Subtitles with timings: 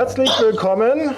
[0.00, 1.14] Herzlich willkommen.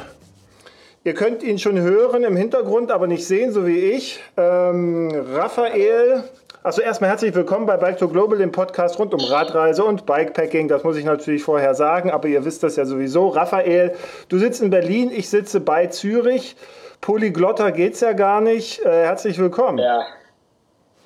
[1.04, 4.18] Ihr könnt ihn schon hören im Hintergrund, aber nicht sehen, so wie ich.
[4.36, 6.24] Ähm, Raphael.
[6.64, 10.66] Also erstmal herzlich willkommen bei Bike to Global, dem Podcast rund um Radreise und Bikepacking.
[10.66, 13.28] Das muss ich natürlich vorher sagen, aber ihr wisst das ja sowieso.
[13.28, 13.94] Raphael,
[14.28, 16.56] du sitzt in Berlin, ich sitze bei Zürich.
[17.00, 18.84] Polyglotter geht's ja gar nicht.
[18.84, 19.78] Äh, herzlich willkommen.
[19.78, 20.02] Ja,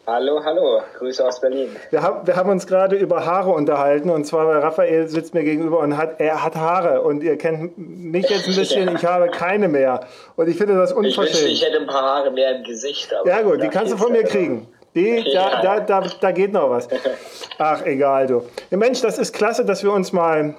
[0.09, 1.75] Hallo, hallo, Grüße aus Berlin.
[1.91, 5.81] Wir haben, wir haben uns gerade über Haare unterhalten und zwar Raphael sitzt mir gegenüber
[5.81, 8.95] und hat, er hat Haare und ihr kennt mich jetzt ein bisschen, ja.
[8.95, 10.07] ich habe keine mehr
[10.37, 11.29] und ich finde das unverschämt.
[11.31, 13.13] Ich wünschte, ich hätte ein paar Haare mehr im Gesicht.
[13.25, 14.69] ja gut, die kannst du von mir kriegen.
[14.95, 15.61] Die, ja.
[15.61, 16.87] da, da, da, da geht noch was.
[17.59, 18.45] Ach, egal du.
[18.71, 20.55] Ja, Mensch, das ist klasse, dass wir uns mal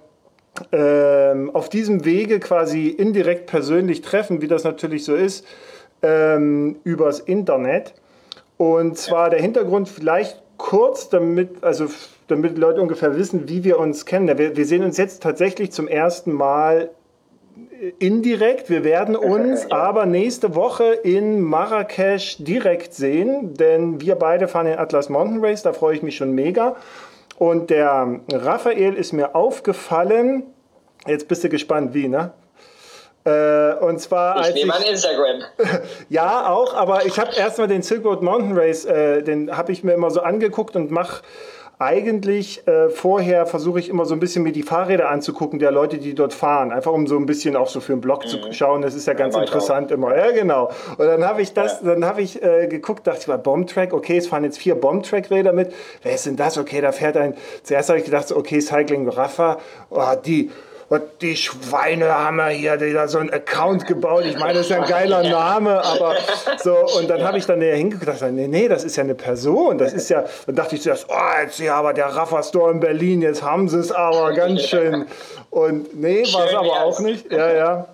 [0.73, 5.47] ähm, auf diesem Wege quasi indirekt persönlich treffen, wie das natürlich so ist,
[6.01, 7.93] ähm, übers Internet.
[8.57, 11.87] Und zwar der Hintergrund vielleicht kurz, damit, also
[12.27, 14.37] damit Leute ungefähr wissen, wie wir uns kennen.
[14.37, 16.89] Wir, wir sehen uns jetzt tatsächlich zum ersten Mal
[17.99, 18.69] indirekt.
[18.69, 24.79] Wir werden uns aber nächste Woche in Marrakesch direkt sehen, denn wir beide fahren den
[24.79, 26.75] Atlas Mountain Race, da freue ich mich schon mega.
[27.37, 30.43] Und der Raphael ist mir aufgefallen,
[31.05, 32.33] jetzt bist du gespannt, wie, ne?
[33.27, 35.41] Äh, und zwar ich nehme an Instagram.
[36.09, 39.83] ja, auch, aber ich habe erstmal den Silk Road Mountain Race, äh, den habe ich
[39.83, 41.23] mir immer so angeguckt und mache
[41.79, 45.97] eigentlich äh, vorher versuche ich immer so ein bisschen mir die Fahrräder anzugucken der Leute,
[45.97, 48.29] die dort fahren, einfach um so ein bisschen auch so für einen Blog mhm.
[48.29, 48.81] zu schauen.
[48.81, 50.15] Das ist ja ganz ja, interessant immer.
[50.15, 50.71] Ja, genau.
[50.97, 51.93] Und dann habe ich das, ja.
[51.93, 53.93] dann habe ich äh, geguckt, dachte ich mal Bombtrack.
[53.93, 55.73] Okay, es fahren jetzt vier Bombtrack-Räder mit.
[56.01, 56.57] Wer ist denn das?
[56.57, 57.35] Okay, da fährt ein.
[57.61, 59.59] Zuerst habe ich gedacht, okay, Cycling Rafa.
[59.91, 60.49] Oh, die
[60.89, 64.23] und die Schweine haben ja hier wieder so einen Account gebaut.
[64.25, 66.15] Ich meine, das ist ja ein geiler Name, aber
[66.59, 66.75] so.
[66.97, 69.77] Und dann habe ich dann näher hingeguckt und nee, nee, das ist ja eine Person.
[69.77, 72.79] Das ist ja, dann dachte ich zuerst, oh, jetzt ja, aber der Raffa Store in
[72.79, 75.05] Berlin, jetzt haben sie es aber ganz schön.
[75.49, 77.31] Und nee, war es aber auch nicht.
[77.31, 77.87] Ja, ja.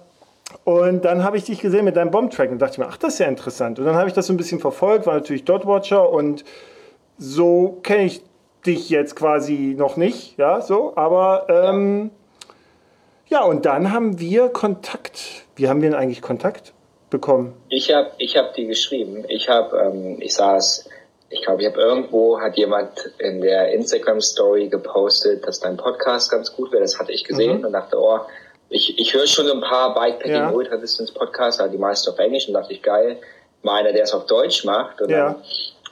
[0.63, 3.19] Und dann habe ich dich gesehen mit deinem Bombtrack und dachte mir, ach, das ist
[3.19, 3.79] ja interessant.
[3.79, 6.45] Und dann habe ich das so ein bisschen verfolgt, war natürlich Dotwatcher und
[7.17, 8.21] so kenne ich
[8.65, 12.13] dich jetzt quasi noch nicht, ja, so, aber ähm, ja,
[13.41, 15.19] und dann haben wir Kontakt.
[15.55, 16.73] Wie haben wir denn eigentlich Kontakt
[17.09, 17.53] bekommen?
[17.69, 19.25] Ich habe ich hab die geschrieben.
[19.27, 20.89] Ich habe, ähm, ich saß,
[21.29, 26.55] ich glaube, ich habe irgendwo, hat jemand in der Instagram-Story gepostet, dass dein Podcast ganz
[26.55, 26.81] gut wäre.
[26.81, 27.65] Das hatte ich gesehen mhm.
[27.65, 28.19] und dachte, oh,
[28.69, 30.51] ich, ich höre schon ein paar Bikepacking ja.
[30.51, 33.19] Ultra Distance Podcasts, aber die meisten auf Englisch und dachte ich, geil,
[33.61, 35.01] mal einer, der es auf Deutsch macht.
[35.01, 35.33] Und ja.
[35.33, 35.43] dann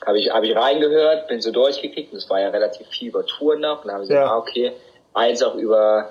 [0.06, 3.24] habe ich, hab ich reingehört, bin so durchgeklickt und es war ja relativ viel über
[3.24, 4.32] Touren noch und dann habe ich gesagt, ja.
[4.32, 4.72] ah, okay,
[5.14, 6.10] eins auch über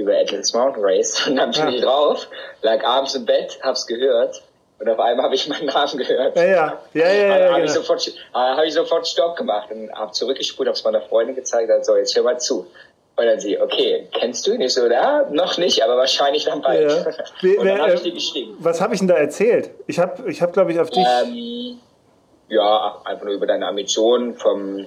[0.00, 1.68] über Atlas Mountain Race und dann bin ja.
[1.70, 2.28] ich drauf,
[2.62, 4.42] lag abends im Bett, hab's gehört
[4.80, 6.34] und auf einmal habe ich meinen Namen gehört.
[6.36, 7.12] Ja, ja, ja, ja.
[7.12, 10.76] ja, ja habe ich, sofort, äh, hab ich sofort Stopp gemacht und habe zurückgespult, habe
[10.76, 12.66] es meiner Freundin gezeigt, und so, jetzt hör mal zu.
[13.16, 14.62] Und dann sie, okay, kennst du ihn?
[14.62, 16.90] Ich so, ja, noch nicht, aber wahrscheinlich dann bald.
[17.42, 17.58] Ja.
[17.60, 18.56] und dann habe ich dir geschrieben.
[18.58, 19.70] Was habe ich denn da erzählt?
[19.86, 21.04] Ich habe, ich hab, glaube ich, auf dich...
[21.22, 21.78] Ähm,
[22.48, 24.86] ja, einfach nur über deine Ambitionen vom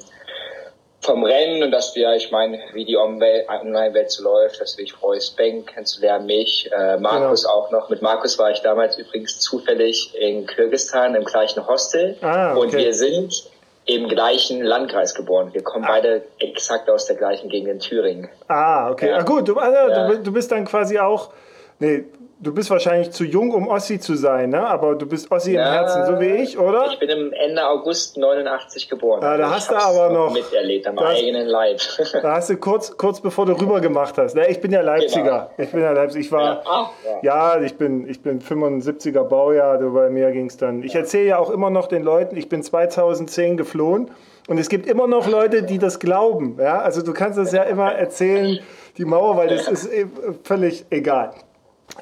[1.03, 4.93] vom Rennen und dass ja, ich meine, wie die Online-Welt so läuft, dass du dich
[4.93, 7.55] freust, Ben kennenzulernen, mich, äh, Markus genau.
[7.55, 7.89] auch noch.
[7.89, 12.59] Mit Markus war ich damals übrigens zufällig in Kirgistan im gleichen Hostel ah, okay.
[12.59, 13.49] und wir sind
[13.85, 15.53] im gleichen Landkreis geboren.
[15.53, 15.89] Wir kommen ah.
[15.89, 18.29] beide exakt aus der gleichen Gegend in Thüringen.
[18.47, 19.09] Ah, okay.
[19.09, 19.17] Ja.
[19.17, 20.07] Ah, gut, du, also, ja.
[20.07, 21.31] du, du bist dann quasi auch,
[21.79, 22.05] nee,
[22.43, 24.67] du bist wahrscheinlich zu jung, um Ossi zu sein, ne?
[24.67, 26.91] aber du bist Ossi ja, im Herzen, so wie ich, oder?
[26.91, 29.21] Ich bin im Ende August 89 geboren.
[29.21, 31.79] Ja, da hast du aber noch miterlebt am eigenen Leib.
[32.21, 34.35] Da hast du kurz, kurz bevor du rüber gemacht hast.
[34.35, 34.47] Ne?
[34.49, 35.23] Ich bin ja Leipziger.
[35.23, 35.63] Genau.
[35.65, 36.21] Ich bin ja Leipziger.
[36.21, 37.61] Ich war, ja, ja.
[37.61, 39.77] ich bin, ich bin 75er Baujahr.
[39.79, 40.83] Bei mir ging es dann.
[40.83, 44.11] Ich erzähle ja auch immer noch den Leuten, ich bin 2010 geflohen.
[44.47, 46.57] Und es gibt immer noch Leute, die das glauben.
[46.59, 46.81] Ja?
[46.81, 48.59] Also du kannst das ja immer erzählen,
[48.97, 50.05] die Mauer, weil das ist eh
[50.43, 51.33] völlig egal.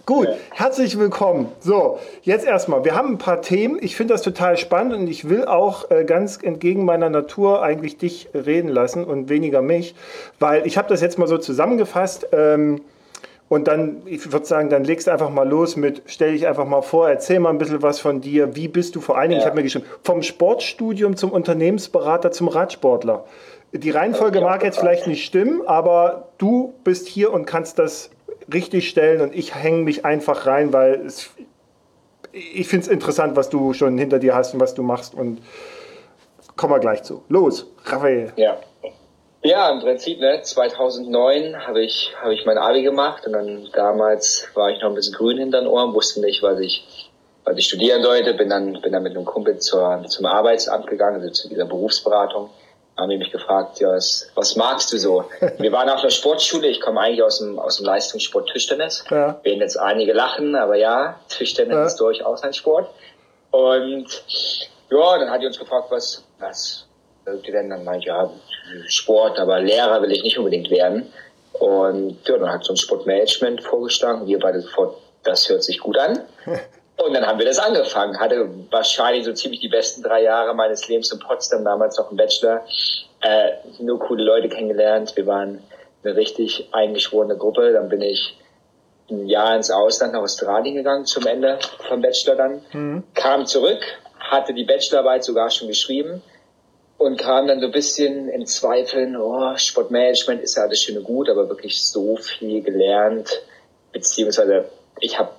[0.05, 1.51] Gut, herzlich willkommen.
[1.59, 3.77] So, jetzt erstmal, wir haben ein paar Themen.
[3.81, 7.97] Ich finde das total spannend und ich will auch äh, ganz entgegen meiner Natur eigentlich
[7.97, 9.95] dich reden lassen und weniger mich,
[10.39, 12.27] weil ich habe das jetzt mal so zusammengefasst.
[12.31, 12.81] Ähm,
[13.47, 16.65] und dann, ich würde sagen, dann legst du einfach mal los mit, stell dich einfach
[16.65, 18.55] mal vor, erzähl mal ein bisschen was von dir.
[18.55, 19.45] Wie bist du vor allen Dingen, ja.
[19.45, 23.25] ich habe mir geschrieben, vom Sportstudium zum Unternehmensberater zum Radsportler.
[23.73, 28.09] Die Reihenfolge mag jetzt vielleicht nicht stimmen, aber du bist hier und kannst das
[28.53, 31.29] richtig stellen und ich hänge mich einfach rein, weil es,
[32.31, 35.41] ich finde es interessant, was du schon hinter dir hast und was du machst und
[36.55, 37.23] kommen wir gleich zu.
[37.29, 38.33] Los, Raphael.
[38.35, 38.57] Ja.
[39.43, 44.47] Ja, im Prinzip, ne, 2009 habe ich, habe ich mein Abi gemacht und dann damals
[44.53, 47.09] war ich noch ein bisschen grün hinter den Ohren, wusste nicht, was ich,
[47.43, 51.21] was ich studieren sollte, bin dann, bin dann mit einem Kumpel zur, zum Arbeitsamt gegangen,
[51.21, 52.51] also zu dieser Berufsberatung
[53.01, 55.25] haben die mich gefragt, ja, was, was magst du so?
[55.57, 59.03] Wir waren auf einer Sportschule, ich komme eigentlich aus dem, aus dem Leistungssport Tischtennis.
[59.09, 59.39] Ja.
[59.43, 61.85] Werden jetzt einige lachen, aber ja, Tischtennis ja.
[61.85, 62.89] ist durchaus ein Sport.
[63.51, 64.23] Und
[64.89, 66.87] ja, dann hat die uns gefragt, was, was
[67.45, 67.69] die denn?
[67.69, 68.29] Dann meinte ja,
[68.87, 71.11] Sport, aber Lehrer will ich nicht unbedingt werden.
[71.53, 74.25] Und ja, dann hat so ein Sportmanagement vorgeschlagen.
[74.27, 76.21] Wir beide sofort, das hört sich gut an.
[77.03, 78.19] Und dann haben wir das angefangen.
[78.19, 82.17] Hatte wahrscheinlich so ziemlich die besten drei Jahre meines Lebens in Potsdam, damals noch im
[82.17, 82.63] Bachelor.
[83.21, 85.15] Äh, nur coole Leute kennengelernt.
[85.15, 85.63] Wir waren
[86.03, 87.73] eine richtig eingeschworene Gruppe.
[87.73, 88.37] Dann bin ich
[89.09, 92.61] ein Jahr ins Ausland nach Australien gegangen zum Ende vom Bachelor dann.
[92.71, 93.03] Mhm.
[93.13, 93.81] Kam zurück,
[94.19, 96.21] hatte die Bachelorarbeit sogar schon geschrieben
[96.97, 101.03] und kam dann so ein bisschen in Zweifeln, oh, Sportmanagement ist ja alles schön und
[101.03, 103.41] gut, aber wirklich so viel gelernt,
[103.91, 104.69] beziehungsweise
[105.01, 105.31] ich habe,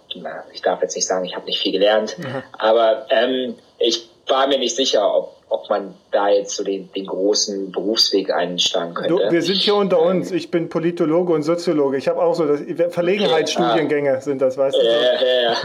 [0.53, 2.43] ich darf jetzt nicht sagen, ich habe nicht viel gelernt, mhm.
[2.59, 7.06] aber ähm, ich war mir nicht sicher, ob, ob man da jetzt so den, den
[7.06, 9.14] großen Berufsweg einschlagen könnte.
[9.14, 10.32] Du, wir sind hier unter ähm, uns.
[10.32, 11.97] Ich bin Politologe und Soziologe.
[11.97, 12.61] Ich habe auch so das,
[12.93, 14.82] Verlegenheitsstudiengänge sind das, weißt du?
[14.82, 15.56] Ja, ja, ja.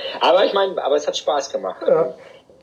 [0.20, 1.82] aber ich meine, aber es hat Spaß gemacht.
[1.86, 2.14] Ja.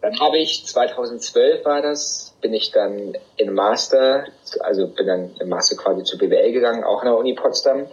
[0.02, 4.26] Dann habe ich 2012 war das, bin ich dann in Master,
[4.60, 7.88] also bin dann im Master quasi zu BWL gegangen, auch an der Uni Potsdam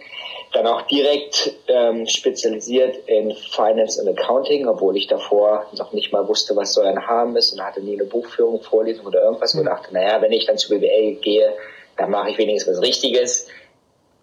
[0.53, 6.27] dann auch direkt ähm, spezialisiert in Finance and Accounting, obwohl ich davor noch nicht mal
[6.27, 9.55] wusste, was so ein haben ist und hatte nie eine Buchführung, Vorlesung oder irgendwas.
[9.55, 9.61] Mhm.
[9.61, 11.53] Und dachte, naja, wenn ich dann zu BWL gehe,
[11.97, 13.47] dann mache ich wenigstens was Richtiges.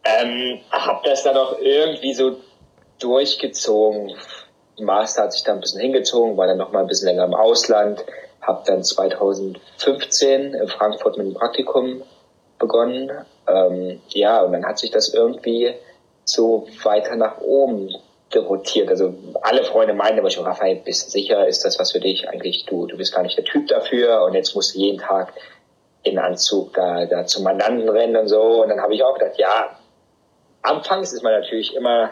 [0.05, 2.37] Ähm, hab das dann auch irgendwie so
[3.01, 4.15] durchgezogen.
[4.79, 7.35] Master hat sich dann ein bisschen hingezogen, war dann noch mal ein bisschen länger im
[7.35, 8.05] Ausland,
[8.41, 12.03] habe dann 2015 in Frankfurt mit dem Praktikum
[12.59, 13.11] begonnen.
[13.49, 15.75] Ähm, ja, und dann hat sich das irgendwie
[16.31, 17.95] so weiter nach oben
[18.39, 18.89] rotiert.
[18.89, 22.29] Also alle Freunde meinen aber schon, Raphael, bist du sicher, ist das was für dich?
[22.29, 25.33] Eigentlich, du, du bist gar nicht der Typ dafür und jetzt musst du jeden Tag
[26.03, 28.63] in Anzug da, da zum Mandanten rennen und so.
[28.63, 29.77] Und dann habe ich auch gedacht, ja,
[30.63, 32.11] anfangs ist man natürlich immer,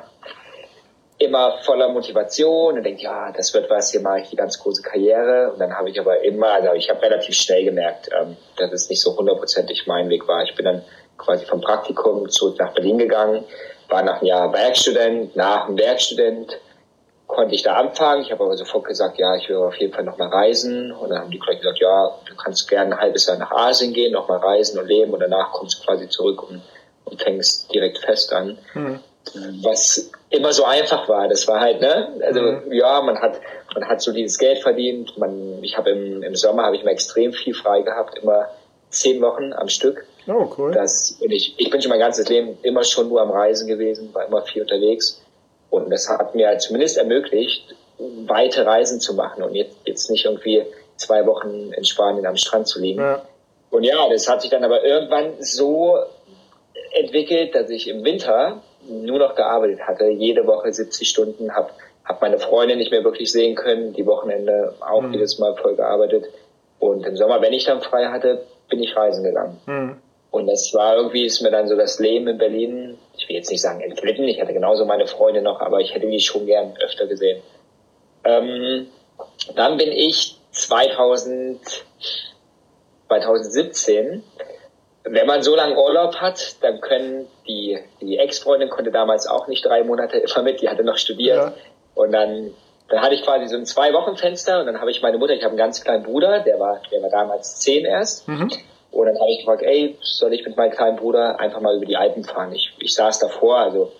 [1.19, 4.83] immer voller Motivation und denkt, ja, das wird was, hier mache ich die ganz große
[4.83, 5.53] Karriere.
[5.53, 8.91] Und dann habe ich aber immer, also ich habe relativ schnell gemerkt, ähm, dass es
[8.91, 10.43] nicht so hundertprozentig mein Weg war.
[10.43, 10.83] Ich bin dann
[11.17, 13.45] quasi vom Praktikum zurück nach Berlin gegangen,
[13.89, 16.59] war nach einem Jahr Werkstudent, nach dem Werkstudent
[17.27, 18.23] konnte ich da anfangen.
[18.23, 20.93] Ich habe aber sofort gesagt, ja, ich will auf jeden Fall nochmal reisen.
[20.93, 23.93] Und dann haben die Kollegen gesagt, ja, du kannst gerne ein halbes Jahr nach Asien
[23.93, 26.63] gehen, nochmal reisen und leben und danach kommst du quasi zurück und,
[27.05, 28.59] und fängst direkt fest an.
[28.75, 29.01] Mhm.
[29.63, 31.29] Was immer so einfach war.
[31.29, 32.09] Das war halt, ne?
[32.23, 32.73] Also mhm.
[32.73, 33.41] ja, man hat,
[33.75, 35.19] man hat so dieses Geld verdient.
[35.19, 38.49] Man, ich habe im, im Sommer habe ich mal extrem viel frei gehabt, immer
[38.89, 40.07] zehn Wochen am Stück.
[40.29, 40.73] Oh, cool.
[40.73, 44.27] Das, ich, ich bin schon mein ganzes Leben immer schon nur am Reisen gewesen, war
[44.27, 45.23] immer viel unterwegs.
[45.71, 50.25] Und das hat mir halt zumindest ermöglicht, weite Reisen zu machen und jetzt, jetzt nicht
[50.25, 50.65] irgendwie
[50.97, 53.01] zwei Wochen in Spanien am Strand zu liegen.
[53.01, 53.23] Ja.
[53.71, 55.99] Und ja, das hat sich dann aber irgendwann so
[56.93, 61.71] entwickelt, dass ich im Winter nur noch gearbeitet hatte, jede Woche 70 Stunden, habe
[62.05, 65.13] hab meine Freunde nicht mehr wirklich sehen können, die Wochenende auch mhm.
[65.13, 66.27] jedes Mal voll gearbeitet.
[66.79, 69.61] Und im Sommer, wenn ich dann frei hatte, bin ich reisen gegangen.
[69.67, 69.97] Mhm.
[70.31, 73.51] Und das war irgendwie, ist mir dann so das Leben in Berlin, ich will jetzt
[73.51, 76.75] nicht sagen entglitten, ich hatte genauso meine Freunde noch, aber ich hätte die schon gern
[76.81, 77.43] öfter gesehen.
[78.25, 78.89] Ähm,
[79.55, 81.61] dann bin ich 2000,
[83.09, 84.23] 2017,
[85.05, 89.65] wenn man so lange Urlaub hat, dann können die, die Ex-Freundin konnte damals auch nicht
[89.65, 91.37] drei Monate immer mit, die hatte noch studiert.
[91.37, 91.55] Ja.
[91.95, 92.53] Und dann,
[92.89, 95.51] dann hatte ich quasi so ein Zwei-Wochen-Fenster und dann habe ich meine Mutter, ich habe
[95.51, 98.29] einen ganz kleinen Bruder, der war, der war damals zehn erst.
[98.29, 98.51] Mhm.
[98.91, 101.87] Und dann habe ich gefragt, ey, soll ich mit meinem kleinen Bruder einfach mal über
[101.87, 102.53] die Alpen fahren?
[102.53, 103.93] Ich, ich saß davor, also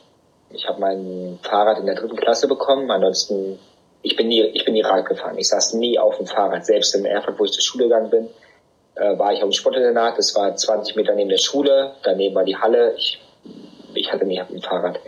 [0.51, 3.59] ich habe mein Fahrrad in der dritten Klasse bekommen, ansonsten,
[4.03, 5.37] ich bin nie, ich bin nie Rad gefahren.
[5.39, 6.65] Ich saß nie auf dem Fahrrad.
[6.65, 8.29] Selbst in Erfurt, wo ich zur Schule gegangen bin,
[8.95, 10.17] äh, war ich auf dem Sportinternat.
[10.17, 11.93] Das war 20 Meter neben der Schule.
[12.03, 12.95] Daneben war die Halle.
[12.97, 13.21] Ich,
[13.95, 15.01] ich hatte nie dem Fahrrad.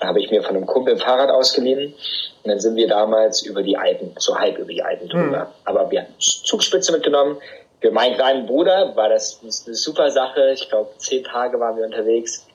[0.00, 1.94] Da habe ich mir von einem Kumpel ein Fahrrad ausgeliehen.
[2.42, 5.44] Und dann sind wir damals über die Alpen, so halb über die Alpen drüber.
[5.44, 5.54] Mhm.
[5.66, 7.36] Aber wir haben Zugspitze mitgenommen,
[7.80, 10.50] für meinen kleinen Bruder war das eine super Sache.
[10.52, 12.46] Ich glaube, zehn Tage waren wir unterwegs.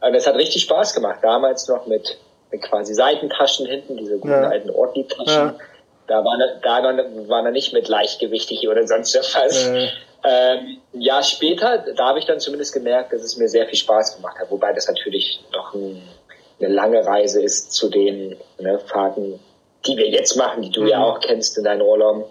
[0.00, 1.20] Und es hat richtig Spaß gemacht.
[1.22, 2.18] Damals noch mit,
[2.50, 4.48] mit quasi Seitentaschen hinten, diese guten ja.
[4.48, 5.48] alten Ortlieb-Taschen.
[5.48, 5.54] Ja.
[6.08, 6.82] Da war er, da
[7.28, 9.66] war er nicht mit leichtgewichtig oder sonst was.
[9.66, 9.88] Ja.
[10.24, 13.78] Ähm, ein Jahr später, da habe ich dann zumindest gemerkt, dass es mir sehr viel
[13.78, 14.50] Spaß gemacht hat.
[14.50, 16.02] Wobei das natürlich noch ein,
[16.58, 19.38] eine lange Reise ist zu den ne, Fahrten,
[19.86, 20.88] die wir jetzt machen, die du mhm.
[20.88, 22.24] ja auch kennst in deinen Urlauben.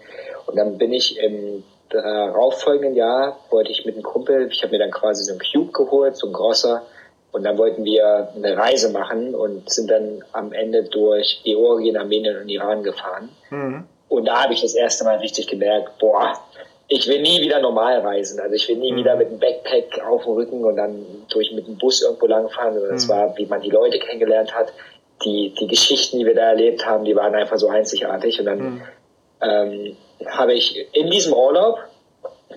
[0.46, 4.78] Und dann bin ich im darauffolgenden Jahr wollte ich mit einem Kumpel, ich habe mir
[4.78, 6.82] dann quasi so ein Cube geholt, so ein großer,
[7.32, 12.40] und dann wollten wir eine Reise machen und sind dann am Ende durch Georgien, Armenien
[12.40, 13.28] und Iran gefahren.
[13.50, 13.84] Mhm.
[14.08, 16.32] Und da habe ich das erste Mal richtig gemerkt, boah,
[16.88, 18.40] ich will nie wieder normal reisen.
[18.40, 18.96] Also ich will nie mhm.
[18.96, 22.74] wieder mit einem Backpack auf dem Rücken und dann durch mit dem Bus irgendwo langfahren.
[22.74, 23.10] Also das mhm.
[23.10, 24.72] war, wie man die Leute kennengelernt hat.
[25.24, 28.38] Die, die Geschichten, die wir da erlebt haben, die waren einfach so einzigartig.
[28.38, 28.82] Und dann mhm.
[29.42, 31.78] ähm, habe ich in diesem Urlaub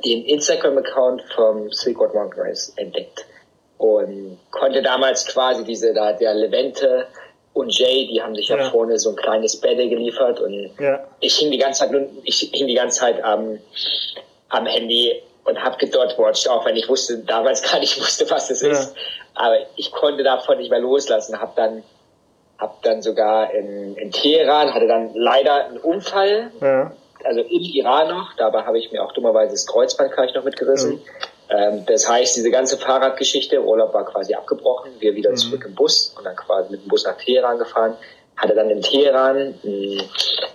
[0.05, 3.25] den Instagram-Account vom Silkwood Mountain Race entdeckt
[3.77, 7.07] und konnte damals quasi diese, da der Levente
[7.53, 11.05] und Jay, die haben sich ja, ja vorne so ein kleines Bett geliefert und ja.
[11.19, 13.59] ich hing die ganze Zeit, ich hing die ganze Zeit am,
[14.49, 18.61] am Handy und habe gedotwatcht, auch wenn ich wusste, damals gar nicht wusste, was das
[18.61, 18.71] ja.
[18.71, 18.95] ist.
[19.33, 21.83] Aber ich konnte davon nicht mehr loslassen, habe dann
[22.57, 26.91] hab dann sogar in, in Teheran, hatte dann leider einen Unfall, ja.
[27.23, 30.93] Also im Iran noch, dabei habe ich mir auch dummerweise das Kreuzband gleich noch mitgerissen.
[30.93, 31.01] Mhm.
[31.49, 35.37] Ähm, das heißt, diese ganze Fahrradgeschichte, Urlaub war quasi abgebrochen, wir wieder mhm.
[35.37, 37.95] zurück im Bus und dann quasi mit dem Bus nach Teheran gefahren.
[38.37, 40.01] Hatte dann in Teheran hm,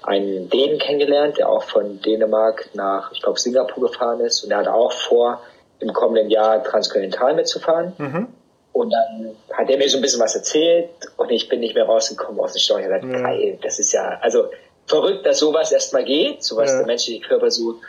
[0.02, 4.58] einen Dänen kennengelernt, der auch von Dänemark nach, ich glaube, Singapur gefahren ist und er
[4.58, 5.42] hatte auch vor,
[5.80, 7.92] im kommenden Jahr transkontinental mitzufahren.
[7.98, 8.28] Mhm.
[8.72, 11.84] Und dann hat er mir so ein bisschen was erzählt und ich bin nicht mehr
[11.84, 12.82] rausgekommen aus der Story.
[12.82, 14.46] Ich habe gesagt, geil, das ist ja, also
[14.86, 16.78] verrückt, dass sowas erstmal geht, sowas ja.
[16.78, 17.80] der menschliche Körper so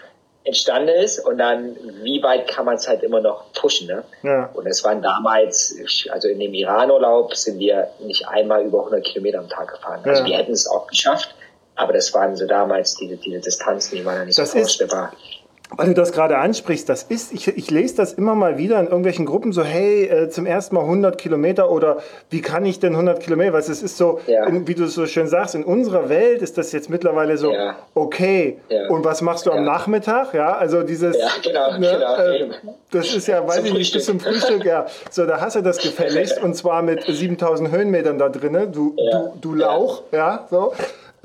[0.45, 3.87] entstanden ist und dann, wie weit kann man es halt immer noch pushen.
[3.87, 4.03] Ne?
[4.21, 4.49] Ja.
[4.53, 5.75] Und es waren damals,
[6.11, 10.01] also in dem Iran-Urlaub sind wir nicht einmal über 100 Kilometer am Tag gefahren.
[10.05, 10.27] Also ja.
[10.27, 11.33] wir hätten es auch geschafft,
[11.75, 15.13] aber das waren so damals diese, diese Distanzen, die waren ja nicht das so vorstellbar.
[15.13, 15.34] Ist
[15.75, 18.85] weil du das gerade ansprichst, das ist, ich, ich lese das immer mal wieder in
[18.85, 21.97] irgendwelchen Gruppen so, hey, äh, zum ersten Mal 100 Kilometer oder
[22.29, 23.53] wie kann ich denn 100 Kilometer?
[23.53, 24.45] Weil es ist so, ja.
[24.45, 27.51] in, wie du es so schön sagst, in unserer Welt ist das jetzt mittlerweile so,
[27.51, 27.75] ja.
[27.95, 28.89] okay, ja.
[28.89, 30.33] und was machst du am Nachmittag?
[30.33, 32.49] Ja, also dieses, genau, ne, genau, äh,
[32.91, 34.85] das ist ja, weiß ich nicht, bis zum Frühstück, ja.
[35.09, 39.33] So, da hast du das gefälligst und zwar mit 7000 Höhenmetern da drinnen, du, du,
[39.41, 40.73] du Lauch, ja, so.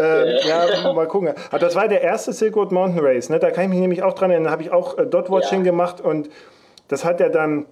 [0.00, 1.34] Ähm, ja, mal gucken.
[1.50, 3.28] Aber das war der erste Silk Road Mountain Race.
[3.28, 3.38] Ne?
[3.38, 4.46] Da kann ich mich nämlich auch dran erinnern.
[4.46, 5.70] Da habe ich auch äh, Dot-Watching ja.
[5.70, 6.30] gemacht und
[6.88, 7.66] das hat er dann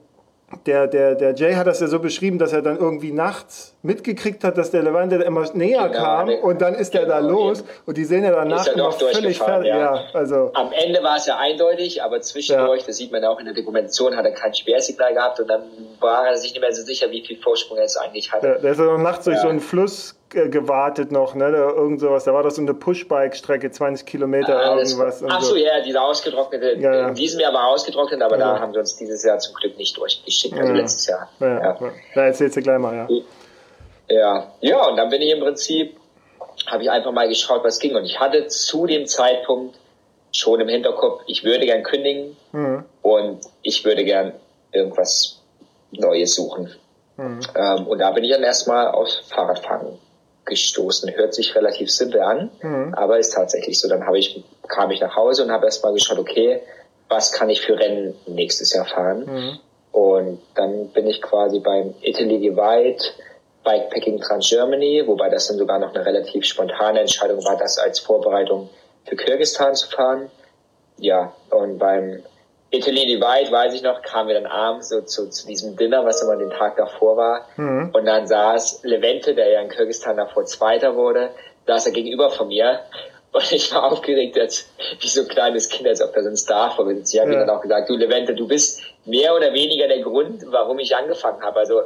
[0.66, 4.44] der, der, der Jay hat das ja so beschrieben, dass er dann irgendwie nachts mitgekriegt
[4.44, 7.64] hat, dass der Levante immer näher genau, kam und dann ist genau, er da los
[7.84, 9.68] und die sehen ja danach immer völlig fertig.
[9.68, 9.78] Ja.
[9.78, 10.04] ja.
[10.14, 10.50] also.
[10.54, 12.86] Am Ende war es ja eindeutig, aber zwischendurch, ja.
[12.86, 15.64] das sieht man ja auch in der Dokumentation, hat er kein Sperrsignal gehabt und dann
[16.00, 18.46] war er sich nicht mehr so sicher, wie viel Vorsprung er jetzt eigentlich hatte.
[18.46, 21.50] Ja, der ist ja noch nachts durch so einen Fluss gewartet noch, ne?
[21.50, 22.24] Da, irgend sowas.
[22.24, 25.22] Da war das so eine Pushbike-Strecke, 20 Kilometer ah, irgendwas.
[25.26, 26.76] Ach so, ja, diese ausgetrocknete.
[26.78, 27.08] Ja, ja.
[27.08, 28.54] In diesem Jahr war ausgetrocknet, aber ja.
[28.54, 31.28] da haben wir uns dieses Jahr zum Glück nicht durchgeschickt, also letztes Jahr.
[31.40, 31.78] Ja, ja.
[32.14, 33.08] Da erzählst du gleich mal, ja.
[34.10, 35.96] Ja, ja, und dann bin ich im Prinzip,
[36.66, 37.94] habe ich einfach mal geschaut, was ging.
[37.94, 39.76] Und ich hatte zu dem Zeitpunkt
[40.32, 42.84] schon im Hinterkopf, ich würde gern kündigen mhm.
[43.02, 44.32] und ich würde gern
[44.72, 45.40] irgendwas
[45.90, 46.70] Neues suchen.
[47.16, 47.40] Mhm.
[47.54, 49.98] Ähm, und da bin ich dann erstmal aufs Fahrradfahren
[50.48, 51.14] gestoßen.
[51.14, 52.94] Hört sich relativ simpel an, mhm.
[52.94, 53.88] aber ist tatsächlich so.
[53.88, 56.60] Dann habe ich, kam ich nach Hause und habe erstmal geschaut, okay,
[57.08, 59.24] was kann ich für Rennen nächstes Jahr fahren?
[59.26, 59.58] Mhm.
[59.92, 63.02] Und dann bin ich quasi beim Italy Divide
[63.64, 67.98] Bikepacking Trans Germany, wobei das dann sogar noch eine relativ spontane Entscheidung war, das als
[67.98, 68.70] Vorbereitung
[69.04, 70.30] für Kirgistan zu fahren.
[70.98, 72.22] Ja, und beim
[72.70, 76.22] Italy Divide, weiß ich noch, kamen wir dann abends so zu, zu diesem Dinner, was
[76.22, 77.46] immer den Tag davor war.
[77.56, 77.90] Mhm.
[77.94, 81.30] Und dann saß Levente, der ja in Kirgistan davor Zweiter wurde,
[81.66, 82.80] saß er gegenüber von mir.
[83.32, 84.70] Und ich war aufgeregt, als
[85.00, 87.14] wie so ein kleines Kind, als ob da so ein Star vor mir sitzt.
[87.14, 87.40] Ich habe ja.
[87.40, 90.96] ihm dann auch gesagt, du Levente, du bist mehr oder weniger der Grund, warum ich
[90.96, 91.58] angefangen habe.
[91.60, 91.82] Also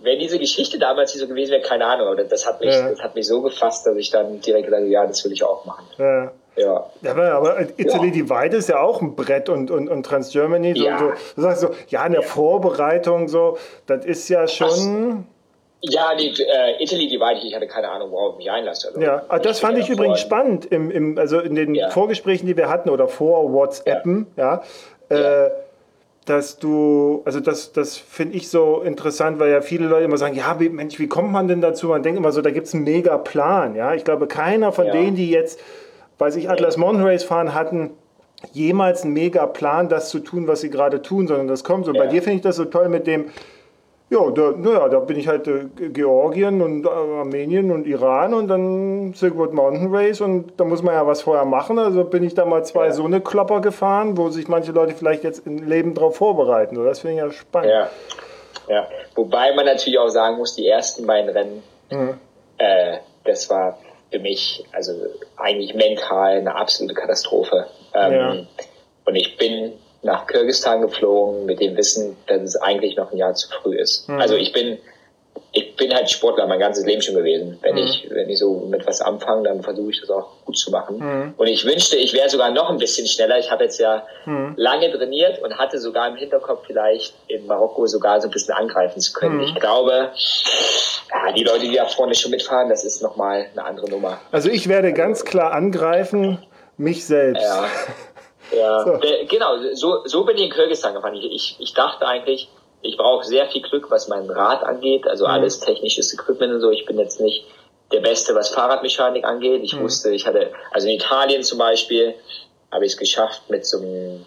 [0.00, 2.90] wenn diese Geschichte damals nicht so gewesen wäre, keine Ahnung, aber das hat mich, ja.
[2.90, 5.42] das hat mich so gefasst, dass ich dann direkt gesagt habe, ja, das will ich
[5.42, 5.86] auch machen.
[5.98, 6.32] Ja.
[6.56, 6.86] Ja.
[7.02, 8.12] ja, aber Italy ja.
[8.12, 10.74] Divide ist ja auch ein Brett und, und, und Trans Germany.
[10.76, 10.98] So, ja.
[10.98, 12.26] so, du sagst so, ja, in der ja.
[12.26, 15.26] Vorbereitung so, das ist ja schon.
[15.80, 18.88] Ja, die äh, Italy Divide, ich hatte keine Ahnung, worauf ich mich einlasse.
[18.88, 22.56] Also, ja, aber das fand ich übrigens spannend, im, im, also in den Vorgesprächen, die
[22.56, 24.62] wir hatten oder vor WhatsAppen, ja.
[25.10, 25.50] Äh,
[26.24, 30.34] dass du, also das, das finde ich so interessant, weil ja viele Leute immer sagen,
[30.34, 31.88] ja, wie, Mensch, wie kommt man denn dazu?
[31.88, 33.92] Man denkt immer so, da gibt es einen mega Plan, ja.
[33.92, 35.60] Ich glaube, keiner von denen, die jetzt
[36.18, 37.90] weil sich Atlas Mountain Race fahren hatten,
[38.52, 41.92] jemals einen mega Plan, das zu tun, was sie gerade tun, sondern das kommt so.
[41.92, 42.02] Ja.
[42.02, 43.30] Bei dir finde ich das so toll mit dem,
[44.10, 48.48] ja, da, naja, da bin ich halt äh, Georgien und äh, Armenien und Iran und
[48.48, 51.78] dann Silk Road Mountain Race und da muss man ja was vorher machen.
[51.78, 52.92] Also bin ich da mal zwei ja.
[52.92, 56.76] so eine Klopper gefahren, wo sich manche Leute vielleicht jetzt im Leben drauf vorbereiten.
[56.84, 57.70] das finde ich ja spannend.
[57.70, 57.88] Ja.
[58.68, 62.14] ja, wobei man natürlich auch sagen muss, die ersten beiden Rennen, mhm.
[62.58, 63.78] äh, das war
[64.14, 64.92] für mich also
[65.36, 67.66] eigentlich mental eine absolute Katastrophe.
[67.94, 68.46] Ähm, ja.
[69.06, 73.34] Und ich bin nach Kirgistan geflogen mit dem Wissen, dass es eigentlich noch ein Jahr
[73.34, 74.08] zu früh ist.
[74.08, 74.20] Mhm.
[74.20, 74.78] Also ich bin,
[75.54, 77.58] ich, bin halt Sportler mein ganzes Leben schon gewesen.
[77.62, 77.82] Wenn mhm.
[77.82, 80.98] ich, wenn ich so mit was anfange, dann versuche ich das auch gut zu machen.
[80.98, 81.34] Mhm.
[81.36, 83.38] Und ich wünschte, ich wäre sogar noch ein bisschen schneller.
[83.38, 84.54] Ich habe jetzt ja mhm.
[84.56, 89.00] lange trainiert und hatte sogar im Hinterkopf vielleicht in Marokko sogar so ein bisschen angreifen
[89.00, 89.36] zu können.
[89.36, 89.42] Mhm.
[89.44, 90.10] Ich glaube,
[91.10, 94.18] ja, die Leute, die da vorne schon mitfahren, das ist nochmal eine andere Nummer.
[94.32, 96.44] Also ich werde ganz klar angreifen,
[96.76, 97.42] mich selbst.
[97.42, 97.66] Ja.
[98.52, 99.00] Ja, so.
[99.26, 101.14] genau, so, so bin ich in Kirgisistan gefahren.
[101.14, 102.48] Ich, ich, ich dachte eigentlich,
[102.84, 105.30] ich brauche sehr viel Glück, was mein Rad angeht, also mhm.
[105.30, 106.70] alles technisches Equipment und so.
[106.70, 107.44] Ich bin jetzt nicht
[107.92, 109.62] der Beste, was Fahrradmechanik angeht.
[109.64, 109.82] Ich mhm.
[109.82, 112.14] wusste, ich hatte, also in Italien zum Beispiel,
[112.70, 114.26] habe ich es geschafft, mit so einem,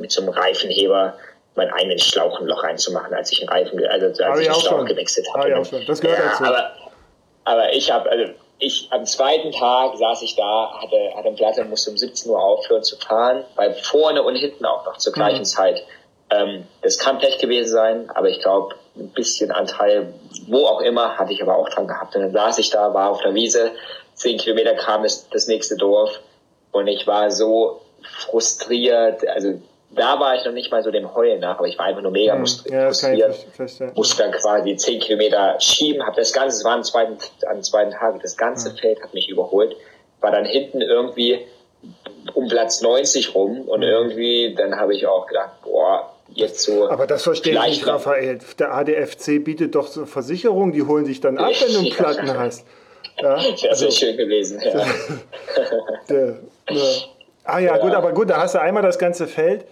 [0.00, 1.14] mit so einem Reifenheber
[1.56, 4.54] meinen eigenen Schlauch ein Loch reinzumachen, als ich einen Reifen, also als hab ich den
[4.54, 4.86] Schlauch schon.
[4.86, 5.54] gewechselt habe.
[5.54, 6.44] Hab ich Das gehört ja, dazu.
[6.44, 6.72] Aber,
[7.44, 11.64] aber ich habe, also ich am zweiten Tag saß ich da, hatte, hatte ein Platte,
[11.64, 15.40] musste um 17 Uhr aufhören zu fahren, weil vorne und hinten auch noch zur gleichen
[15.40, 15.44] mhm.
[15.44, 15.84] Zeit
[16.34, 20.14] ähm, das kann Pech gewesen sein, aber ich glaube, ein bisschen Anteil,
[20.46, 22.14] wo auch immer, hatte ich aber auch dran gehabt.
[22.16, 23.72] Und dann saß ich da, war auf der Wiese,
[24.14, 26.20] zehn Kilometer kam das, das nächste Dorf
[26.72, 29.54] und ich war so frustriert, also
[29.90, 32.10] da war ich noch nicht mal so dem Heulen nach, aber ich war einfach nur
[32.10, 33.36] mega hm, ja, frustriert.
[33.94, 37.92] Musste dann quasi zehn Kilometer schieben, habe das Ganze, es war am zweiten, am zweiten
[37.92, 38.74] Tag, das ganze ja.
[38.74, 38.80] Hm.
[38.80, 39.76] Feld hat mich überholt,
[40.20, 41.46] war dann hinten irgendwie
[42.34, 43.88] um Platz 90 rum und hm.
[43.88, 46.88] irgendwie, dann habe ich auch gedacht, boah, jetzt so.
[46.88, 48.38] Aber das verstehe ich nicht, Raphael.
[48.58, 52.38] Der ADFC bietet doch so Versicherungen, die holen sich dann ab, wenn du einen Platten
[52.38, 52.66] hast.
[53.20, 54.60] Ja, das also, ist schön gewesen.
[54.62, 54.72] Ja.
[56.08, 56.38] der,
[56.68, 56.82] der,
[57.44, 59.64] ah ja, ja, gut, aber gut, da hast du einmal das ganze Feld.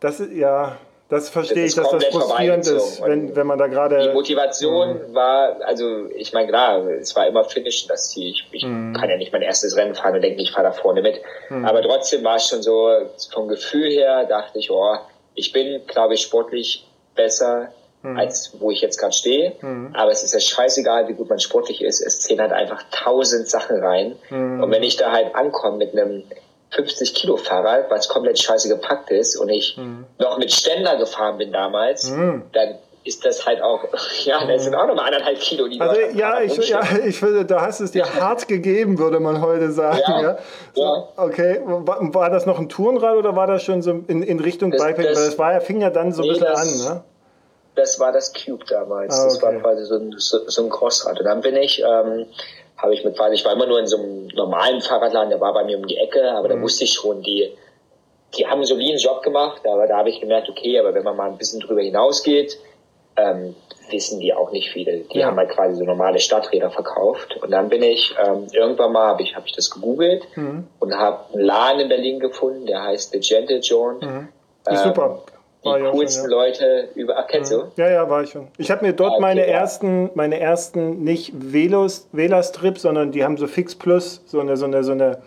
[0.00, 0.76] Das ist ja.
[1.10, 4.08] Das verstehe das ich, dass das frustrierend ist, wenn, wenn man da gerade.
[4.08, 5.14] Die Motivation mh.
[5.14, 8.30] war, also ich meine, klar, es war immer Finish das Ziel.
[8.30, 8.98] Ich, ich mh.
[8.98, 11.20] kann ja nicht mein erstes Rennen fahren und denke, ich fahre da vorne mit.
[11.50, 11.68] Mh.
[11.68, 12.90] Aber trotzdem war es schon so,
[13.30, 14.96] vom Gefühl her dachte ich, oh,
[15.34, 17.72] ich bin, glaube ich, sportlich besser
[18.04, 18.16] mhm.
[18.18, 19.54] als wo ich jetzt gerade stehe.
[19.60, 19.90] Mhm.
[19.94, 22.00] Aber es ist ja scheißegal, wie gut man sportlich ist.
[22.00, 24.16] Es zählen halt einfach tausend Sachen rein.
[24.30, 24.62] Mhm.
[24.62, 26.22] Und wenn ich da halt ankomme mit einem
[26.70, 30.04] 50 Kilo Fahrrad, was komplett scheiße gepackt ist und ich mhm.
[30.18, 32.44] noch mit Ständer gefahren bin damals, mhm.
[32.52, 33.84] dann ist das halt auch,
[34.24, 37.60] ja, das sind auch nochmal anderthalb Kilo, die Also ja, ich, ja, ich finde, da
[37.60, 40.00] hast es dir hart gegeben, würde man heute sagen.
[40.06, 40.38] Ja, ja.
[40.74, 41.08] So.
[41.16, 44.70] Okay, war, war, das noch ein Tourenrad oder war das schon so in, in Richtung
[44.70, 45.14] das, Bikepacking?
[45.14, 47.04] Das, das war ja, fing ja dann so nee, ein bisschen das, an, ne?
[47.76, 49.14] Das war das Cube damals.
[49.14, 49.34] Ah, okay.
[49.34, 51.18] Das war quasi so ein, so, so ein Crossrad.
[51.18, 52.26] Und dann bin ich, ähm,
[52.78, 55.52] habe ich mit quasi, ich war immer nur in so einem normalen Fahrradladen, der war
[55.52, 56.52] bei mir um die Ecke, aber mhm.
[56.52, 57.52] da wusste ich schon, die,
[58.38, 61.04] die haben so wie einen Job gemacht, aber da habe ich gemerkt, okay, aber wenn
[61.04, 62.58] man mal ein bisschen drüber hinausgeht,
[63.16, 63.54] ähm,
[63.90, 64.98] wissen die auch nicht viele.
[65.12, 65.26] Die ja.
[65.26, 67.36] haben halt quasi so normale Stadträder verkauft.
[67.42, 70.66] Und dann bin ich, ähm, irgendwann mal habe ich, hab ich das gegoogelt mhm.
[70.78, 73.98] und habe einen Laden in Berlin gefunden, der heißt The Gentle John.
[74.00, 74.28] Mhm.
[74.68, 75.22] Ähm, super.
[75.64, 76.36] Die coolsten schon, ja.
[76.36, 77.56] Leute über, ach, kennst mhm.
[77.56, 77.82] du?
[77.82, 78.48] Ja, ja, war ich schon.
[78.58, 79.54] Ich habe mir dort okay, meine ja.
[79.54, 84.66] ersten, meine ersten nicht Velos, Vela-Strips, sondern die haben so Fix Plus, so eine, so
[84.66, 85.22] eine, so eine,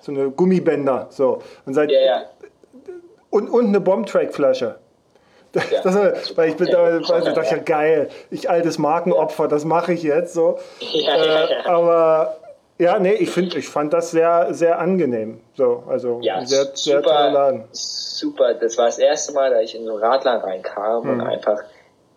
[0.00, 1.40] so eine Gummibänder, so.
[1.66, 1.90] Und seit.
[3.30, 4.76] Und, und eine Bombtrack-Flasche.
[5.54, 9.64] Ja, das, weil ich bin da, weil ich dachte, ja geil, ich altes Markenopfer, das
[9.64, 10.58] mache ich jetzt so.
[10.80, 12.38] Ja, äh, aber
[12.78, 15.40] ja, nee, ich finde, ich fand das sehr, sehr angenehm.
[15.54, 17.64] So, also ja, sehr, sehr super, toller Laden.
[17.72, 21.10] Super, das war das erste Mal, da ich in so einen Radladen reinkam hm.
[21.10, 21.60] und einfach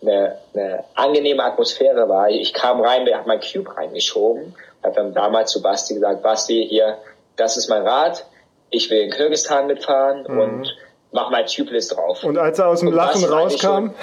[0.02, 2.30] eine, eine angenehme Atmosphäre war.
[2.30, 6.66] Ich kam rein, wir haben mein Cube reingeschoben, habe dann damals zu Basti gesagt, Basti,
[6.68, 6.98] hier,
[7.36, 8.26] das ist mein Rad,
[8.70, 10.40] ich will in Kirgistan mitfahren mhm.
[10.40, 10.78] und
[11.16, 12.24] mach mal Tubeless drauf.
[12.24, 13.94] Und als er aus dem Lachen rauskam?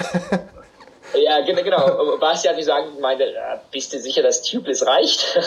[1.13, 2.17] ja, genau, genau.
[2.17, 3.31] Basti hat gesagt, meinte,
[3.71, 5.39] bist du sicher, dass Tubeless reicht?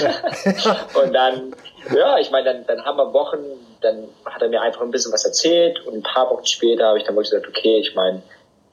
[1.02, 1.54] und dann,
[1.94, 3.38] ja, ich meine, dann, dann haben wir Wochen,
[3.82, 6.98] dann hat er mir einfach ein bisschen was erzählt und ein paar Wochen später habe
[6.98, 8.22] ich dann wirklich gesagt, okay, ich meine,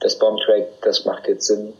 [0.00, 1.74] das Bombtrack, das macht jetzt Sinn.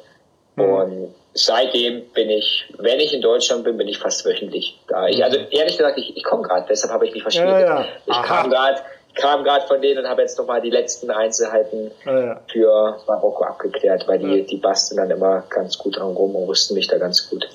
[0.56, 0.64] Mhm.
[0.64, 5.06] Und seitdem bin ich, wenn ich in Deutschland bin, bin ich fast wöchentlich da.
[5.06, 7.50] Ich, also ehrlich gesagt, ich, ich komme gerade, deshalb habe ich mich verschwiegen.
[7.50, 7.86] Ja, ja.
[8.06, 8.80] Ich kam gerade
[9.14, 12.40] kam gerade von denen und habe jetzt nochmal die letzten Einzelheiten ah, ja.
[12.50, 14.44] für Marokko abgeklärt, weil die, ja.
[14.44, 17.46] die basteln dann immer ganz gut dran rum und rüsten mich da ganz gut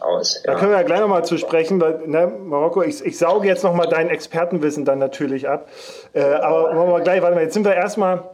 [0.00, 0.42] aus.
[0.44, 0.52] Ja.
[0.52, 3.64] Da können wir ja gleich nochmal zu sprechen, weil ne, Marokko, ich, ich sauge jetzt
[3.64, 5.68] nochmal dein Expertenwissen dann natürlich ab.
[6.12, 8.24] Äh, aber machen wir gleich, warte mal, jetzt sind wir erstmal,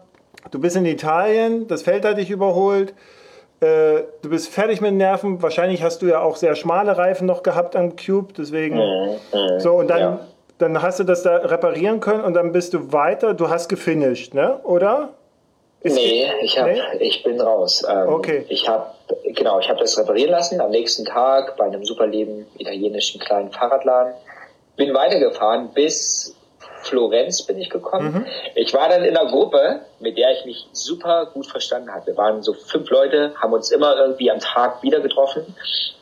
[0.51, 2.93] du bist in Italien, das Feld hat dich überholt.
[3.61, 5.41] Äh, du bist fertig mit Nerven.
[5.43, 8.77] Wahrscheinlich hast du ja auch sehr schmale Reifen noch gehabt am Cube, deswegen.
[8.77, 9.61] Mhm, mhm.
[9.61, 10.19] so, und dann
[10.59, 13.35] dann hast du das da reparieren können und dann bist du weiter.
[13.35, 14.61] Du hast gefinisht, ne?
[14.63, 15.11] Oder?
[15.81, 16.81] Ist nee, ich, hab, nee?
[17.01, 17.85] ich bin raus.
[17.89, 18.47] Ähm, okay.
[18.49, 18.87] Ich habe
[19.35, 23.51] genau, ich habe das reparieren lassen am nächsten Tag bei einem super lieben italienischen kleinen
[23.53, 24.15] Fahrradladen.
[24.77, 26.35] Bin weitergefahren bis
[26.85, 28.13] Florenz bin ich gekommen.
[28.13, 28.27] Mhm.
[28.55, 32.07] Ich war dann in einer Gruppe, mit der ich mich super gut verstanden habe.
[32.07, 35.55] Wir waren so fünf Leute, haben uns immer irgendwie am Tag wieder getroffen,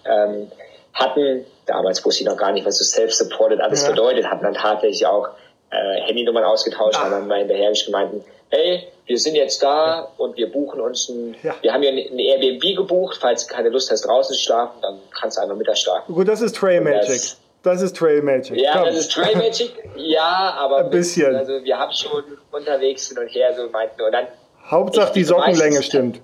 [0.04, 0.50] ähm,
[0.92, 3.90] hatten, damals wusste ich noch gar nicht, was so self-supported alles ja.
[3.90, 5.28] bedeutet, hatten dann tatsächlich auch
[5.70, 10.50] äh, Handynummern ausgetauscht, haben dann mal hinterher gemeinten, hey, wir sind jetzt da und wir
[10.50, 11.54] buchen uns ein, ja.
[11.60, 14.98] wir haben ja ein Airbnb gebucht, falls du keine Lust hast draußen zu schlafen, dann
[15.18, 16.14] kannst du einfach Mittag schlafen.
[16.14, 17.08] Gut, das ist Trail Magic.
[17.08, 18.56] Das, das ist Trail Magic.
[18.56, 18.86] Ja, Komm.
[18.86, 21.34] das ist Trail Magic, ja, aber ein bisschen.
[21.34, 24.26] also wir haben schon unterwegs hin und her so meinten und dann
[24.66, 26.20] Hauptsache die Sockenlänge stimmt.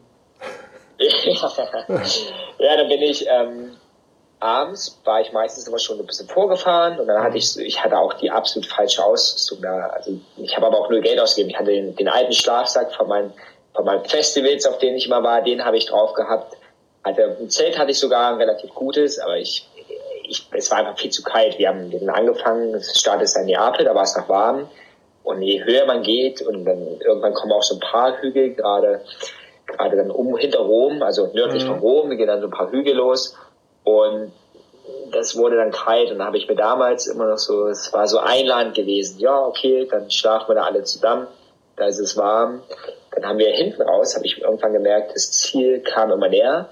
[0.99, 3.77] ja, dann bin ich ähm,
[4.41, 7.99] abends war ich meistens immer schon ein bisschen vorgefahren und dann hatte ich, ich hatte
[7.99, 9.89] auch die absolut falsche Ausrüstung da.
[9.89, 11.51] Also ich habe aber auch nur Geld ausgegeben.
[11.51, 13.33] Ich hatte den, den alten Schlafsack von meinen,
[13.75, 16.57] von meinen Festivals, auf denen ich immer war, den habe ich drauf gehabt.
[17.05, 19.69] Hatte, ein Zelt hatte ich sogar ein relativ gutes, aber ich,
[20.25, 21.59] ich, es war einfach viel zu kalt.
[21.59, 24.69] Wir haben den angefangen, es startet in Neapel, da war es noch warm.
[25.25, 29.03] Und je höher man geht und dann irgendwann kommen auch so ein paar Hügel, gerade,
[29.67, 31.69] gerade dann um hinter Rom, also nördlich mhm.
[31.69, 33.37] von Rom, wir gehen dann so ein paar Hügel los
[33.89, 34.33] und
[35.13, 38.07] das wurde dann kalt und da habe ich mir damals immer noch so, es war
[38.07, 39.19] so einladend gewesen.
[39.19, 41.27] Ja, okay, dann schlafen wir da alle zusammen,
[41.77, 42.63] da ist es warm.
[43.15, 46.69] Dann haben wir hinten raus, habe ich irgendwann gemerkt, das Ziel kam immer näher,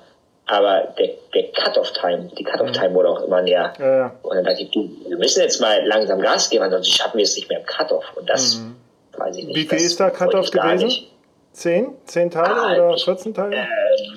[0.47, 3.73] aber der, der Cut-Off-Time, die Cut-Off-Time wurde auch immer näher.
[3.79, 4.13] Ja, ja.
[4.23, 7.25] Und dann dachte ich, du, wir müssen jetzt mal langsam Gas geben, ansonsten schaffen wir
[7.25, 8.05] es nicht mehr im Cut-Off.
[8.15, 8.77] Und das mhm.
[9.17, 9.57] weiß ich nicht.
[9.57, 11.07] Wie viel ist da Cut-Off gewesen?
[11.53, 11.95] Zehn?
[12.05, 13.57] Zehn Teile ah, oder 14 Teile?
[13.57, 13.67] Äh,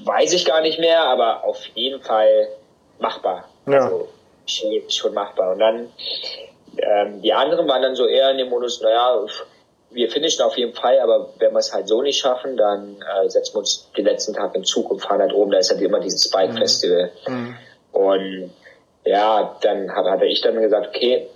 [0.03, 2.49] weiß ich gar nicht mehr, aber auf jeden Fall
[2.99, 3.45] machbar.
[3.65, 3.85] Ja.
[3.85, 4.07] Also
[4.45, 5.53] schon, schon machbar.
[5.53, 5.89] Und dann
[6.77, 9.25] ähm, die anderen waren dann so eher in dem Modus, naja,
[9.91, 13.29] wir finishen auf jeden Fall, aber wenn wir es halt so nicht schaffen, dann äh,
[13.29, 15.51] setzen wir uns den letzten Tag in Zug und fahren halt oben.
[15.51, 17.11] Da ist halt immer dieses Bike Festival.
[17.27, 17.55] Mhm.
[17.91, 18.51] Und
[19.03, 21.27] ja, dann hatte ich dann gesagt, okay,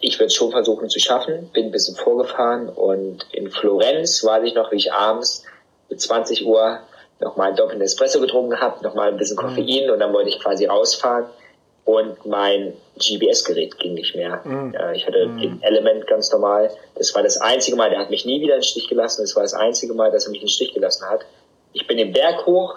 [0.00, 4.44] ich würde es schon versuchen zu schaffen, bin ein bisschen vorgefahren und in Florenz weiß
[4.44, 5.44] ich noch, wie ich abends
[5.90, 6.80] mit 20 Uhr
[7.20, 9.40] nochmal einen doppelten Espresso getrunken habe, nochmal ein bisschen mhm.
[9.40, 9.92] Koffein mhm.
[9.92, 11.26] und dann wollte ich quasi rausfahren
[11.84, 14.40] und mein GPS-Gerät ging nicht mehr.
[14.44, 14.74] Mhm.
[14.94, 15.40] ich hatte mhm.
[15.40, 16.70] den Element ganz normal.
[16.94, 19.22] Das war das einzige Mal, der hat mich nie wieder in den Stich gelassen.
[19.22, 21.20] Das war das einzige Mal, dass er mich in den Stich gelassen hat.
[21.72, 22.76] Ich bin den Berg hoch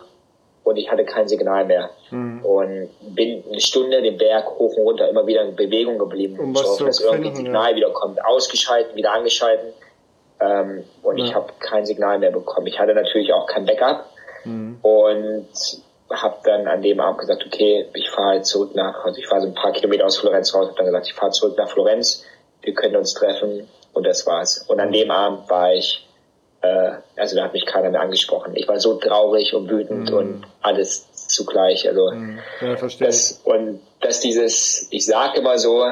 [0.63, 1.89] und ich hatte kein Signal mehr.
[2.09, 2.43] Mhm.
[2.43, 6.39] Und bin eine Stunde den Berg hoch und runter immer wieder in Bewegung geblieben.
[6.39, 7.75] Um so hoffen, dass irgendwie ein Signal ja.
[7.75, 8.23] wieder kommt.
[8.23, 9.73] Ausgeschalten, wieder angeschalten.
[10.39, 11.25] Ähm, und ja.
[11.25, 12.67] ich habe kein Signal mehr bekommen.
[12.67, 14.05] Ich hatte natürlich auch kein Backup.
[14.45, 14.79] Mhm.
[14.81, 15.47] Und
[16.11, 19.41] habe dann an dem Abend gesagt, okay, ich fahre halt zurück nach, also ich fahre
[19.41, 22.23] so ein paar Kilometer aus Florenz raus, habe dann gesagt, ich fahre zurück nach Florenz,
[22.61, 24.65] wir können uns treffen und das war's.
[24.67, 26.07] Und an dem Abend war ich,
[26.61, 28.55] äh, also da hat mich keiner mehr angesprochen.
[28.55, 30.17] Ich war so traurig und wütend mhm.
[30.17, 31.87] und alles zugleich.
[31.87, 32.39] Also mhm.
[32.61, 35.85] ja, das, und dass dieses, ich sage immer so,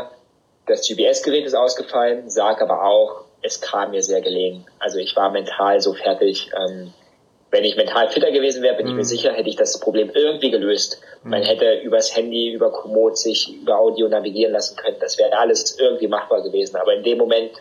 [0.68, 4.66] das GPS-Gerät ist ausgefallen, sage aber auch, es kam mir sehr gelegen.
[4.80, 6.52] Also ich war mental so fertig.
[6.56, 6.94] Ähm,
[7.52, 8.92] wenn ich mental fitter gewesen wäre, bin mhm.
[8.92, 9.06] ich mir mhm.
[9.06, 11.02] sicher, hätte ich das Problem irgendwie gelöst.
[11.24, 11.30] Mhm.
[11.30, 14.98] Man hätte übers Handy, über Komoot sich über Audio navigieren lassen können.
[15.00, 16.78] Das wäre alles irgendwie machbar gewesen.
[16.78, 17.52] Aber in dem Moment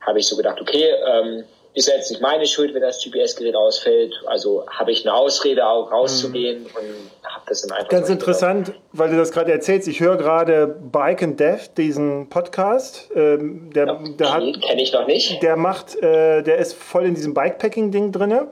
[0.00, 3.54] habe ich so gedacht, okay, ähm, ist ja jetzt nicht meine Schuld, wenn das GPS-Gerät
[3.54, 4.14] ausfällt.
[4.26, 6.66] Also habe ich eine Ausrede, auch rauszugehen mhm.
[6.66, 7.90] und habe das dann einfach.
[7.90, 8.82] Ganz interessant, gedacht.
[8.92, 9.86] weil du das gerade erzählst.
[9.88, 13.10] Ich höre gerade Bike and Death, diesen Podcast.
[13.14, 15.42] Ähm, der, ja, der kenne ich noch nicht.
[15.42, 18.48] Der macht, äh, der ist voll in diesem Bikepacking-Ding drinne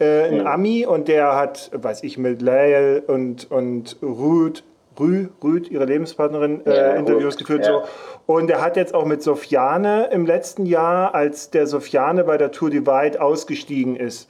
[0.00, 4.64] äh, ein Ami und der hat, weiß ich, mit Lael und, und Rüd,
[4.98, 7.66] Rü, Rüd, ihre Lebenspartnerin, äh, ja, Interviews geführt.
[7.66, 7.72] Ja.
[7.72, 7.82] So.
[8.26, 12.50] Und er hat jetzt auch mit Sofiane im letzten Jahr, als der Sofiane bei der
[12.50, 14.28] Tour Divide ausgestiegen ist,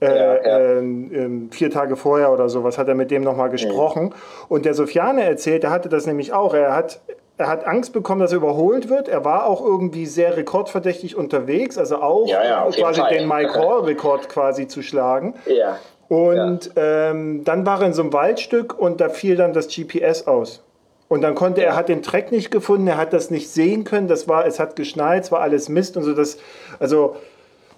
[0.00, 0.80] äh, ja, ja.
[0.80, 4.14] Äh, vier Tage vorher oder sowas hat er mit dem nochmal gesprochen.
[4.48, 6.54] Und der Sofiane erzählt, er hatte das nämlich auch.
[6.54, 7.00] Er hat
[7.42, 9.08] er hat Angst bekommen, dass er überholt wird.
[9.08, 14.28] Er war auch irgendwie sehr rekordverdächtig unterwegs, also auch ja, ja, quasi den Mike Hall-Rekord
[14.28, 15.34] quasi zu schlagen.
[15.46, 15.78] Ja.
[16.08, 17.10] Und ja.
[17.10, 20.62] Ähm, dann war er in so einem Waldstück und da fiel dann das GPS aus.
[21.08, 24.08] Und dann konnte er, hat den Track nicht gefunden, er hat das nicht sehen können,
[24.08, 26.14] das war, es hat geschneit, es war alles Mist und so.
[26.14, 26.38] Das,
[26.78, 27.16] also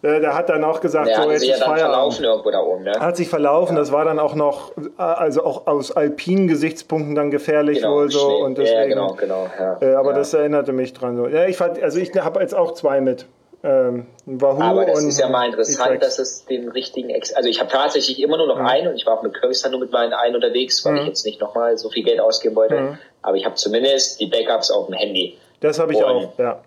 [0.04, 2.84] der hat dann auch gesagt, der so jetzt sich ja verlaufen irgendwo da oben.
[2.84, 2.92] Ne?
[3.00, 3.80] Hat sich verlaufen, ja.
[3.80, 8.36] das war dann auch noch, also auch aus alpinen Gesichtspunkten dann gefährlich genau, wohl so.
[8.44, 9.46] Und deswegen, ja, genau, genau.
[9.58, 9.78] Ja.
[9.80, 11.16] Äh, aber das erinnerte mich dran.
[11.16, 11.26] So.
[11.26, 13.26] Ja, ich fand, also ich habe jetzt auch zwei mit.
[13.62, 17.60] Ähm, Wahoo aber das ist ja mal interessant, dass es den richtigen, Ex also ich
[17.60, 18.66] habe tatsächlich immer nur noch mhm.
[18.66, 20.98] einen und ich war auch mit Kyrgyzstan nur mit meinen einen unterwegs, weil mhm.
[20.98, 22.78] ich jetzt nicht nochmal so viel Geld ausgeben wollte.
[22.78, 22.98] Mhm.
[23.22, 25.38] Aber ich habe zumindest die Backups auf dem Handy.
[25.60, 26.60] Das habe ich und auch, ja.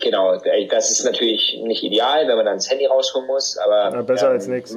[0.00, 0.36] Genau,
[0.70, 3.90] das ist natürlich nicht ideal, wenn man dann das Handy rausholen muss, aber.
[3.96, 4.76] Ja, besser ähm, als nichts.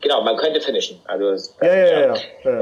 [0.00, 1.00] Genau, man könnte finishen.
[1.06, 2.14] Also, ja, ja, ja,
[2.44, 2.60] ja,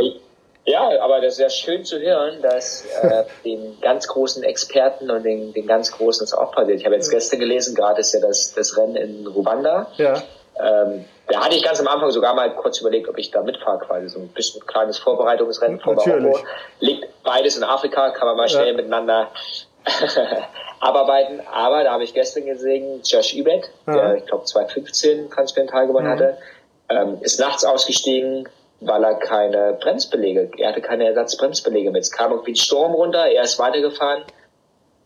[0.66, 5.22] Ja, aber das ist ja schön zu hören, dass äh, den ganz großen Experten und
[5.24, 6.80] den, den ganz großen es auch passiert.
[6.80, 9.86] Ich habe jetzt gestern gelesen, gerade ist ja das, das Rennen in Ruanda.
[9.96, 10.22] Ja.
[10.62, 13.78] Ähm, da hatte ich ganz am Anfang sogar mal kurz überlegt, ob ich da mitfahre,
[13.78, 16.22] quasi so ein bisschen ein kleines Vorbereitungsrennen vor Natürlich.
[16.22, 16.44] Marokko.
[16.80, 18.74] Liegt beides in Afrika, kann man mal schnell Ja.
[18.74, 19.28] miteinander
[20.80, 21.40] abarbeiten.
[21.52, 23.92] Aber da habe ich gestern gesehen, Josh Übet, Ja.
[23.94, 26.10] der ich glaube 2015 Transkontinental gewonnen Mhm.
[26.12, 26.38] hatte,
[26.88, 28.48] ähm, ist nachts ausgestiegen,
[28.80, 32.02] weil er keine Bremsbelege, er hatte keine Ersatzbremsbelege mit.
[32.02, 34.24] Es kam irgendwie ein Sturm runter, er ist weitergefahren.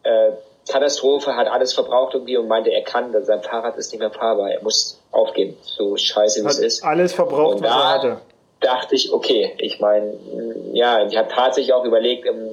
[0.04, 0.32] Äh,
[0.66, 4.50] Katastrophe, hat alles verbraucht irgendwie und meinte, er kann, sein Fahrrad ist nicht mehr fahrbar,
[4.50, 6.84] er muss aufgeben, so scheiße wie es Hat ist.
[6.84, 8.18] alles verbraucht, Und was er hatte.
[8.60, 10.14] dachte ich, okay, ich meine,
[10.72, 12.52] ja, ich habe tatsächlich auch überlegt, im,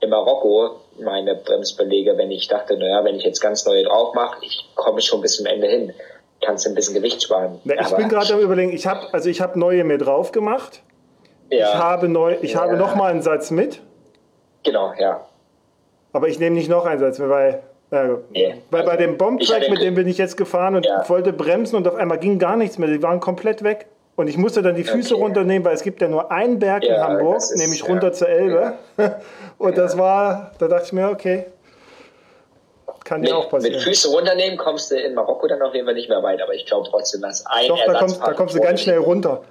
[0.00, 4.38] in Marokko meine Bremsbelege, wenn ich dachte, naja, wenn ich jetzt ganz neue drauf mache,
[4.44, 5.92] ich komme schon bis zum Ende hin,
[6.44, 7.60] kannst du ein bisschen Gewicht sparen.
[7.64, 10.82] Na, ich bin gerade am überlegen, ich habe also ich habe neue mir drauf gemacht.
[11.50, 12.78] ja, Ich habe neu, ich habe Ja.
[12.78, 13.80] noch mal einen Satz mit,
[14.64, 15.26] genau, ja.
[16.12, 18.54] aber ich nehme nicht noch einen Satz mit, weil äh, Nee.
[18.70, 21.08] weil bei Also, dem ich Bombtrack, mit dem bin ich jetzt gefahren und Ja.
[21.08, 22.88] wollte bremsen und auf einmal ging gar nichts mehr.
[22.88, 23.86] Die waren komplett weg.
[24.18, 25.22] Und ich musste dann die Füße Okay.
[25.22, 27.86] runternehmen, weil es gibt ja nur einen Berg in Ja, Hamburg, das ist- nämlich ja.
[27.86, 28.72] runter zur Elbe.
[29.58, 31.46] Und das war, da dachte ich mir, okay,
[33.04, 33.80] kann Mit, dir auch mit passieren.
[33.80, 36.66] Füße runternehmen kommst du in Marokko dann auf jeden Fall nicht mehr weit, aber ich
[36.66, 39.42] glaube trotzdem, dass ein Doch, da kommst, da kommst du ganz schnell runter.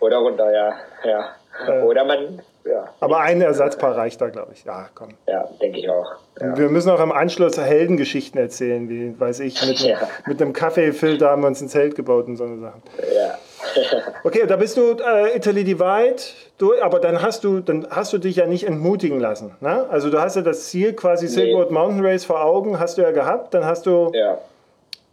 [0.00, 0.72] Oder runter, ja.
[1.04, 1.28] ja.
[1.68, 1.82] Äh.
[1.82, 4.64] Oder man, ja, Aber ein Ersatzpaar reicht da, glaube ich.
[4.64, 5.10] Ja, komm.
[5.28, 6.12] ja denke ich auch.
[6.40, 6.56] Ja.
[6.56, 9.98] Wir müssen auch im Anschluss Heldengeschichten erzählen, wie, weiß ich, mit, Ja.
[10.26, 12.82] mit einem Kaffeefilter haben wir uns ein Zelt gebaut und so eine Sachen.
[13.14, 13.34] ja.
[14.24, 16.16] Okay, da bist du äh, Italy Divide,
[16.58, 19.56] du, aber dann hast du, dann hast du dich ja nicht entmutigen lassen.
[19.60, 19.86] Ne?
[19.90, 23.02] Also du hast ja das Ziel quasi Silk Road Mountain Race vor Augen, hast du
[23.02, 24.38] ja gehabt, dann hast du, ja.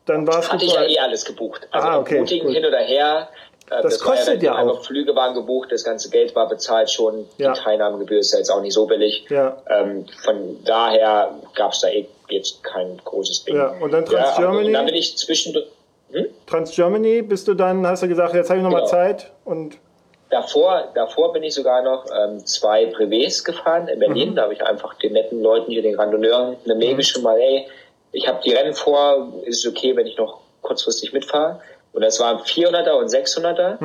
[0.05, 1.67] dann warst Hatte du ich ja eh alles gebucht.
[1.71, 2.55] Also Ah, okay, Mutigen gut.
[2.55, 3.29] hin oder her.
[3.71, 4.85] äh, Das war kostet ja einfach auch.
[4.85, 7.25] Flüge waren gebucht, das ganze Geld war bezahlt schon.
[7.37, 7.53] Ja.
[7.53, 9.25] Die Teilnahmegebühr ist ja jetzt auch nicht so billig.
[9.29, 9.57] Ja.
[9.69, 13.55] Ähm, von daher gab es da eh jetzt kein großes Ding.
[13.55, 14.67] Ja, und dann Trans Germany?
[14.67, 15.65] Und dann bin ich zwischendurch.
[16.11, 16.25] Hm?
[16.47, 18.89] Trans Germany bist du dann, hast du gesagt, jetzt habe ich noch mal Genau.
[18.89, 19.77] Zeit und
[20.31, 23.99] Davor, davor bin ich sogar noch ähm, zwei Privés gefahren in Mhm.
[23.99, 24.35] Berlin.
[24.35, 27.65] Da habe ich einfach den netten Leuten hier, den Randonneuren, eine Mail geschrieben, mal, ey,
[28.11, 31.61] ich habe die Rennen vor, ist es okay, wenn ich noch kurzfristig mitfahre?
[31.93, 33.79] Und das waren 400er und 600er.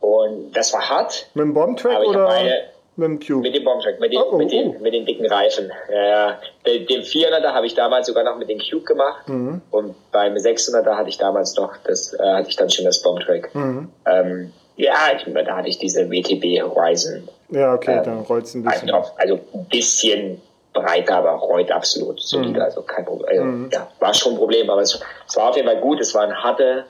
[0.00, 2.62] Und das war hart, mit dem Bombtrack oder beide
[3.00, 3.42] mit dem Cube?
[3.42, 4.50] mit dem Bombtrack, mit den, Oh, oh, mit oh.
[4.50, 5.70] den, mit den dicken Reifen.
[5.92, 6.38] Ja.
[6.66, 9.28] Den, den 400er habe ich damals sogar noch mit dem Cube gemacht.
[9.28, 9.60] Mhm.
[9.70, 13.54] Und beim 600er hatte ich damals noch, das äh, hatte ich dann schon das Bombtrack.
[13.54, 13.88] Mhm.
[14.06, 18.54] Ähm, ja, ich, da hatte ich diese WTB Horizon Ja, okay, Ähm, dann rollt es
[18.54, 18.88] ein also, bisschen.
[18.88, 20.40] noch, also ein bisschen
[20.72, 22.64] breiter, aber rollt absolut solide, Mhm.
[22.64, 23.68] also kein Problem.
[23.68, 26.00] Also, ja, war schon ein Problem, aber es, es war auf jeden Fall gut.
[26.00, 26.84] Es waren harte,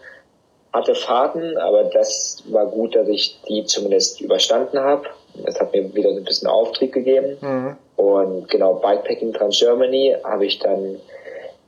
[0.73, 5.05] harte Fahrten, aber das war gut, dass ich die zumindest überstanden habe.
[5.35, 7.37] Das hat mir wieder so ein bisschen Auftrieb gegeben.
[7.41, 7.77] Mhm.
[7.97, 11.01] Und genau, Bikepacking Trans Germany habe ich dann,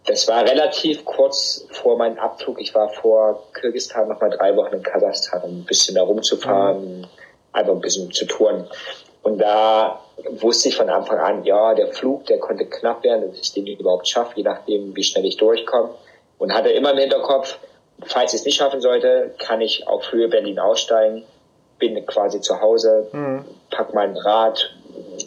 [0.06, 2.60] das war relativ kurz vor meinem Abflug.
[2.60, 7.06] Ich war vor Kirgisistan noch mal drei Wochen in Kasachstan, um ein bisschen da rumzufahren,
[7.52, 8.66] einfach ein bisschen zu touren.
[9.22, 10.00] Und da
[10.40, 13.66] wusste ich von Anfang an, ja, der Flug, der konnte knapp werden, dass ich den
[13.66, 15.90] überhaupt schaffe, je nachdem, wie schnell ich durchkomme.
[16.38, 17.58] Und hatte immer im Hinterkopf,
[18.04, 21.24] falls ich es nicht schaffen sollte, kann ich auf Höhe Berlin aussteigen,
[21.90, 23.44] bin quasi zu Hause, Mhm.
[23.70, 24.70] pack mein Rad,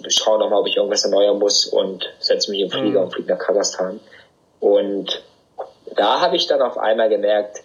[0.07, 3.05] schaue nochmal, ob ich irgendwas erneuern muss und setze mich im Flieger Mhm.
[3.05, 3.99] und fliege nach Kasachstan.
[4.61, 5.21] Und
[5.95, 7.61] da habe ich dann auf einmal gemerkt,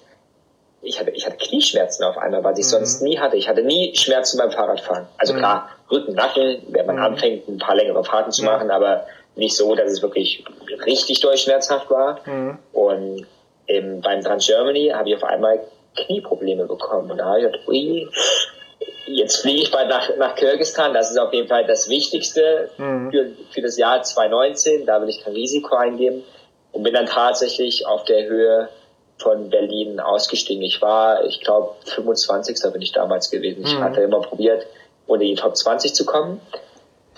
[0.83, 2.71] ich hatte, ich hatte Knieschmerzen auf einmal, was ich Mhm.
[2.71, 3.37] sonst nie hatte.
[3.37, 5.07] Ich hatte nie Schmerzen beim Fahrradfahren.
[5.19, 7.03] Also klar, Rücken, Nacken, wenn man Mhm.
[7.03, 10.45] anfängt, ein paar längere Fahrten zu machen, aber nicht so, dass es wirklich
[10.87, 12.19] richtig durchschmerzhaft war.
[12.27, 12.59] Mhm.
[12.73, 13.27] Und
[13.67, 15.61] im, beim Trans Germany habe ich auf einmal
[15.97, 17.11] Knieprobleme bekommen.
[17.11, 18.09] Und da habe ich gedacht, ui,
[19.17, 20.95] jetzt fliege ich bald nach, nach Kirgisistan.
[20.95, 23.11] Das ist auf jeden Fall das Wichtigste Mhm.
[23.11, 24.87] für, für das Jahr 2019.
[24.87, 26.23] Da will ich kein Risiko eingehen.
[26.73, 28.69] Und bin dann tatsächlich auf der Höhe
[29.19, 30.63] von Berlin ausgestiegen.
[30.63, 32.57] Ich war, ich glaube, 25.
[32.73, 33.65] bin ich damals gewesen.
[33.67, 33.83] Ich Mhm.
[33.85, 34.67] hatte immer probiert,
[35.07, 36.41] unter die Top 20 zu kommen.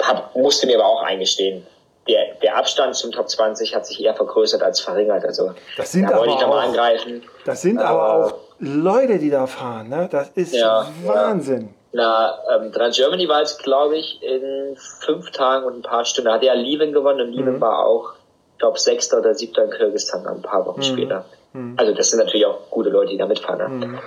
[0.02, 1.66] Hab, musste mir aber auch eingestehen,
[2.08, 5.24] der, der Abstand zum Top 20 hat sich eher vergrößert als verringert.
[5.24, 7.22] Also Das sind da wollte aber ich nochmal auch- angreifen.
[7.44, 9.88] Das sind aber Aber- auch Leute, die da fahren.
[9.90, 10.08] Ne?
[10.10, 11.74] Das ist Ja, Wahnsinn.
[11.92, 16.28] Na, ähm, Trans Germany war es, glaube ich, in fünf Tagen und ein paar Stunden.
[16.28, 17.60] Da hat ja Lieven gewonnen und Lieven Mhm.
[17.60, 18.12] war auch,
[18.54, 21.24] ich glaube, Sechster oder Siebter in Kirgisistan ein paar Wochen später.
[21.76, 23.78] Also das sind natürlich auch gute Leute, die da mitfahren.
[23.78, 23.86] Ne?
[23.86, 23.98] Mhm.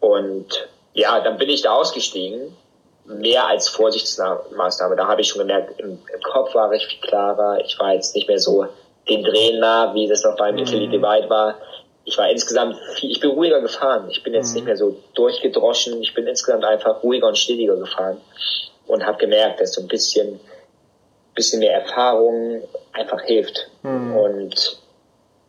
[0.00, 2.56] Und ja, dann bin ich da ausgestiegen,
[3.04, 4.96] mehr als Vorsichtsmaßnahme.
[4.96, 7.58] Da habe ich schon gemerkt, im, im Kopf war ich viel klarer.
[7.64, 8.66] Ich war jetzt nicht mehr so
[9.08, 11.54] den Drehen nah, wie das noch beim Italy Divide war.
[12.08, 14.08] Ich war insgesamt viel, ich bin ruhiger gefahren.
[14.10, 16.00] Ich bin jetzt nicht mehr so durchgedroschen.
[16.02, 18.18] Ich bin insgesamt einfach ruhiger und stetiger gefahren.
[18.86, 20.40] und habe gemerkt, dass so ein bisschen,
[21.34, 22.62] bisschen mehr Erfahrung
[22.94, 23.68] einfach hilft.
[23.82, 24.16] Mhm.
[24.16, 24.78] Und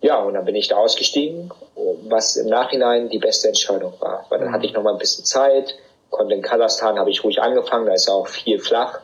[0.02, 1.50] ja, und dann bin ich da ausgestiegen,
[2.10, 4.26] was im Nachhinein die beste Entscheidung war.
[4.28, 4.54] Weil dann mhm.
[4.54, 5.76] hatte ich noch mal ein bisschen Zeit,
[6.10, 9.00] konnte in Kasachstan, habe ich ruhig angefangen, da ist auch viel flach.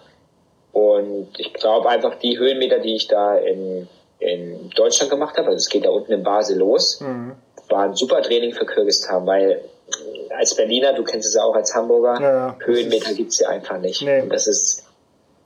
[0.73, 3.87] Und ich glaube einfach, die Höhenmeter, die ich da in,
[4.19, 7.37] in Deutschland gemacht habe, also es geht da unten in Basel los, mhm.
[7.69, 9.61] War ein super Training für Kirgistan, weil
[10.37, 12.57] als Berliner, du kennst es ja auch als Hamburger, ja, ja.
[12.65, 14.01] Höhenmeter gibt's ja einfach nicht.
[14.01, 14.21] Nee.
[14.21, 14.83] Und das ist,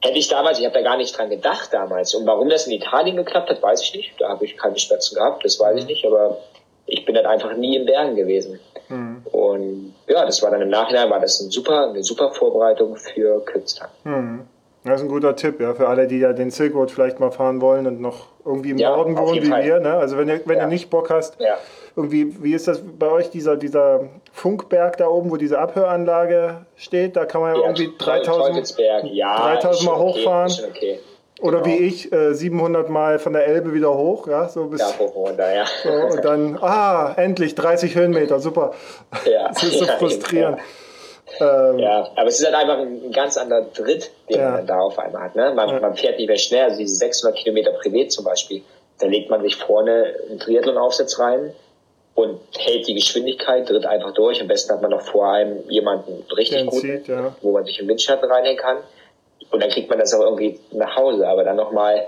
[0.01, 2.15] hätte ich damals, ich habe da gar nicht dran gedacht damals.
[2.15, 4.13] Und warum das in Italien geklappt hat, weiß ich nicht.
[4.19, 5.89] Da habe ich keine Schmerzen gehabt, das weiß ich mhm.
[5.89, 6.37] nicht, aber
[6.85, 8.59] ich bin dann einfach nie in Bergen gewesen.
[8.87, 9.21] Mhm.
[9.31, 13.43] Und ja, das war dann im Nachhinein war das ein super, eine super Vorbereitung für
[13.45, 13.89] Kürzdang.
[14.03, 14.41] Mhm.
[14.85, 17.31] Das ist ein guter Tipp, ja, für alle, die ja den Silk Road vielleicht mal
[17.31, 19.65] fahren wollen und noch irgendwie im ja, Norden wohnen wie Fall.
[19.65, 19.79] wir.
[19.81, 19.93] Ne?
[19.93, 20.63] Also wenn, du, wenn ja.
[20.63, 21.57] du nicht Bock hast, ja
[21.95, 27.15] irgendwie, wie ist das bei euch, dieser, dieser Funkberg da oben, wo diese Abhöranlage steht?
[27.15, 28.75] Da kann man ja, irgendwie 3000,
[29.11, 30.51] ja, 3000 Mal hochfahren.
[30.51, 30.99] Okay, okay.
[31.41, 31.77] Oder genau.
[31.77, 34.81] wie ich, äh, 700 Mal von der Elbe wieder hoch, ja, so bis.
[34.81, 35.65] Ja, hoch runter, ja.
[35.83, 38.73] So, und dann, ah, endlich 30 Höhenmeter, super.
[39.25, 40.59] Ja, das ist so ja, frustrierend.
[41.39, 44.51] Ähm, ja, aber es ist halt einfach ein ganz anderer Tritt, den ja.
[44.51, 45.35] man da auf einmal hat.
[45.35, 45.53] Ne?
[45.55, 45.79] Man, ja.
[45.79, 48.63] man fährt nicht mehr schnell, also diese 600 Kilometer Privé zum Beispiel,
[48.99, 51.53] da legt man sich vorne einen Triathlon-Aufsatz rein,
[52.23, 54.41] und hält die Geschwindigkeit, tritt einfach durch.
[54.41, 57.35] Am besten hat man noch vor einem jemanden richtig gut, ja.
[57.41, 58.77] wo man sich im Windschatten reinhängen kann.
[59.51, 61.27] Und dann kriegt man das auch irgendwie nach Hause.
[61.27, 62.07] Aber dann nochmal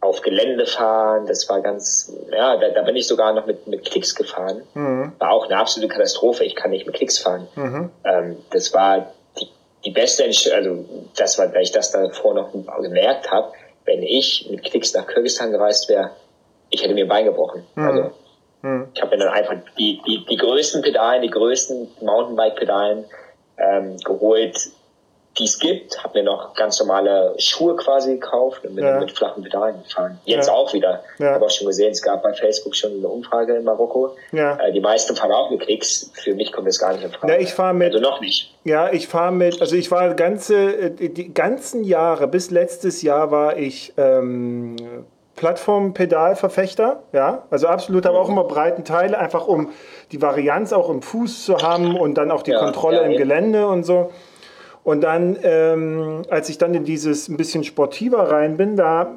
[0.00, 3.84] auf Gelände fahren, das war ganz, ja, da, da bin ich sogar noch mit, mit
[3.84, 4.62] Klicks gefahren.
[4.74, 5.12] Mhm.
[5.18, 6.44] War auch eine absolute Katastrophe.
[6.44, 7.48] Ich kann nicht mit Klicks fahren.
[7.54, 7.90] Mhm.
[8.04, 9.48] Ähm, das war die,
[9.84, 13.52] die beste Entscheidung, also das war, weil ich das davor noch gemerkt habe,
[13.84, 16.10] wenn ich mit Klicks nach Kirgisistan gereist wäre,
[16.70, 17.64] ich hätte mir Bein gebrochen.
[17.74, 17.86] Mhm.
[17.86, 18.10] Also
[18.66, 18.88] hm.
[18.94, 23.04] Ich habe mir dann einfach die, die, die größten Pedalen, die größten Mountainbike-Pedalen
[23.58, 24.58] ähm, geholt,
[25.38, 26.02] die es gibt.
[26.02, 28.98] Habe mir noch ganz normale Schuhe quasi gekauft und bin ja.
[28.98, 30.18] mit flachen Pedalen gefahren.
[30.24, 30.52] Jetzt ja.
[30.52, 31.04] auch wieder.
[31.20, 31.34] Ja.
[31.34, 34.16] Habe auch schon gesehen, es gab bei Facebook schon eine Umfrage in Marokko.
[34.32, 34.56] Ja.
[34.56, 36.10] Äh, die meisten fahren auch mit Klicks.
[36.14, 37.34] Für mich kommt das gar nicht in Frage.
[37.34, 37.94] Ja, ich fahre mit.
[37.94, 38.52] Also noch nicht.
[38.64, 39.60] Ja, ich fahre mit.
[39.60, 47.44] Also ich war ganze, die ganzen Jahre bis letztes Jahr war ich ähm, Plattformpedalverfechter, ja,
[47.50, 49.70] also absolut, aber auch immer breiten Teile, einfach um
[50.10, 53.16] die Varianz auch im Fuß zu haben und dann auch die ja, Kontrolle ja, im
[53.16, 54.10] Gelände und so.
[54.82, 59.08] Und dann, ähm, als ich dann in dieses ein bisschen sportiver rein bin, da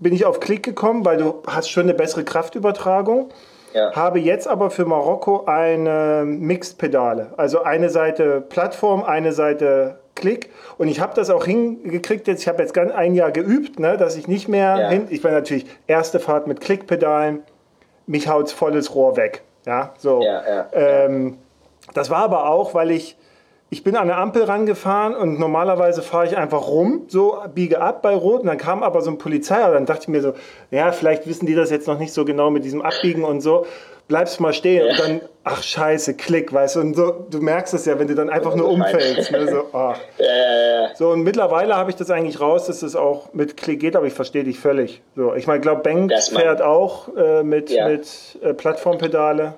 [0.00, 3.30] bin ich auf Klick gekommen, weil du hast schon eine bessere Kraftübertragung.
[3.72, 3.92] Ja.
[3.92, 7.32] Habe jetzt aber für Marokko eine Mixed-Pedale.
[7.36, 10.50] Also eine Seite Plattform, eine Seite Klick.
[10.78, 14.16] Und ich habe das auch hingekriegt, jetzt, ich habe jetzt ein Jahr geübt, ne, dass
[14.16, 14.88] ich nicht mehr ja.
[14.90, 15.06] hin.
[15.10, 17.42] Ich war natürlich erste Fahrt mit Klickpedalen,
[18.06, 19.42] mich haut's volles Rohr weg.
[19.66, 20.22] Ja, so.
[20.22, 21.38] Ja, ja, ähm,
[21.94, 23.16] das war aber auch, weil ich,
[23.70, 28.02] ich bin an eine Ampel rangefahren und normalerweise fahre ich einfach rum, so biege ab
[28.02, 28.42] bei Rot.
[28.42, 30.34] Und dann kam aber so ein Polizei, und dann dachte ich mir so,
[30.70, 33.66] ja, vielleicht wissen die das jetzt noch nicht so genau mit diesem Abbiegen und so
[34.08, 34.92] bleibst mal stehen ja.
[34.92, 38.14] und dann, ach scheiße, klick, weißt du, und so, du merkst es ja, wenn du
[38.14, 39.32] dann einfach nur umfällst.
[39.32, 39.94] Ne, so, oh.
[40.18, 43.96] ja, so, und mittlerweile habe ich das eigentlich raus, dass es auch mit Klick geht,
[43.96, 45.02] aber ich verstehe dich völlig.
[45.16, 49.54] So, ich meine, glaube, Bank fährt auch äh, mit, mit äh, Plattformpedale.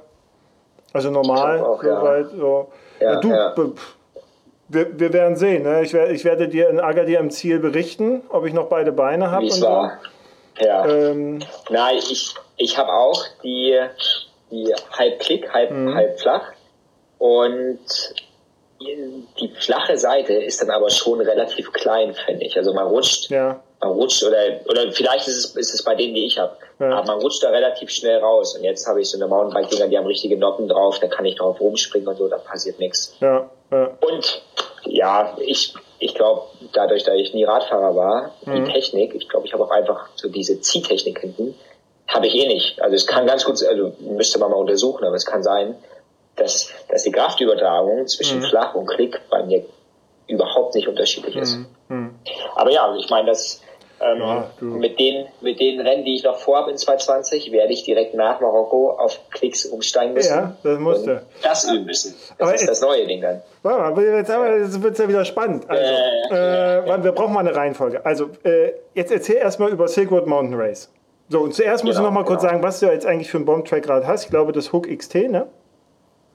[0.93, 2.31] Also normal, auch, soweit.
[2.31, 2.69] So.
[3.01, 3.75] du,
[4.69, 5.63] wir, wir, werden sehen.
[5.63, 5.83] Ne?
[5.83, 9.31] Ich, werde, ich werde dir in Agadir im Ziel berichten, ob ich noch beide Beine
[9.31, 9.45] habe.
[9.45, 9.99] Wie es war.
[10.59, 10.87] Ja.
[10.87, 13.79] Ähm, Nein, ich, ich habe auch die
[14.51, 15.95] die halb klick, halb, mhm.
[15.95, 16.53] halb flach.
[17.19, 17.79] Und
[18.81, 22.57] die flache Seite ist dann aber schon relativ klein, finde ich.
[22.57, 23.61] Also man rutscht, ja.
[23.81, 26.57] man rutscht oder oder vielleicht ist es, ist es bei denen, die ich habe.
[26.79, 26.91] Ja.
[26.91, 28.57] Aber man rutscht da relativ schnell raus.
[28.57, 31.37] Und jetzt habe ich so eine Mountainbike-Dinger, die haben richtige Noppen drauf, da kann ich
[31.37, 33.17] drauf rumspringen und so, da passiert nichts.
[33.21, 33.49] Ja.
[33.71, 34.43] Und
[34.85, 38.65] ja, ich, ich glaube, dadurch, dass ich nie Radfahrer war, mhm.
[38.65, 41.55] die Technik, ich glaube, ich habe auch einfach so diese Ziehtechnik hinten,
[42.09, 42.81] habe ich eh nicht.
[42.81, 45.75] Also es kann ganz gut, also müsste man mal untersuchen, aber es kann sein,
[46.37, 48.45] dass, dass die Kraftübertragung zwischen mhm.
[48.45, 49.65] Flach und Klick bei mir
[50.29, 51.57] überhaupt nicht unterschiedlich ist.
[51.57, 51.67] Mhm.
[51.89, 52.15] mhm.
[52.55, 53.61] Aber ja, ich meine, das
[53.99, 57.85] ähm, ja, mit, den, mit den Rennen, die ich noch vorhabe in 2020, werde ich
[57.85, 60.35] direkt nach Marokko auf Klicks umsteigen müssen.
[60.35, 61.23] Ja, das musste.
[61.43, 62.15] Das üben müssen.
[62.15, 63.41] Das aber ist jetzt, das neue Ding dann.
[63.63, 65.69] Warte mal, jetzt, jetzt wird es ja wieder spannend.
[65.69, 65.83] Also,
[66.31, 68.05] äh, äh, wir brauchen mal eine Reihenfolge.
[68.05, 70.91] Also, äh, jetzt erzähl erstmal über Silk Road Mountain Race.
[71.29, 72.53] So, und zuerst muss genau, ich noch mal kurz genau.
[72.53, 74.25] sagen, was du jetzt eigentlich für ein Bombtrack gerade hast.
[74.25, 75.49] Ich glaube, das Hook XT, ne?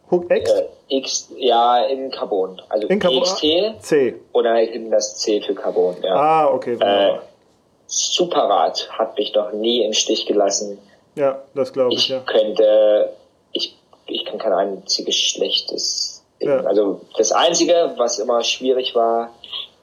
[0.09, 0.51] Hook X?
[0.51, 2.61] Äh, X, ja, in Carbon.
[2.67, 3.45] Also in Carbon, XT
[3.79, 4.15] C.
[4.33, 6.13] oder eben das C für Carbon, ja.
[6.13, 6.77] Ah, okay.
[6.79, 7.19] Äh,
[7.87, 10.77] Superrad hat mich noch nie im Stich gelassen.
[11.15, 12.19] Ja, das glaube ich, ich, ja.
[12.19, 13.13] könnte,
[13.53, 13.77] ich,
[14.07, 16.23] ich kann kein einziges schlechtes.
[16.39, 16.61] Ja.
[16.61, 19.31] Also das Einzige, was immer schwierig war,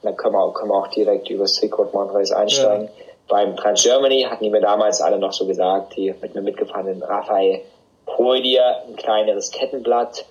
[0.01, 2.85] dann können wir, können wir auch direkt über Road Mountain Race einsteigen.
[2.85, 3.08] Ja.
[3.29, 7.01] Beim Trans Germany hatten die mir damals alle noch so gesagt, die mit mir mitgefahrenen
[7.03, 7.61] Raphael,
[8.07, 10.25] hol dir ein kleineres Kettenblatt.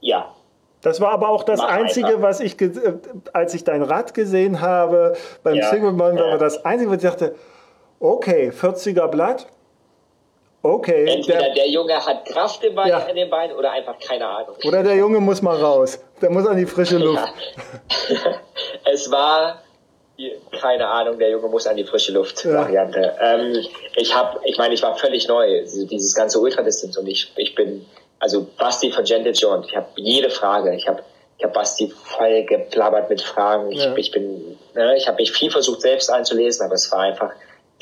[0.00, 0.34] Ja,
[0.82, 2.22] das war aber auch das Mach Einzige, einfach.
[2.22, 2.70] was ich, äh,
[3.32, 6.24] als ich dein Rad gesehen habe beim ja, Single Man, ja.
[6.24, 7.34] war das Einzige, was ich dachte,
[8.00, 9.46] okay, 40er Blatt,
[10.62, 11.06] okay.
[11.06, 12.98] Entweder der, der Junge hat Kraft im Bein, ja.
[12.98, 14.56] in den Beinen oder einfach keine Ahnung.
[14.64, 17.32] Oder der Junge muss mal raus, der muss an die frische Luft.
[18.92, 19.62] es war
[20.60, 23.14] keine Ahnung, der Junge muss an die frische Luft Variante.
[23.20, 23.64] Ähm,
[23.96, 27.86] ich habe, ich meine, ich war völlig neu, dieses ganze Ultradistanz und ich, ich bin
[28.18, 31.02] also Basti von Gentle Jones, ich habe jede Frage, ich habe
[31.38, 33.72] ich hab Basti voll geplabbert mit Fragen.
[33.72, 33.96] Ich, ja.
[33.96, 37.32] ich bin, ne, ich habe mich viel versucht selbst einzulesen, aber es war einfach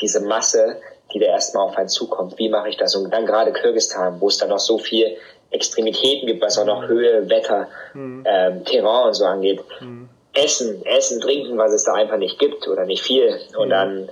[0.01, 0.81] diese Masse,
[1.13, 2.39] die da erstmal auf einen zukommt.
[2.39, 2.95] Wie mache ich das?
[2.95, 5.19] Und dann gerade Kirgistan, wo es dann noch so viel
[5.51, 8.25] Extremitäten gibt, was auch noch Höhe, Wetter, mhm.
[8.27, 9.61] ähm, Terrain und so angeht.
[9.81, 10.09] Mhm.
[10.33, 13.41] Essen, Essen, Trinken, was es da einfach nicht gibt oder nicht viel.
[13.57, 14.09] Und dann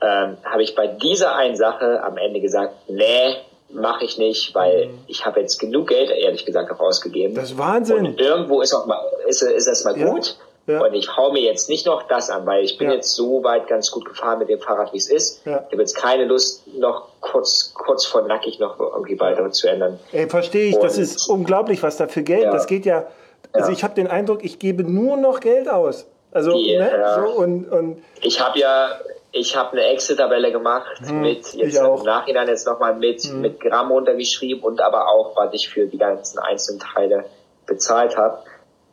[0.00, 3.36] ähm, habe ich bei dieser einen Sache am Ende gesagt, nee,
[3.70, 4.98] mache ich nicht, weil mhm.
[5.06, 7.34] ich habe jetzt genug Geld, ehrlich gesagt, auch ausgegeben.
[7.34, 8.06] Das ist Wahnsinn.
[8.06, 10.08] Und irgendwo ist auch mal, ist, ist das mal ja.
[10.08, 10.36] gut.
[10.66, 10.84] Ja.
[10.84, 12.96] Und ich hau mir jetzt nicht noch das an, weil ich bin ja.
[12.96, 15.46] jetzt so weit ganz gut gefahren mit dem Fahrrad, wie es ist.
[15.46, 15.64] Ja.
[15.66, 19.98] Ich habe jetzt keine Lust, noch kurz, kurz vor nackig noch irgendwie weiter zu ändern.
[20.12, 20.74] Ey, verstehe ich.
[20.76, 22.52] Und das ist unglaublich, was da für Geld.
[22.52, 23.06] Das geht ja.
[23.52, 26.06] Also ich habe den Eindruck, ich gebe nur noch Geld aus.
[26.30, 26.90] Also, Die, ne?
[27.16, 28.98] so und, und ich habe ja
[29.32, 33.40] ich habe eine Excel-Tabelle gemacht hm, mit jetzt im Nachhinein jetzt nochmal mit hm.
[33.40, 37.24] mit Gramm runtergeschrieben und aber auch was ich für die ganzen einzelnen Teile
[37.66, 38.38] bezahlt habe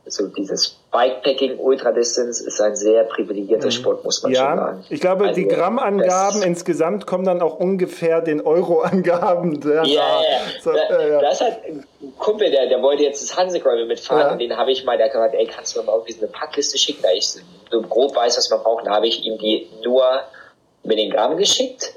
[0.08, 3.72] so dieses Bikepacking Ultra Distance ist ein sehr privilegierter mhm.
[3.72, 4.86] Sport, muss man ja, schon sagen.
[4.90, 9.60] Ich glaube, also, die Grammangaben insgesamt kommen dann auch ungefähr den Euro-Angaben.
[9.66, 10.22] Ja, ja,
[10.62, 11.22] so, äh, ja.
[11.22, 11.84] Das hat ein
[12.18, 14.32] Kumpel, der, der wollte jetzt das Hansekolbe mitfahren ja.
[14.32, 16.20] und den habe ich mal, der hat gesagt, ey, kannst du mir mal irgendwie so
[16.20, 18.86] eine Packliste schicken, da ich so grob weiß, was man braucht.
[18.86, 20.04] Da habe ich ihm die nur
[20.84, 21.94] mit den Gramm geschickt,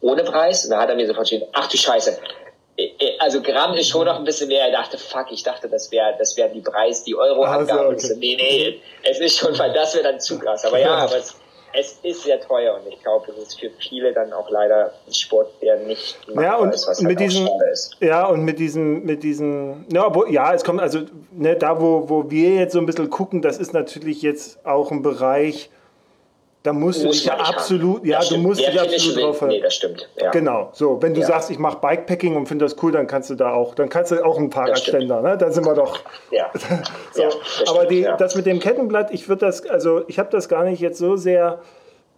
[0.00, 0.64] ohne Preis.
[0.64, 2.18] Und da hat er mir sofort geschrieben, ach du Scheiße,
[3.18, 4.66] also Gramm ist schon noch ein bisschen mehr.
[4.66, 7.94] Er dachte, fuck, ich dachte, das wäre das wären die Preis, die Euro-Angaben.
[7.94, 8.18] Also, okay.
[8.18, 10.64] Nee, nee, es ist schon, weil das wäre dann zu krass.
[10.64, 11.34] Aber ja, aber es,
[11.72, 15.14] es ist sehr teuer und ich glaube, es ist für viele dann auch leider ein
[15.14, 17.96] Sport, der nicht ja, und ist, was mit halt diesem, ist.
[18.00, 21.00] Ja, und mit diesem, mit diesem, ja, wo, ja, es kommt, also
[21.32, 24.90] ne, da, wo, wo wir jetzt so ein bisschen gucken, das ist natürlich jetzt auch
[24.90, 25.70] ein Bereich,
[26.66, 28.06] da musst du dich ja absolut, haben.
[28.06, 30.08] ja, du musst dich absolut drauf Nee, das stimmt.
[30.20, 30.32] Ja.
[30.32, 30.70] Genau.
[30.72, 31.26] So, wenn du ja.
[31.28, 34.10] sagst, ich mache Bikepacking und finde das cool, dann kannst du da auch, dann kannst
[34.10, 35.38] du auch einen Fahrradständer, ne?
[35.38, 36.00] Da sind wir doch.
[36.32, 36.50] Ja.
[37.12, 37.22] so.
[37.22, 40.48] ja das Aber die, das mit dem Kettenblatt, ich würde das, also ich habe das
[40.48, 41.60] gar nicht jetzt so sehr,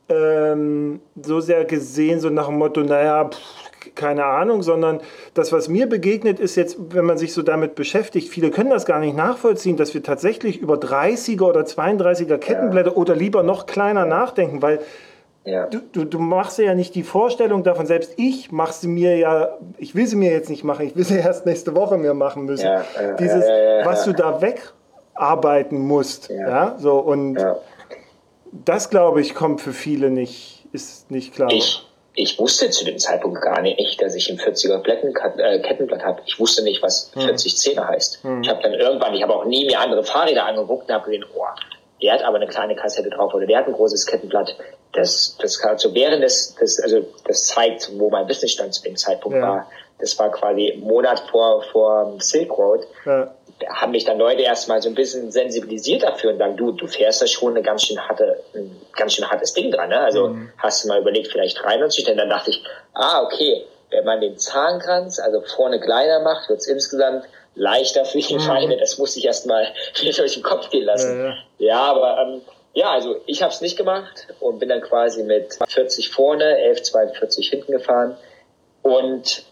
[0.08, 3.38] ähm, so sehr gesehen, so nach dem Motto, naja, pff,
[3.94, 5.00] keine Ahnung, sondern
[5.34, 8.86] das, was mir begegnet, ist jetzt, wenn man sich so damit beschäftigt, viele können das
[8.86, 12.96] gar nicht nachvollziehen, dass wir tatsächlich über 30er oder 32er Kettenblätter ja.
[12.96, 14.80] oder lieber noch kleiner nachdenken, weil
[15.44, 15.66] ja.
[15.66, 19.58] du, du, du, machst ja nicht die Vorstellung davon, selbst ich mache sie mir ja,
[19.78, 22.44] ich will sie mir jetzt nicht machen, ich will sie erst nächste Woche mir machen
[22.44, 22.66] müssen.
[22.66, 22.84] Ja,
[23.18, 23.44] Dieses,
[23.84, 26.28] was du da wegarbeiten musst.
[26.28, 26.76] Ja.
[26.78, 27.38] so und
[28.64, 31.50] das, glaube ich, kommt für viele nicht, ist nicht klar.
[31.52, 31.87] Ich
[32.18, 34.84] ich wusste zu dem Zeitpunkt gar nicht, dass ich ein 40er
[35.38, 36.22] äh, Kettenblatt habe.
[36.26, 37.56] Ich wusste nicht, was 40 hm.
[37.56, 38.24] Zehner heißt.
[38.24, 38.42] Mhm.
[38.42, 41.24] Ich habe dann irgendwann, ich habe auch nie mir andere Fahrräder angeguckt und habe gesehen,
[41.34, 41.44] oh,
[42.02, 44.56] der hat aber eine kleine Kassette drauf oder der hat ein großes Kettenblatt.
[44.92, 48.96] Das, das kann so während des, das, also das zeigt, wo mein Wissensstand zu dem
[48.96, 49.42] Zeitpunkt ja.
[49.42, 49.70] war.
[50.00, 52.86] Das war quasi einen Monat vor, vor Silk Road.
[53.04, 53.34] Ja
[53.68, 57.22] haben mich dann Leute erstmal so ein bisschen sensibilisiert dafür und sagen, du, du fährst
[57.22, 60.00] da schon eine ganz schön harte, ein ganz schön hartes Ding dran, ne?
[60.00, 60.52] Also mhm.
[60.58, 62.62] hast du mal überlegt, vielleicht 93, denn dann dachte ich,
[62.94, 68.18] ah, okay, wenn man den Zahnkranz, also vorne kleiner macht, wird es insgesamt leichter für
[68.18, 68.34] die.
[68.34, 68.78] Mhm.
[68.78, 71.18] Das muss ich erstmal durch den Kopf gehen lassen.
[71.18, 71.34] Ja, ja.
[71.58, 72.42] ja aber ähm,
[72.74, 77.48] ja, also ich habe es nicht gemacht und bin dann quasi mit 40 vorne, 11,42
[77.48, 78.16] hinten gefahren
[78.82, 79.42] und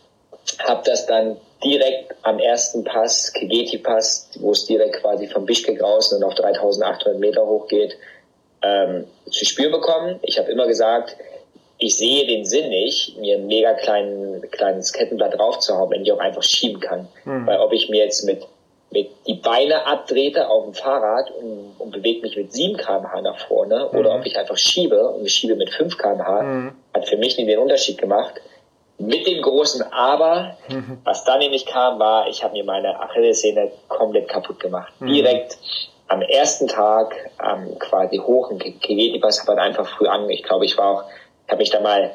[0.62, 6.12] habe das dann direkt am ersten Pass, Kegeti-Pass, wo es direkt quasi vom Bischkek raus
[6.12, 7.96] und auf 3800 Meter hochgeht,
[8.62, 10.18] ähm, zu spüren bekommen.
[10.22, 11.16] Ich habe immer gesagt,
[11.78, 16.18] ich sehe den Sinn nicht, mir ein mega kleinen, kleines Kettenblatt draufzuhauen, wenn ich auch
[16.18, 17.08] einfach schieben kann.
[17.24, 17.46] Mhm.
[17.46, 18.42] Weil ob ich mir jetzt mit,
[18.90, 23.38] mit die Beine abdrehte auf dem Fahrrad und, und bewege mich mit 7 kmh nach
[23.46, 23.98] vorne mhm.
[23.98, 26.72] oder ob ich einfach schiebe und ich schiebe mit 5 kmh, mhm.
[26.94, 28.40] hat für mich nie den Unterschied gemacht.
[28.98, 30.98] Mit dem großen Aber, mhm.
[31.04, 34.92] was dann nämlich kam, war, ich habe mir meine Achillessehne komplett kaputt gemacht.
[35.00, 35.06] Mhm.
[35.08, 35.58] Direkt
[36.08, 40.30] am ersten Tag ähm, quasi hoch in Kegetipas, habe halt einfach früh an.
[40.30, 41.04] Ich glaube, ich war auch,
[41.48, 42.10] habe mich da mal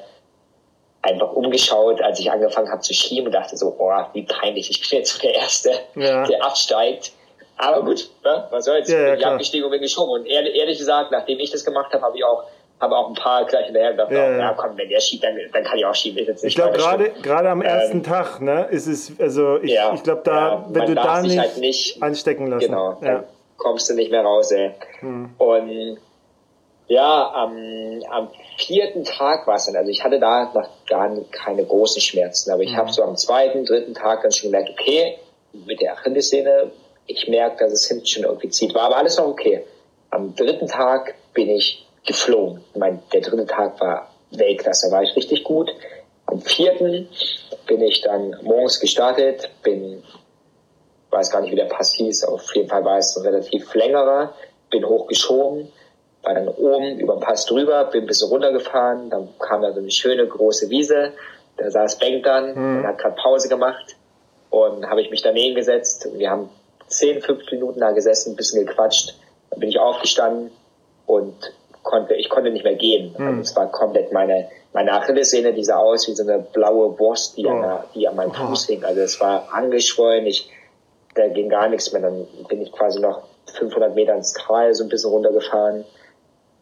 [1.02, 4.90] einfach umgeschaut, als ich angefangen habe zu schieben und dachte so, oh, wie peinlich, ich
[4.90, 6.26] bin jetzt der Erste, ja.
[6.26, 7.12] der absteigt.
[7.58, 8.48] Aber gut, ne?
[8.50, 8.90] was soll's.
[8.90, 9.32] Ja, ja, ich klar.
[9.32, 10.12] habe gestiegen und bin geschoben.
[10.12, 12.46] Und ehrlich, ehrlich gesagt, nachdem ich das gemacht habe, habe ich auch
[12.82, 14.54] habe auch ein paar gleich hinterher gedacht, Ja, ja, ja.
[14.58, 16.28] komm, wenn der schiebt, dann, dann kann ich auch schieben.
[16.44, 20.02] Ich glaube, gerade gerade am ersten Ähm, Tag, ne, ist es, also ich, Ja, ich
[20.04, 22.66] glaube, da, wenn du da nicht, halt nicht- anstecken lassen.
[22.66, 23.24] Genau, dann
[23.58, 24.72] kommst du nicht mehr raus, ey.
[25.00, 25.30] Hm.
[25.38, 25.98] Und
[26.88, 27.56] ja, am,
[28.10, 32.52] am vierten Tag war es dann, also ich hatte da noch gar keine großen Schmerzen,
[32.52, 32.78] aber ich Mhm.
[32.78, 35.18] habe so am zweiten, dritten Tag dann schon gemerkt, okay,
[35.54, 36.72] mit der Achillessehne,
[37.08, 39.64] ich merke, dass es hinten schon irgendwie zieht, war aber alles noch okay.
[40.10, 42.64] Am dritten Tag bin ich geflogen.
[42.74, 45.72] Ich mein, der dritte Tag war Weltklasse, da war ich richtig gut.
[46.26, 47.10] Am vierten
[47.68, 50.04] bin ich dann morgens gestartet, bin
[51.12, 54.34] weiß gar nicht, wie der Pass hieß, auf jeden Fall war es ein relativ längerer,
[54.70, 55.72] bin hochgeschoben,
[56.24, 59.80] war dann oben über den Pass drüber, bin ein bisschen runtergefahren, dann kam da so
[59.80, 61.14] eine schöne große Wiese,
[61.58, 63.96] da saß Bank dann und hat gerade Pause gemacht
[64.50, 66.50] und habe ich mich daneben gesetzt und wir haben
[66.88, 69.14] 10, 15 Minuten da gesessen, ein bisschen gequatscht,
[69.50, 70.52] dann bin ich aufgestanden
[71.06, 71.54] und
[71.84, 73.16] konnte, ich konnte nicht mehr gehen.
[73.18, 77.38] Also es war komplett meine, meine Achillessehne, die sah aus wie so eine blaue Wurst,
[77.38, 77.62] die, an, Oh.
[77.62, 78.84] der, die an meinem Fuß hing.
[78.84, 80.50] Also es war angeschwollen, ich,
[81.16, 82.02] da ging gar nichts mehr.
[82.02, 83.22] Dann bin ich quasi noch
[83.58, 85.84] 500 Meter ins Tal so ein bisschen runtergefahren.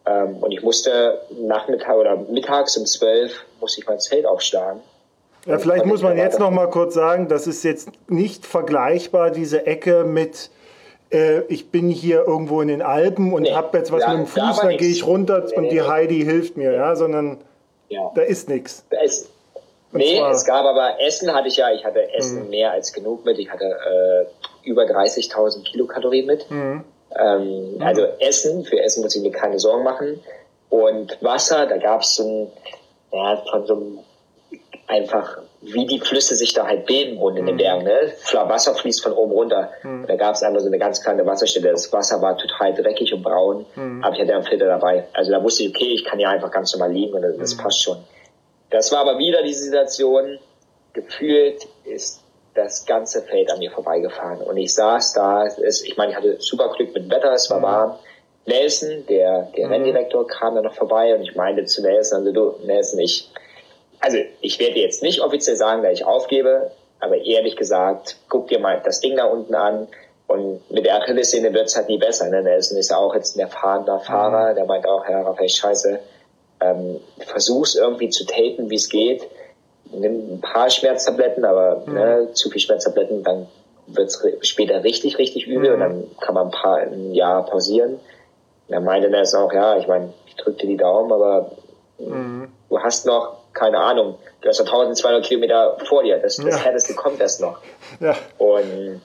[0.06, 4.80] Ähm, und ich musste Nachmittag oder mittags um 12 musste ich mein Zelt aufschlagen.
[5.46, 9.66] Ja, vielleicht muss man jetzt noch mal kurz sagen, das ist jetzt nicht vergleichbar, diese
[9.66, 10.50] Ecke mit,
[11.10, 14.28] äh, ich bin hier irgendwo in den Alpen und Nee, habe jetzt was da- mit
[14.28, 15.82] dem da Fuß, war dann gehe ich runter Nee, und nee, die.
[15.82, 17.38] Heidi hilft mir, ja, sondern
[17.88, 18.10] Ja.
[18.14, 18.84] da ist nichts.
[19.92, 23.24] Nee, zwar- es gab aber Essen hatte ich ja, ich hatte Essen mehr als genug
[23.24, 23.38] mit.
[23.40, 26.46] Ich hatte äh, über 30.000 Kilokalorien mit.
[26.50, 30.20] Ähm, Also Essen, für Essen muss ich mir keine Sorgen machen.
[30.68, 32.46] Und Wasser, da gab es so ein,
[33.12, 33.98] ja, von so einem,
[34.86, 37.84] einfach, wie die Flüsse sich da halt bilden unten in den Bergen.
[37.84, 38.12] Ne?
[38.32, 39.70] Wasser fließt von oben runter.
[40.06, 41.70] Da gab es einfach so eine ganz kleine Wasserstelle.
[41.70, 43.66] Das Wasser war total dreckig und braun,
[44.02, 45.06] aber ich hatte einen Filter dabei.
[45.12, 47.56] Also da wusste ich, okay, ich kann ja einfach ganz normal liegen und das, das
[47.56, 47.98] passt schon.
[48.70, 50.38] Das war aber wieder die Situation,
[50.92, 52.22] gefühlt ist
[52.54, 54.40] das ganze Feld an mir vorbeigefahren.
[54.40, 57.50] Und ich saß da, es, ich meine, ich hatte super Glück mit dem Wetter, es
[57.50, 57.98] war warm.
[58.46, 62.66] Nelson, der, der Renndirektor, kam dann noch vorbei und ich meinte zu Nelson, also du,
[62.66, 63.30] Nelson, ich,
[64.00, 66.70] also ich werde jetzt nicht offiziell sagen, dass ich aufgebe,
[67.00, 69.88] aber ehrlich gesagt, guck dir mal das Ding da unten an
[70.26, 72.28] und mit der Achillessehne wird's halt nie besser.
[72.28, 72.42] Ne?
[72.42, 75.98] Nelson ist ja auch jetzt ein erfahrener Fahrer, der meint auch, ja, Raphael, scheiße,
[76.60, 79.22] ähm, versuch's irgendwie zu tapen, wie es geht.
[79.92, 83.48] Nimm ein paar Schmerztabletten, aber ne, zu viel Schmerztabletten, dann
[83.88, 87.94] wird's später richtig, richtig übel und dann kann man ein paar ein Jahr pausieren.
[88.68, 91.50] Und er meinte dann auch, ja, ich meine, ich drücke dir die Daumen, aber
[91.98, 96.18] du hast noch, keine Ahnung, du hast noch 1200 Kilometer vor dir.
[96.18, 96.56] Das, das Ja.
[96.56, 97.58] Härteste kommt erst noch.
[98.00, 99.00] Ja, Und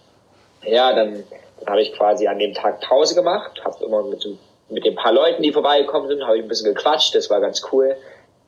[0.63, 1.23] ja, dann,
[1.59, 4.25] dann habe ich quasi an dem Tag Pause gemacht, habe immer mit,
[4.69, 7.61] mit den paar Leuten, die vorbeigekommen sind, habe ich ein bisschen gequatscht, das war ganz
[7.71, 7.95] cool.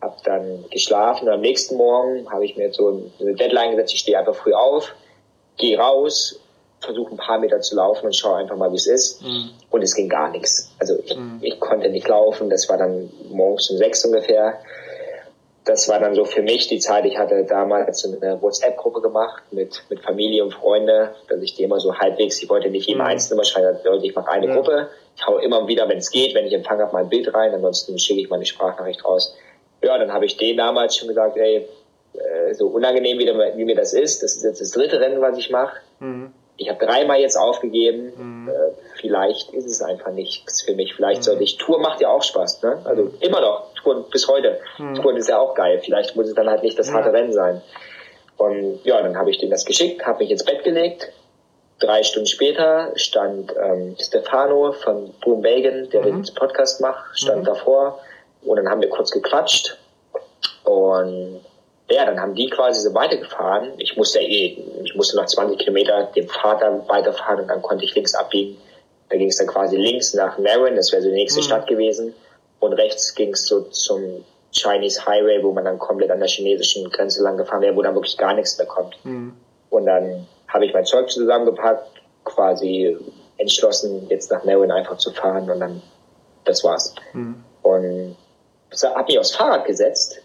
[0.02, 4.02] Hab dann geschlafen und am nächsten Morgen habe ich mir so eine Deadline gesetzt, ich
[4.02, 4.94] stehe einfach früh auf,
[5.58, 6.40] gehe raus,
[6.82, 9.24] versuche ein paar Meter zu laufen und schaue einfach mal, wie es ist.
[9.72, 10.72] Und es ging gar nichts.
[10.78, 14.60] Also ich, ich konnte nicht laufen, das war dann morgens um sechs ungefähr
[15.68, 17.06] das war dann so für mich die Zeit.
[17.06, 21.80] Ich hatte damals eine WhatsApp-Gruppe gemacht mit, mit Familie und Freunde, dass ich die immer
[21.80, 24.56] so halbwegs, ich wollte nicht jedem einzeln immer schreiben, Leute, ich mache eine Ja.
[24.56, 24.90] Gruppe.
[25.16, 27.98] Ich hau immer wieder, wenn es geht, wenn ich empfange, auf mein Bild rein, ansonsten
[28.00, 29.36] schicke ich meine Sprachnachricht raus.
[29.84, 31.68] Ja, dann habe ich denen damals schon gesagt, ey,
[32.14, 35.38] äh, so unangenehm wie, wie mir das ist, das ist jetzt das dritte Rennen, was
[35.38, 35.78] ich mache.
[36.58, 38.50] Ich habe dreimal jetzt aufgegeben.
[38.50, 40.96] Äh, vielleicht ist es einfach nichts für mich.
[40.96, 41.58] Vielleicht sollte ich.
[41.58, 42.82] Tour macht ja auch Spaß, ne?
[42.84, 43.74] Also immer noch.
[43.76, 44.60] Touren bis heute.
[44.96, 45.80] Touren ist ja auch geil.
[45.84, 47.62] Vielleicht muss es dann halt nicht das harte Rennen sein.
[48.38, 51.12] Und ja, dann habe ich denen das geschickt, habe mich ins Bett gelegt.
[51.80, 58.00] Drei Stunden später stand ähm, Stefano von Boom Bagan, der den Podcast macht, stand davor.
[58.44, 59.78] Und dann haben wir kurz gequatscht.
[60.64, 61.42] Und
[61.90, 63.74] ja, dann haben die quasi so weitergefahren.
[63.78, 67.96] Ich musste eh, ich musste noch 20 Kilometer dem Vater weiterfahren und dann konnte ich
[67.96, 68.58] links abbiegen.
[69.10, 72.14] Da ging es dann quasi links nach Marin, das wäre so die nächste Stadt gewesen.
[72.60, 76.90] Und rechts ging es so zum Chinese Highway, wo man dann komplett an der chinesischen
[76.90, 78.98] Grenze lang gefahren wäre, wo dann wirklich gar nichts mehr kommt.
[79.70, 81.88] Und dann habe ich mein Zeug zusammengepackt,
[82.26, 82.98] quasi
[83.38, 85.82] entschlossen, jetzt nach Marin einfach zu fahren und dann,
[86.44, 86.94] das war's.
[87.62, 88.18] Und
[88.84, 90.20] habe mich aufs Fahrrad gesetzt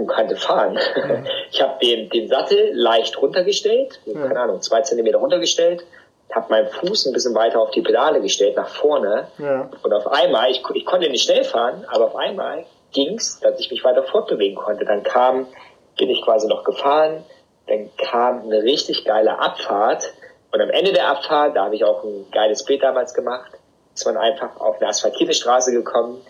[0.00, 0.78] und konnte fahren.
[1.52, 5.84] Ich habe den, den Sattel leicht runtergestellt, keine Ahnung, zwei Zentimeter runtergestellt,
[6.32, 9.26] habe meinen Fuß ein bisschen weiter auf die Pedale gestellt, nach vorne.
[9.38, 9.68] Ja.
[9.82, 13.68] Und auf einmal, ich, ich konnte nicht schnell fahren, aber auf einmal ging's, dass ich
[13.70, 14.84] mich weiter fortbewegen konnte.
[14.84, 15.48] Dann kam,
[15.98, 17.24] bin ich quasi noch gefahren,
[17.66, 20.12] dann kam eine richtig geile Abfahrt
[20.52, 23.50] Und am Ende der Abfahrt, da habe ich auch ein geiles Bild damals gemacht,
[23.94, 26.20] ist man einfach auf eine asphaltierte Straße gekommen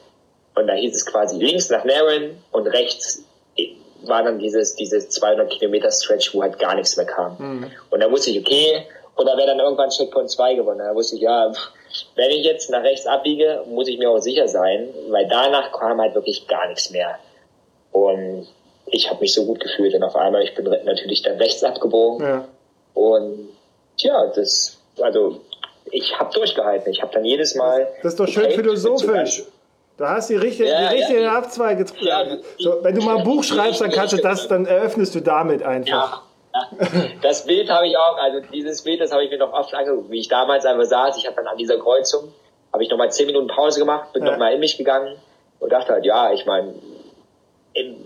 [0.55, 3.25] und da hieß es quasi links nach Naren und rechts
[4.03, 7.37] war dann dieses, dieses 200 Kilometer Stretch, wo halt gar nichts mehr kam.
[7.39, 7.71] Mhm.
[7.91, 8.87] Und da wusste ich, okay,
[9.17, 10.79] und da wäre dann irgendwann Checkpoint 2 gewonnen.
[10.79, 11.53] Da wusste ich, ja,
[12.15, 16.01] wenn ich jetzt nach rechts abbiege, muss ich mir auch sicher sein, weil danach kam
[16.01, 17.19] halt wirklich gar nichts mehr.
[17.93, 18.49] Und
[18.87, 22.27] ich habe mich so gut gefühlt und auf einmal, ich bin natürlich dann rechts abgebogen.
[22.27, 22.49] Ja.
[22.95, 23.51] Und
[23.99, 25.41] ja, das, also
[25.91, 26.93] ich habe durchgehalten.
[26.93, 27.89] Ich habe dann jedes Mal.
[28.03, 29.45] Das ist doch schön philosophisch.
[30.01, 31.85] Du hast die richtige, ja, die richtige ja, Abzweige.
[31.99, 32.25] Ja,
[32.59, 35.63] so, wenn du mal ein Buch schreibst, dann kannst du das, dann eröffnest du damit
[35.63, 36.23] einfach.
[36.55, 39.75] Ja, das Bild habe ich auch, also dieses Bild, das habe ich mir noch oft
[39.75, 41.19] angeguckt, wie ich damals einfach saß.
[41.19, 42.33] Ich habe dann an dieser Kreuzung,
[42.73, 44.31] habe ich nochmal zehn Minuten Pause gemacht, bin ja.
[44.31, 45.17] nochmal in mich gegangen
[45.59, 46.77] und dachte halt, ja, ich meine,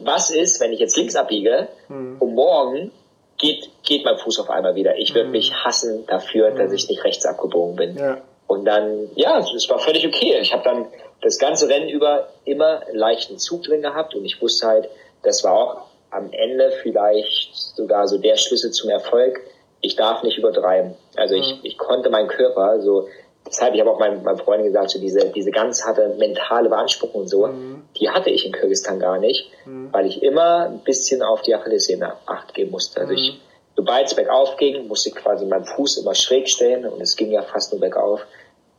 [0.02, 2.16] was ist, wenn ich jetzt links abbiege hm.
[2.18, 2.90] und morgen
[3.38, 4.96] geht, geht mein Fuß auf einmal wieder.
[4.96, 5.30] Ich würde hm.
[5.30, 6.74] mich hassen dafür, dass hm.
[6.74, 7.96] ich nicht rechts abgebogen bin.
[7.96, 8.16] Ja.
[8.48, 10.38] Und dann, ja, es war völlig okay.
[10.40, 10.86] Ich habe dann
[11.22, 14.88] das ganze Rennen über immer leichten Zug drin gehabt und ich wusste halt,
[15.22, 19.40] das war auch am Ende vielleicht sogar so der Schlüssel zum Erfolg.
[19.80, 20.94] Ich darf nicht übertreiben.
[21.16, 21.40] Also mhm.
[21.40, 23.08] ich, ich konnte meinen Körper so,
[23.46, 27.22] deshalb, ich habe auch meinen, meinen Freunden gesagt, so diese, diese ganz harte mentale Beanspruchung
[27.22, 27.82] und so, mhm.
[28.00, 29.92] die hatte ich in Kirgistan gar nicht, mhm.
[29.92, 33.00] weil ich immer ein bisschen auf die Achillessehne Acht geben musste.
[33.00, 33.36] Also ich, mhm.
[33.76, 37.30] sobald es bergauf ging, musste ich quasi meinen Fuß immer schräg stellen und es ging
[37.30, 38.24] ja fast nur bergauf.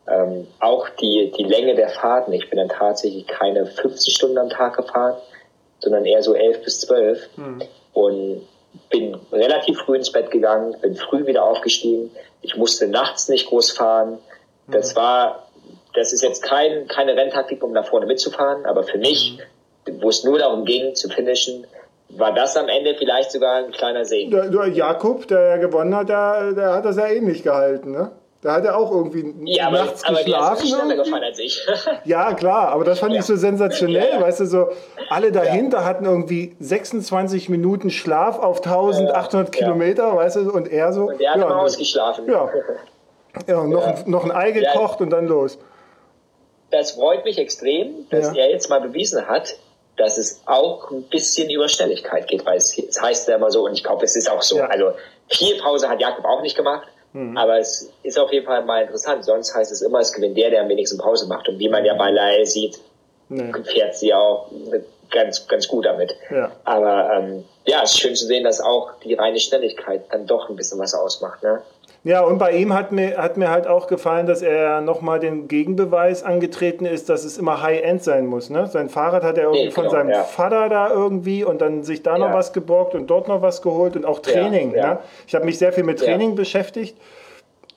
[0.08, 2.32] Ähm, auch die, die Länge der Fahrten.
[2.34, 5.16] Ich bin dann tatsächlich keine 50 Stunden am Tag gefahren,
[5.80, 7.30] sondern eher so 11 bis 12.
[7.38, 7.64] Mhm.
[7.94, 8.42] Und
[8.90, 12.12] bin relativ früh ins Bett gegangen, bin früh wieder aufgestiegen.
[12.42, 14.20] Ich musste nachts nicht groß fahren.
[14.68, 15.00] Das mhm.
[15.00, 15.48] war,
[15.94, 19.40] das ist jetzt kein, keine Renntaktik, um da vorne mitzufahren, aber für mich,
[19.88, 20.02] mhm.
[20.02, 21.66] wo es nur darum ging, zu finishen,
[22.10, 24.32] war das am Ende vielleicht sogar ein kleiner Segen.
[24.32, 28.12] Der, Jakob, der ja gewonnen hat, der, der hat das ja ähnlich gehalten, ne?
[28.42, 30.74] Da hat er auch irgendwie ja, nachts aber, geschlafen.
[30.74, 31.66] Aber ist gefallen als ich.
[32.06, 33.20] ja, klar, aber das fand ja.
[33.20, 34.22] ich so sensationell, ja.
[34.22, 34.70] weißt du, so
[35.10, 41.08] alle dahinter hatten irgendwie 26 Minuten Schlaf auf 1800 Kilometer, weißt du, und er so.
[41.08, 42.30] Und der hat ja, ausgeschlafen.
[42.30, 42.50] Ja.
[43.48, 45.58] Ja, noch, Ein, noch ein Ei gekocht und dann los.
[46.72, 49.58] Das freut mich extrem, dass er jetzt mal bewiesen hat,
[49.98, 53.66] dass es auch ein bisschen über Schnelligkeit geht, weil es, es heißt ja immer so,
[53.66, 54.62] und ich glaube, es ist auch so.
[54.62, 54.92] Also
[55.30, 56.88] viel Pause hat Jakob auch nicht gemacht.
[57.16, 57.38] Mhm.
[57.38, 59.24] Aber es ist auf jeden Fall mal interessant.
[59.24, 61.48] Sonst heißt es immer, es gewinnt der, der am wenigsten Pause macht.
[61.48, 62.78] Und wie man ja bei Lael sieht,
[63.30, 63.54] nee.
[63.64, 64.52] fährt sie auch
[65.12, 66.14] ganz, ganz gut damit.
[66.30, 66.52] Ja.
[66.66, 70.50] Aber ähm, ja, es ist schön zu sehen, dass auch die reine Schnelligkeit dann doch
[70.50, 71.42] ein bisschen was ausmacht.
[71.42, 71.62] Ne?
[72.06, 75.48] Ja, und bei ihm hat mir, hat mir halt auch gefallen, dass er nochmal den
[75.48, 78.52] Gegenbeweis angetreten ist, dass es immer High-End sein muss.
[78.52, 78.68] Ne?
[78.68, 80.24] Sein Fahrrad hat er irgendwie nee, von genau, seinem ja.
[80.24, 82.20] Vater da irgendwie und dann sich da ja.
[82.20, 84.76] noch was geborgt und dort noch was geholt und auch Training.
[84.76, 85.00] Ja, ne?
[85.26, 86.96] Ich habe mich sehr viel mit Training beschäftigt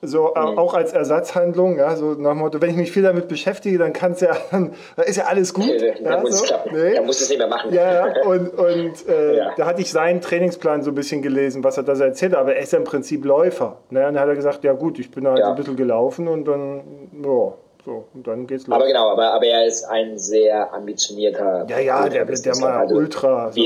[0.01, 0.57] so äh, mhm.
[0.57, 3.91] auch als Ersatzhandlung, ja, so nach dem Motto, wenn ich mich viel damit beschäftige, dann
[3.91, 4.73] kann es ja, dann,
[5.05, 5.65] ist ja alles gut.
[5.65, 6.45] Okay, ja, muss so.
[6.45, 6.71] klappen.
[6.73, 6.93] Nee.
[6.93, 7.73] Er muss es nicht mehr machen.
[7.73, 8.25] Ja, ja.
[8.25, 9.51] und, und äh, ja.
[9.57, 12.39] da hatte ich seinen Trainingsplan so ein bisschen gelesen, was er da so erzählt hat,
[12.39, 13.77] aber er ist ja im Prinzip Läufer.
[13.89, 14.07] Ne?
[14.07, 15.49] Und dann hat er gesagt, ja gut, ich bin halt ja.
[15.49, 16.81] ein bisschen gelaufen und dann,
[17.21, 17.53] ja,
[17.85, 18.75] so, und dann geht's los.
[18.75, 21.65] Aber genau, aber, aber er ist ein sehr ambitionierter.
[21.69, 23.51] Ja, ja, der, der, der mal also, ultra.
[23.51, 23.61] So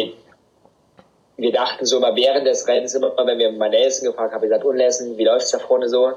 [1.37, 4.65] wir dachten so immer während des Rennens immer, wenn wir mal Nelson gefragt haben, gesagt,
[4.65, 6.13] Unlesen, wie läuft's da vorne so?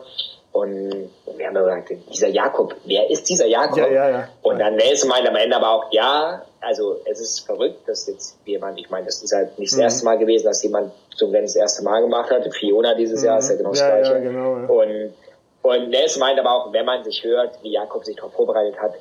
[0.52, 3.78] Und wir haben gesagt, dieser Jakob, wer ist dieser Jakob?
[3.78, 4.28] Ja, ja, ja.
[4.42, 8.38] Und dann Nelson meinte am Ende aber auch, ja, also es ist verrückt, dass jetzt
[8.46, 9.82] jemand, ich meine, das ist halt nicht das mhm.
[9.82, 12.42] erste Mal gewesen, dass jemand so ein Rennen das erste Mal gemacht hat.
[12.54, 13.26] Fiona dieses mhm.
[13.26, 14.12] Jahr ist ja genau das ja, Gleiche.
[14.12, 14.52] Ja, genau.
[14.52, 15.14] Und,
[15.62, 18.94] und Nelson meinte aber auch, wenn man sich hört, wie Jakob sich darauf vorbereitet hat,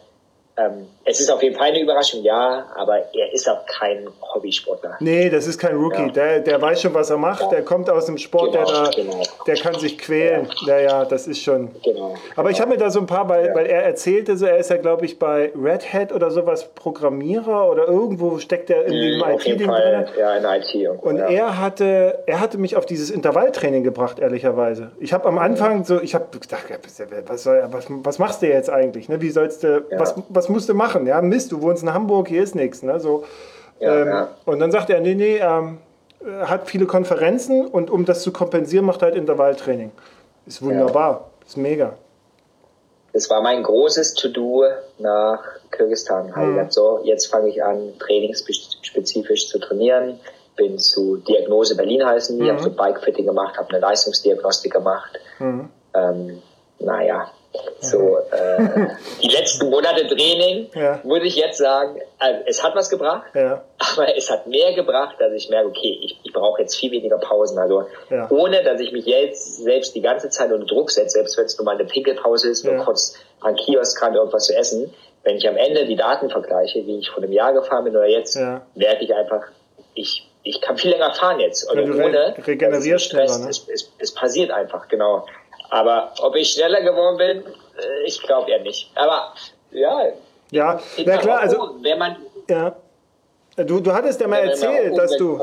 [0.57, 4.95] ähm, es ist auf jeden Fall eine Überraschung, ja, aber er ist auch kein Hobbysportler.
[5.01, 6.01] Nee, das ist kein Rookie.
[6.01, 6.07] Ja.
[6.07, 7.41] Der, der weiß schon, was er macht.
[7.41, 7.49] Ja.
[7.49, 9.21] Der kommt aus dem Sport, genau, der, da, genau.
[9.45, 10.47] der kann sich quälen.
[10.65, 10.77] Ja.
[10.77, 11.71] ja, ja, das ist schon.
[11.83, 12.15] Genau.
[12.37, 14.69] Aber ich habe mir da so ein paar, weil, weil er erzählte, so, er ist
[14.69, 19.17] ja, glaube ich, bei Red Hat oder sowas Programmierer oder irgendwo steckt er in dem
[19.17, 20.05] mhm, IT-Ding drin.
[20.17, 20.89] Ja, in IT.
[20.89, 24.91] Und, und er, hatte, er hatte mich auf dieses Intervalltraining gebracht, ehrlicherweise.
[25.01, 26.63] Ich habe am Anfang so, ich habe gedacht,
[27.27, 29.09] was, soll, was, was machst du jetzt eigentlich?
[29.09, 29.19] Ne?
[29.19, 31.07] Wie sollst du, was, was was musst du machen?
[31.07, 32.83] Ja, Mist, du wohnst in Hamburg, hier ist nichts.
[32.83, 32.99] Ne?
[32.99, 33.23] So,
[33.79, 34.29] ja, ähm, ja.
[34.45, 35.79] Und dann sagt er, nee, nee, ähm,
[36.41, 39.91] hat viele Konferenzen und um das zu kompensieren, macht halt Intervalltraining.
[40.45, 41.45] Ist wunderbar, ja.
[41.47, 41.93] ist mega.
[43.13, 44.65] Das war mein großes To-Do
[44.99, 45.41] nach
[45.71, 46.35] Kirgisistan.
[46.35, 46.69] Halt mhm.
[46.69, 50.19] so, jetzt fange ich an, trainingsspezifisch zu trainieren.
[50.57, 52.49] Bin zu Diagnose Berlin heißen die, mhm.
[52.51, 55.19] habe so Bikefitting gemacht, habe eine Leistungsdiagnostik gemacht.
[55.39, 55.69] Mhm.
[55.93, 56.41] Ähm,
[56.79, 57.31] naja,
[57.79, 58.87] so, äh,
[59.21, 60.99] die letzten Monate Training, ja.
[61.03, 63.63] würde ich jetzt sagen, also es hat was gebracht, ja.
[63.77, 67.17] aber es hat mehr gebracht, dass ich merke, okay, ich, ich brauche jetzt viel weniger
[67.17, 67.57] Pausen.
[67.57, 68.29] Also ja.
[68.29, 71.57] ohne, dass ich mich jetzt selbst die ganze Zeit unter Druck setze, selbst wenn es
[71.57, 74.93] nur mal eine Pinkelpause ist, nur kurz an Kiosk kann irgendwas zu essen.
[75.23, 78.07] Wenn ich am Ende die Daten vergleiche, wie ich vor einem Jahr gefahren bin oder
[78.07, 78.61] jetzt, ja.
[78.75, 79.43] merke ich einfach,
[79.95, 81.69] ich, ich kann viel länger fahren jetzt.
[81.69, 83.49] Und ja, ohne regenerierst Stress, ne?
[83.49, 85.25] es, es, es passiert einfach, genau.
[85.69, 88.91] Aber ob ich schneller geworden bin, äh, ich glaube eher nicht.
[88.95, 89.33] Aber
[89.71, 90.03] ja.
[90.51, 91.75] Ja, na klar, also.
[91.81, 92.17] Wenn man,
[92.49, 92.75] ja.
[93.57, 95.39] Du, du hattest ja mal erzählt, dass du.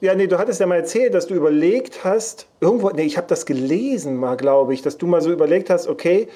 [0.00, 3.26] Ja, nee, du hattest ja mal erzählt, dass du überlegt hast, irgendwo, nee, ich habe
[3.28, 6.28] das gelesen mal, glaube ich, dass du mal so überlegt hast, okay,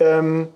[0.00, 0.48] ähm,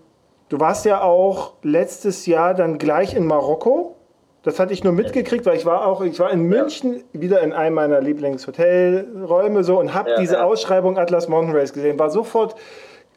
[0.48, 3.96] du warst ja auch letztes Jahr dann gleich in Marokko.
[4.42, 7.20] Das hatte ich nur mitgekriegt, weil ich war auch, ich war in München ja.
[7.20, 10.44] wieder in einem meiner Lieblingshotelräume so und habe ja, diese ja.
[10.44, 12.54] Ausschreibung Atlas Mountain Race gesehen, war sofort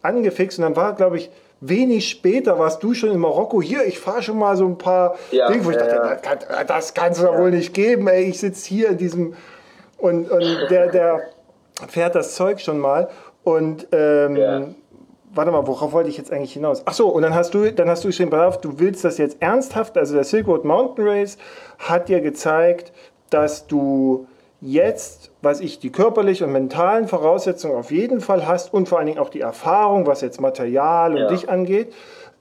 [0.02, 3.62] angefixt und dann war, glaube ich, wenig später warst du schon in Marokko.
[3.62, 6.94] Hier, ich fahre schon mal so ein paar Dinge, wo ich dachte, das, kann, das
[6.96, 8.08] kann es doch wohl nicht geben.
[8.08, 9.36] Ey, ich sitze hier in diesem
[9.98, 11.22] und, und der, der
[11.88, 13.10] fährt das Zeug schon mal.
[13.44, 14.76] Und ähm.
[15.34, 16.84] Warte mal, worauf wollte ich jetzt eigentlich hinaus?
[16.86, 19.38] Ach so, und dann hast du, dann hast du geschrieben, auf, du willst das jetzt
[19.42, 19.98] ernsthaft.
[19.98, 21.38] Also der Silk Road Mountain Race
[21.80, 22.92] hat dir gezeigt,
[23.30, 24.28] dass du
[24.62, 29.08] jetzt, was ich, die körperlichen und mentalen Voraussetzungen auf jeden Fall hast und vor allen
[29.08, 31.28] Dingen auch die Erfahrung, was jetzt Material und ja.
[31.28, 31.94] dich angeht.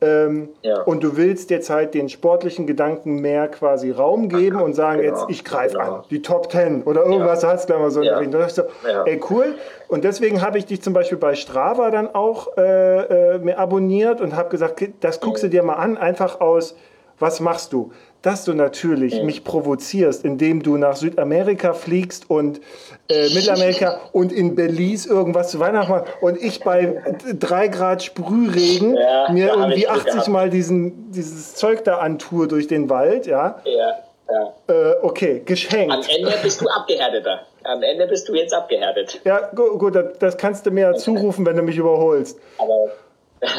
[0.03, 0.82] Ähm, ja.
[0.82, 5.03] Und du willst jetzt halt den sportlichen Gedanken mehr quasi Raum geben Ach, und sagen,
[5.03, 5.96] genau, jetzt ich greife genau.
[5.96, 7.51] an, die Top Ten oder irgendwas ja.
[7.51, 8.03] hast du mal so.
[8.03, 8.20] Ja.
[8.22, 9.05] Da ich so, ja.
[9.05, 9.55] ey cool.
[9.88, 14.20] Und deswegen habe ich dich zum Beispiel bei Strava dann auch äh, äh, mir abonniert
[14.20, 16.76] und habe gesagt, das guckst du dir mal an, einfach aus,
[17.18, 17.92] was machst du?
[18.22, 19.26] Dass du natürlich mhm.
[19.26, 22.60] mich provozierst, indem du nach Südamerika fliegst und
[23.08, 27.02] äh, Mittelamerika und in Belize irgendwas zu Weihnachten machst und ich bei
[27.38, 30.28] drei Grad Sprühregen ja, mir irgendwie 80 gehabt.
[30.28, 33.60] Mal diesen, dieses Zeug da antue durch den Wald, ja.
[33.64, 34.04] Ja.
[34.30, 34.54] Ja.
[34.68, 35.92] Äh, okay, geschenkt.
[35.92, 37.40] Am Ende bist du abgehärteter.
[37.64, 39.20] Am Ende bist du jetzt abgehärtet.
[39.24, 42.38] Ja, gut, gut das kannst du mir zurufen, wenn du mich überholst.
[42.58, 42.92] Aber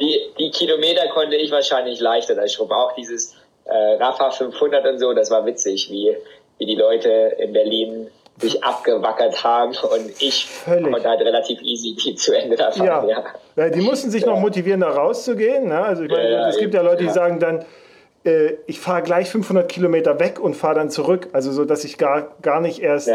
[0.00, 2.74] die, die Kilometer konnte ich wahrscheinlich leichter als Schruppe.
[2.74, 6.16] Auch dieses äh, Rafa 500 und so, das war witzig, wie,
[6.58, 8.08] wie die Leute in Berlin
[8.38, 10.90] sich abgewackert haben und ich Völlig.
[10.90, 13.08] konnte halt relativ easy die zu Ende da fahren.
[13.08, 13.24] Ja.
[13.56, 13.68] ja.
[13.70, 14.30] die mussten sich ja.
[14.30, 15.68] noch motivieren, da rauszugehen.
[15.68, 15.80] Ne?
[15.80, 17.64] Also ich meine, ja, es gibt ja Leute, die sagen dann,
[18.24, 21.28] äh, ich fahre gleich 500 Kilometer weg und fahre dann zurück.
[21.32, 23.08] Also so, dass ich gar, gar nicht erst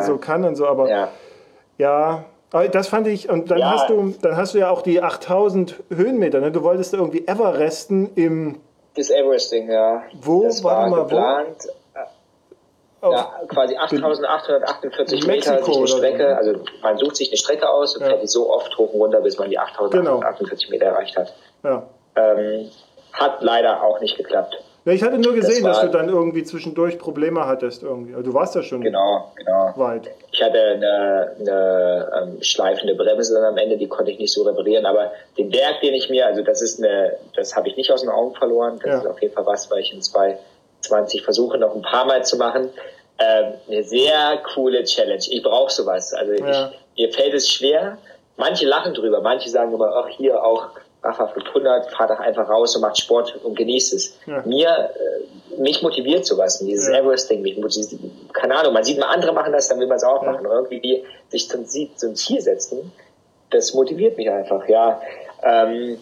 [0.00, 0.66] so kann und so.
[0.66, 1.10] Aber
[1.76, 2.24] ja,
[2.54, 5.74] aber das fand ich, und dann, hast du, dann hast du ja auch die 8000
[5.92, 6.40] Höhenmeter.
[6.40, 6.52] Ne?
[6.52, 8.60] Du wolltest irgendwie Everesten im
[8.96, 10.02] das Everesting, ja.
[10.20, 10.44] Wo?
[10.44, 11.68] Das war mal, geplant.
[13.00, 13.12] Wo?
[13.12, 16.36] Ja, quasi 8848 Meter sich eine Strecke, so.
[16.36, 18.08] Also man sucht sich eine Strecke aus und ja.
[18.08, 20.74] fährt die so oft hoch und runter, bis man die 8848 genau.
[20.74, 21.34] Meter erreicht hat.
[21.62, 21.82] Ja.
[22.16, 22.70] Ähm,
[23.12, 24.56] hat leider auch nicht geklappt.
[24.84, 28.14] Ja, ich hatte nur gesehen, das dass du dann irgendwie zwischendurch Probleme hattest irgendwie.
[28.14, 29.72] Also du warst ja schon genau, genau.
[29.76, 30.10] weit.
[30.30, 34.42] Ich hatte eine, eine ähm, schleifende Bremse dann am Ende, die konnte ich nicht so
[34.42, 34.84] reparieren.
[34.84, 38.02] Aber den Berg, den ich mir, also das ist eine, das habe ich nicht aus
[38.02, 38.78] den Augen verloren.
[38.82, 38.98] Das ja.
[38.98, 42.36] ist auf jeden Fall was, weil ich in 2020 versuche, noch ein paar Mal zu
[42.36, 42.68] machen.
[43.18, 45.22] Ähm, eine sehr coole Challenge.
[45.30, 46.12] Ich brauche sowas.
[46.12, 46.72] Also ja.
[46.94, 47.96] ich, mir fällt es schwer.
[48.36, 50.70] Manche lachen drüber, manche sagen immer, ach hier auch
[51.04, 54.16] Rafa 500, fahr doch einfach raus und macht Sport und genießt es.
[54.26, 54.42] Ja.
[54.46, 57.00] Mir, äh, mich motiviert sowas, dieses ja.
[57.00, 58.00] Everest-Ding, mich motiviert,
[58.32, 60.32] keine Ahnung, man sieht mal andere machen das, dann will man es auch ja.
[60.32, 60.46] machen.
[60.46, 62.92] Irgendwie sich zum, zum Ziel setzen,
[63.50, 65.00] das motiviert mich einfach, ja.
[65.42, 65.98] Ähm,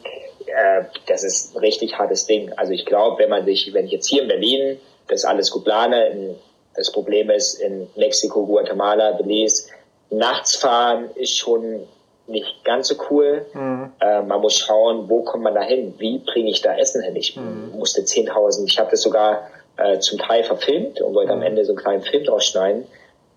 [0.47, 2.53] äh, das ist ein richtig hartes Ding.
[2.57, 4.79] Also ich glaube, wenn man sich, wenn ich jetzt hier in Berlin
[5.09, 6.37] das alles gut plane, in,
[6.75, 9.69] das Problem ist in Mexiko, Guatemala, Belize,
[10.11, 11.87] nachts fahren ist schon
[12.27, 13.47] nicht ganz so cool.
[13.53, 13.93] Mhm.
[14.01, 15.95] Äh, man muss schauen, wo kommt man da hin?
[15.99, 17.17] Wie bringe ich da Essen hin?
[17.17, 17.73] Ich mhm.
[17.77, 21.41] musste 10.000, ich habe das sogar äh, zum Teil verfilmt und wollte mhm.
[21.41, 22.87] am Ende so einen kleinen Film draus schneiden.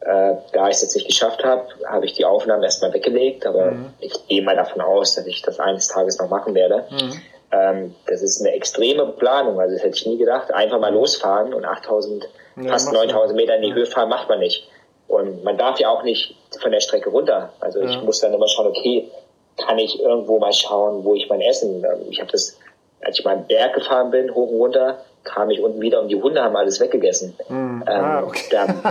[0.01, 3.71] Äh, da ich es jetzt nicht geschafft habe, habe ich die Aufnahmen erstmal weggelegt, aber
[3.71, 3.93] mhm.
[3.99, 6.85] ich gehe mal davon aus, dass ich das eines Tages noch machen werde.
[6.91, 7.21] Mhm.
[7.51, 10.53] Ähm, das ist eine extreme Planung, also das hätte ich nie gedacht.
[10.53, 12.27] Einfach mal losfahren und 8000,
[12.57, 14.69] ja, fast 9000 Meter in die Höhe fahren, macht man nicht.
[15.07, 17.53] Und man darf ja auch nicht von der Strecke runter.
[17.59, 17.89] Also ja.
[17.89, 19.09] ich muss dann immer schauen, okay,
[19.57, 21.83] kann ich irgendwo mal schauen, wo ich mein Essen.
[21.83, 22.57] Ähm, ich habe das,
[23.01, 26.07] als ich mal einen Berg gefahren bin, hoch und runter, kam ich unten wieder und
[26.09, 27.35] die Hunde haben alles weggegessen.
[27.49, 27.83] Mhm.
[27.87, 28.43] Ähm, ah, okay.
[28.51, 28.81] dann,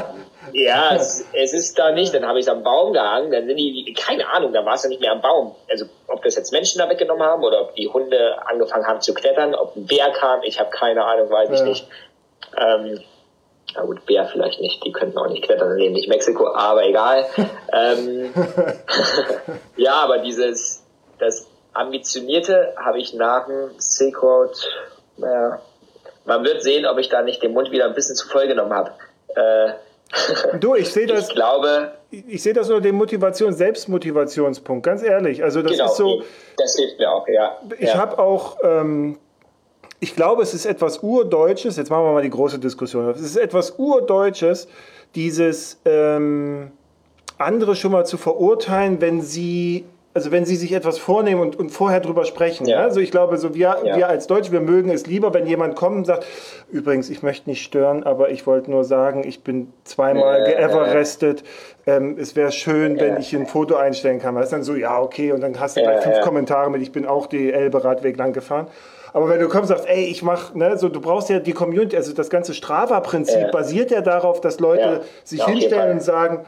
[0.53, 2.12] ja, es, es, ist da nicht.
[2.15, 3.31] Dann habe ich es am Baum gehangen.
[3.31, 5.55] Dann sind die, keine Ahnung, dann war es ja nicht mehr am Baum.
[5.71, 9.15] Also ob das jetzt Menschen da weggenommen haben oder ob die Hunde angefangen haben zu
[9.15, 11.55] klettern, ob ein Bär kam, ich habe keine Ahnung, weiß ja.
[11.55, 11.89] ich nicht.
[12.57, 13.01] Ähm,
[13.75, 17.27] na gut, Bär vielleicht nicht, die könnten auch nicht klettern, leben nicht Mexiko, aber egal.
[17.72, 18.33] ähm,
[19.77, 20.83] ja, aber dieses,
[21.18, 24.53] das Ambitionierte habe ich nach dem Silk Road,
[25.16, 25.61] naja,
[26.25, 28.72] man wird sehen, ob ich da nicht den Mund wieder ein bisschen zu voll genommen
[28.72, 28.93] habe.
[29.35, 31.29] Äh, du, ich sehe das.
[31.29, 31.93] Ich glaube.
[32.11, 35.43] Ich sehe das nur den Motivation, Selbstmotivationspunkt, ganz ehrlich.
[35.43, 36.22] Also das genau, ist so.
[36.57, 37.59] Das hilft mir auch, ja.
[37.79, 37.99] Ich ja.
[37.99, 38.59] habe auch.
[38.62, 39.18] Ähm,
[40.05, 41.79] ich glaube, es ist etwas Urdeutsches.
[41.79, 43.09] Jetzt machen wir mal die große Diskussion.
[43.09, 44.69] Es ist etwas Urdeutsches,
[45.15, 46.71] dieses ähm,
[47.39, 49.87] andere schon mal zu verurteilen, wenn sie
[50.17, 52.67] also wenn sie sich etwas vornehmen und, und vorher drüber sprechen.
[52.67, 52.83] Ja.
[52.83, 53.97] Also ich glaube, so wir, ja.
[53.97, 56.25] wir als Deutsche, wir mögen es lieber, wenn jemand kommt und sagt,
[56.71, 61.43] übrigens, ich möchte nicht stören, aber ich wollte nur sagen, ich bin zweimal ja, geeverestet.
[61.85, 64.37] Ähm, es wäre schön, wenn ich ein Foto einstellen kann.
[64.37, 66.93] Das ist dann so, ja, okay, und dann hast du gleich fünf Kommentare mit, ich
[66.93, 68.69] bin auch die Elbe-Radweg lang gefahren.
[69.15, 71.53] Aber wenn du kommst und sagst, ey, ich mach, ne, so du brauchst ja die
[71.53, 76.45] Community, also das ganze Strava-Prinzip basiert ja darauf, dass Leute sich hinstellen und sagen,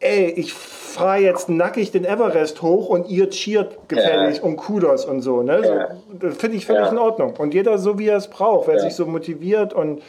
[0.00, 4.42] ey, ich fahre jetzt nackig den Everest hoch und ihr cheert gefällig ja.
[4.42, 5.42] und Kudos und so.
[5.42, 5.62] Ne?
[5.62, 5.88] so ja.
[6.18, 6.90] Das finde ich völlig ja.
[6.90, 7.34] in Ordnung.
[7.36, 10.02] Und jeder so, wie er es braucht, wer sich so motiviert und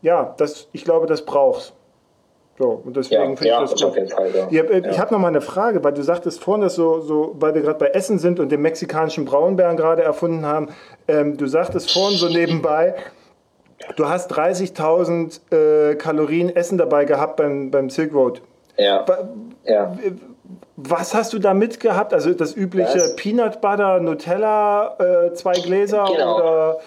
[0.00, 1.72] ja, das, ich glaube, das brauchst.
[2.58, 4.48] So, und deswegen finde ich das auf jeden Fall, ja.
[4.50, 7.54] Ich, ich habe noch mal eine Frage, weil du sagtest vorhin, dass so, so weil
[7.54, 10.68] wir gerade bei Essen sind und den mexikanischen Braunbären gerade erfunden haben,
[11.06, 12.94] ähm, du sagtest vorhin so nebenbei,
[13.96, 18.40] du hast 30.000 äh, Kalorien Essen dabei gehabt beim, beim Silk Road.
[18.78, 19.04] Ja.
[19.64, 19.96] ja.
[20.76, 22.14] Was hast du da mitgehabt?
[22.14, 23.16] Also das übliche Was?
[23.16, 26.36] Peanut Butter, Nutella, äh, zwei Gläser genau.
[26.36, 26.78] oder?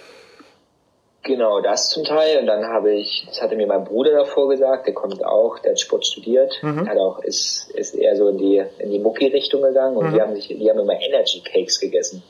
[1.23, 2.39] Genau, das zum Teil.
[2.39, 5.71] Und dann habe ich, das hatte mir mein Bruder davor gesagt, der kommt auch, der
[5.71, 6.87] hat Sport studiert, mhm.
[6.87, 10.13] hat auch, ist, ist eher so in die, in die Mucki-Richtung gegangen und mhm.
[10.13, 12.23] die haben sich, die haben immer Energy Cakes gegessen.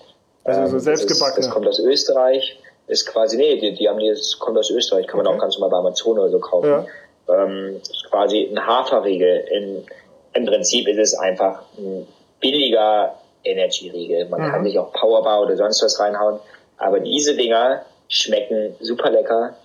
[0.44, 1.36] Also so selbstgebacken.
[1.36, 4.72] Das, das, kommt aus Österreich, ist quasi, nee, die, die haben die, das kommt aus
[4.72, 5.36] Österreich, kann man okay.
[5.36, 6.70] auch ganz normal bei Amazon oder so kaufen.
[6.70, 6.86] Ja
[7.30, 9.46] ähm, quasi ein Haferriegel.
[9.52, 9.86] In,
[10.34, 12.08] Im Prinzip ist es einfach ein
[12.40, 14.30] billiger Energy-Riegel.
[14.30, 14.52] Man mhm.
[14.52, 16.40] kann sich auch Powerbar oder sonst was reinhauen.
[16.78, 19.56] Aber diese Dinger schmecken super lecker,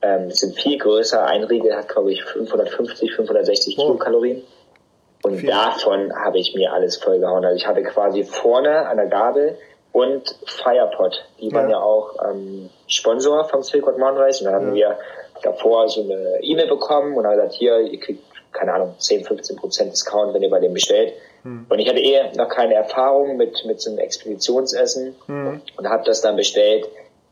[0.00, 1.26] ähm, sind viel größer.
[1.26, 3.82] Ein Riegel hat, glaube ich, 550, 560 oh.
[3.82, 4.42] Kilokalorien.
[5.22, 5.50] Und viel.
[5.50, 7.44] davon habe ich mir alles vollgehauen.
[7.44, 9.58] Also ich hatte quasi vorne an der Gabel
[9.92, 11.24] und Firepot.
[11.40, 14.40] Die waren ja, ja auch ähm, Sponsor vom Silkwood Mountain Race.
[14.40, 14.74] Und dann ja.
[14.74, 14.98] wir
[15.42, 18.22] davor so eine E-Mail bekommen und habe gesagt, hier, ihr kriegt,
[18.52, 21.14] keine Ahnung, 10, 15 Prozent Discount, wenn ihr bei dem bestellt.
[21.42, 21.66] Hm.
[21.68, 25.60] Und ich hatte eh noch keine Erfahrung mit, mit so einem Expeditionsessen hm.
[25.76, 26.88] und habe das dann bestellt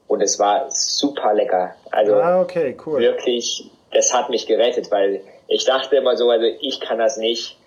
[0.09, 1.75] und es war super lecker.
[1.91, 3.01] Also ah, okay, cool.
[3.01, 7.59] wirklich, das hat mich gerettet, weil ich dachte immer so, also ich kann das nicht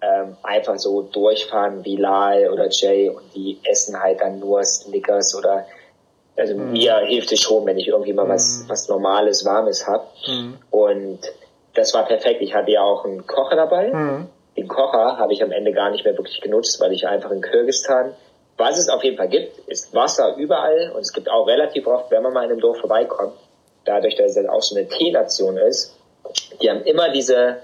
[0.00, 5.34] ähm, einfach so durchfahren wie Lal oder Jay und die essen halt dann nur Snickers
[5.34, 5.66] oder
[6.36, 6.72] also mhm.
[6.72, 8.68] mir hilft es schon, wenn ich irgendwie mal was, mhm.
[8.68, 10.12] was Normales, Warmes hab.
[10.26, 10.58] Mhm.
[10.70, 11.20] Und
[11.74, 12.42] das war perfekt.
[12.42, 13.92] Ich hatte ja auch einen Kocher dabei.
[13.92, 14.28] Mhm.
[14.56, 17.40] Den Kocher habe ich am Ende gar nicht mehr wirklich genutzt, weil ich einfach in
[17.40, 18.14] Kirgistan,
[18.56, 22.10] was es auf jeden Fall gibt, ist Wasser überall und es gibt auch relativ oft,
[22.10, 23.34] wenn man mal in einem Dorf vorbeikommt,
[23.84, 25.96] dadurch, dass es auch so eine Teenation ist,
[26.60, 27.56] die haben immer diese,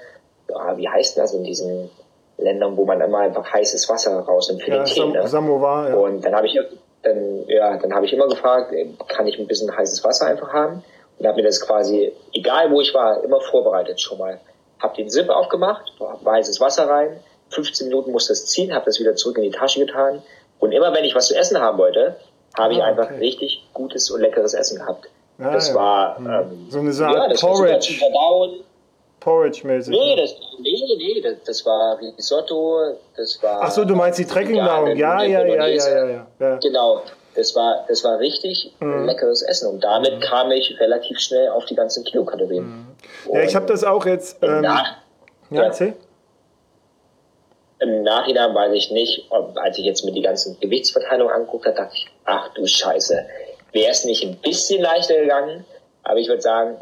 [0.49, 1.91] oh, wie heißt das in diesen
[2.39, 5.01] Ländern, wo man immer einfach heißes Wasser rausnimmt für ja, den Tee.
[5.01, 5.29] Sam ne?
[5.29, 5.95] Samovar, ja.
[5.95, 6.59] Und dann habe ich
[7.03, 8.75] dann, ja, dann habe ich immer gefragt,
[9.09, 10.83] kann ich ein bisschen heißes Wasser einfach haben?
[11.19, 14.41] Und habe mir das quasi, egal wo ich war, immer vorbereitet schon mal.
[14.79, 17.21] Hab den Zip aufgemacht, war heißes Wasser rein,
[17.51, 20.23] 15 Minuten musste es ziehen, habe das wieder zurück in die Tasche getan.
[20.61, 22.17] Und immer wenn ich was zu essen haben wollte,
[22.57, 25.09] habe ich ah, einfach richtig gutes und leckeres Essen gehabt.
[25.39, 25.75] Ah, das ja.
[25.75, 26.27] war hm.
[26.27, 28.01] ähm, so eine Sache ja, Porridge.
[29.21, 29.91] Porridge-mäßig.
[29.91, 33.61] Nee, das, nee, nee, das, das war Risotto, das war.
[33.63, 34.97] Ach so, du meinst die Trekkingnahrung?
[34.97, 37.03] Ja, ja, ja, ja, ja, ja, Genau.
[37.35, 39.05] Das war, das war richtig mhm.
[39.05, 40.21] leckeres Essen und damit mhm.
[40.21, 42.65] kam ich relativ schnell auf die ganzen Kilokalorien.
[42.65, 42.87] Mhm.
[43.33, 44.43] Ja, ich habe das auch jetzt.
[44.43, 44.97] Ähm, ja,
[45.53, 45.95] erzähl.
[47.81, 51.77] Im Nachhinein weiß ich nicht, ob, als ich jetzt mir die ganzen Gewichtsverteilung angeguckt habe,
[51.77, 53.27] dachte ich, ach du Scheiße,
[53.73, 55.65] wäre es nicht ein bisschen leichter gegangen,
[56.03, 56.77] aber ich würde sagen,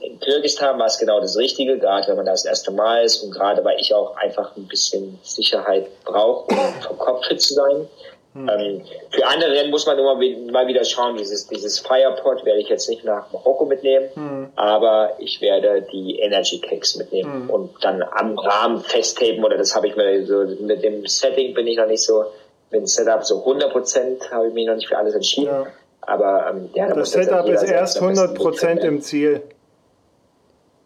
[0.00, 3.22] in Kirgistan war es genau das Richtige, gerade wenn man da das erste Mal ist
[3.22, 7.54] und gerade weil ich auch einfach ein bisschen Sicherheit brauche, um vom Kopf fit zu
[7.54, 7.88] sein.
[8.34, 8.48] Hm.
[8.48, 12.68] Ähm, für andere Rennen muss man immer mal wieder schauen, dieses, dieses Firepot werde ich
[12.68, 14.48] jetzt nicht nach Marokko mitnehmen, hm.
[14.56, 17.50] aber ich werde die Energy Cakes mitnehmen hm.
[17.50, 21.66] und dann am Rahmen festheben oder das habe ich mir so, mit dem Setting bin
[21.66, 22.24] ich noch nicht so,
[22.70, 25.52] mit dem Setup so 100% habe ich mich noch nicht für alles entschieden.
[25.52, 25.66] Ja.
[26.00, 29.42] Aber ähm, ja, da das Setup ist erst 100% im Ziel.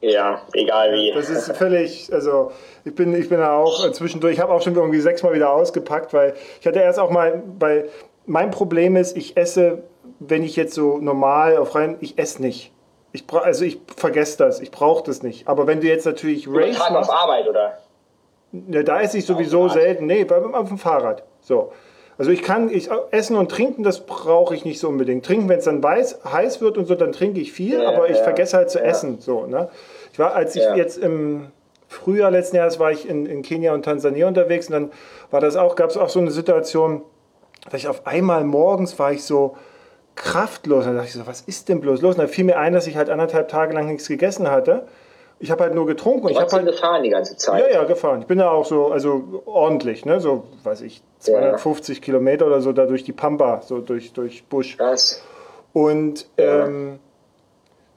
[0.07, 1.13] Ja, egal wie.
[1.13, 2.53] Das ist völlig, also
[2.85, 6.15] ich bin, ich bin da auch zwischendurch, ich habe auch schon irgendwie sechsmal wieder ausgepackt,
[6.15, 7.89] weil ich hatte erst auch mal, weil
[8.25, 9.83] mein Problem ist, ich esse,
[10.21, 12.73] wenn ich jetzt so normal auf rein, ich esse nicht.
[13.11, 15.49] Ich bra also ich vergesse das, ich brauche das nicht.
[15.49, 17.79] Aber wenn du jetzt natürlich Race machst, auf Arbeit, oder?
[18.69, 20.07] Ja, da esse ich sowieso selten.
[20.07, 21.25] Nee, auf dem Fahrrad.
[21.41, 21.73] So.
[22.19, 25.27] Also ich kann ich, essen und trinken, das brauche ich nicht so unbedingt.
[25.27, 28.09] Trinken, wenn es dann weiß, heiß wird und so, dann trinke ich viel, Ja, aber
[28.09, 28.85] ich ja, vergesse halt zu ja.
[28.85, 29.21] essen.
[29.21, 29.69] So, ne?
[30.17, 30.75] Ich war, als ich Ja.
[30.75, 31.49] jetzt im
[31.89, 34.91] Frühjahr letzten Jahres war ich in, in Kenia und Tansania unterwegs und dann
[35.31, 37.03] war das auch, gab es auch so eine Situation,
[37.71, 39.59] dass ich auf einmal morgens war ich so
[40.14, 40.87] kraftlos.
[40.87, 42.14] Dann dachte ich so, was ist denn bloß los?
[42.14, 44.87] Und dann fiel mir ein, dass ich halt anderthalb Tage lang nichts gegessen hatte.
[45.39, 47.67] Ich habe halt nur getrunken ich habe halt gefahren die ganze Zeit.
[47.67, 48.23] ja, ja, gefahren.
[48.23, 50.19] Ich bin da auch so, also ordentlich, ne?
[50.19, 54.79] So, weiß ich, 250 Kilometer oder so da durch die Pampa, so durch, durch Busch.
[54.79, 55.23] Krass.
[55.75, 56.64] Und, Ja.
[56.64, 57.01] ähm,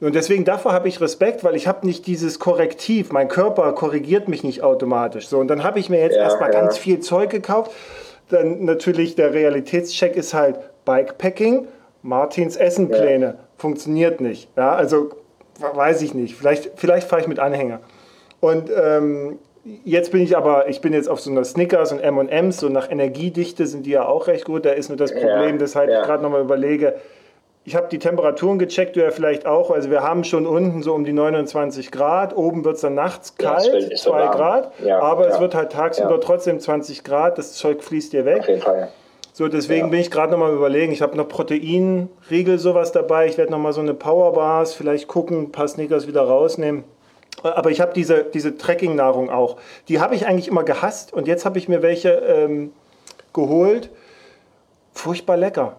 [0.02, 3.12] und deswegen davor habe ich Respekt, weil ich habe nicht dieses Korrektiv.
[3.12, 5.28] Mein Körper korrigiert mich nicht automatisch.
[5.28, 6.62] So, und dann habe ich mir jetzt Ja, erstmal ja.
[6.62, 7.72] ganz viel Zeug gekauft.
[8.30, 11.68] Dann natürlich der Realitätscheck ist halt Bikepacking,
[12.02, 13.40] Martins Essenpläne.
[13.58, 14.50] Funktioniert nicht.
[14.56, 15.10] Ja, also
[15.60, 16.36] weiß ich nicht.
[16.36, 17.82] Vielleicht, vielleicht fahre ich mit Anhänger.
[18.40, 19.40] Und ähm,
[19.84, 22.90] jetzt bin ich aber, ich bin jetzt auf so einer Snickers und M&M's, so nach
[22.90, 24.66] Energiedichte sind die ja auch recht gut.
[24.66, 26.00] Da ist nur das Problem, dass halt ja.
[26.00, 26.96] ich gerade nochmal überlege,
[27.70, 29.70] ich habe die Temperaturen gecheckt, du ja vielleicht auch.
[29.70, 32.36] Also wir haben schon unten so um die 29 Grad.
[32.36, 34.36] Oben wird es dann nachts kalt, es wird- es wird 2 warm.
[34.36, 34.72] Grad.
[34.84, 35.42] Ja, aber es ja.
[35.42, 37.38] wird halt tagsüber trotzdem 20 Grad.
[37.38, 38.40] Das Zeug fließt dir weg.
[38.40, 38.90] Auf jeden Fall.
[39.34, 40.92] So, deswegen bin ich gerade nochmal überlegen.
[40.92, 43.28] Ich habe noch Proteinriegel, sowas dabei.
[43.28, 46.84] Ich werde nochmal so eine Powerbars, vielleicht gucken, ein paar Sneakers wieder rausnehmen.
[47.44, 49.58] Aber ich habe diese, diese Trekking-Nahrung auch.
[49.90, 52.74] Die habe ich eigentlich immer gehasst und jetzt habe ich mir welche ähm,
[53.32, 53.92] geholt.
[54.94, 55.78] Furchtbar lecker.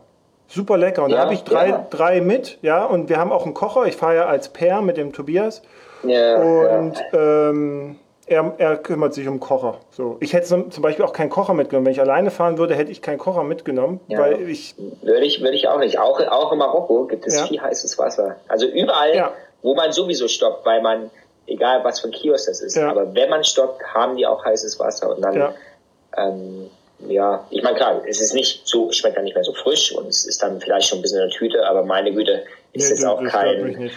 [0.52, 1.04] Super lecker.
[1.04, 1.86] Und da Ja, habe ich drei, ja.
[1.90, 2.84] drei mit, ja.
[2.84, 3.86] Und wir haben auch einen Kocher.
[3.86, 5.62] Ich fahre ja als Pair mit dem Tobias.
[6.02, 7.96] Ja, Und ähm,
[8.26, 9.78] er, er kümmert sich um Kocher.
[9.90, 10.16] So.
[10.20, 11.86] Ich hätte zum Beispiel auch keinen Kocher mitgenommen.
[11.86, 14.18] Wenn ich alleine fahren würde, hätte ich keinen Kocher mitgenommen, Ja.
[14.18, 15.98] weil ich Würde ich, würde ich auch nicht.
[16.00, 18.36] Auch, auch in Marokko gibt es viel heißes Wasser.
[18.48, 19.30] Also überall,
[19.62, 21.10] wo man sowieso stoppt, weil man,
[21.46, 24.80] egal was für ein Kiosk das ist, aber wenn man stoppt, haben die auch heißes
[24.80, 25.14] Wasser.
[25.14, 25.52] Und dann, Ja.
[26.16, 26.70] ähm,
[27.08, 30.08] ja, ich meine, klar, es ist nicht so, schmeckt dann nicht mehr so frisch und
[30.08, 32.90] es ist dann vielleicht schon ein bisschen in der Tüte, aber meine Güte, ist Nee,
[32.90, 33.90] jetzt auch kein,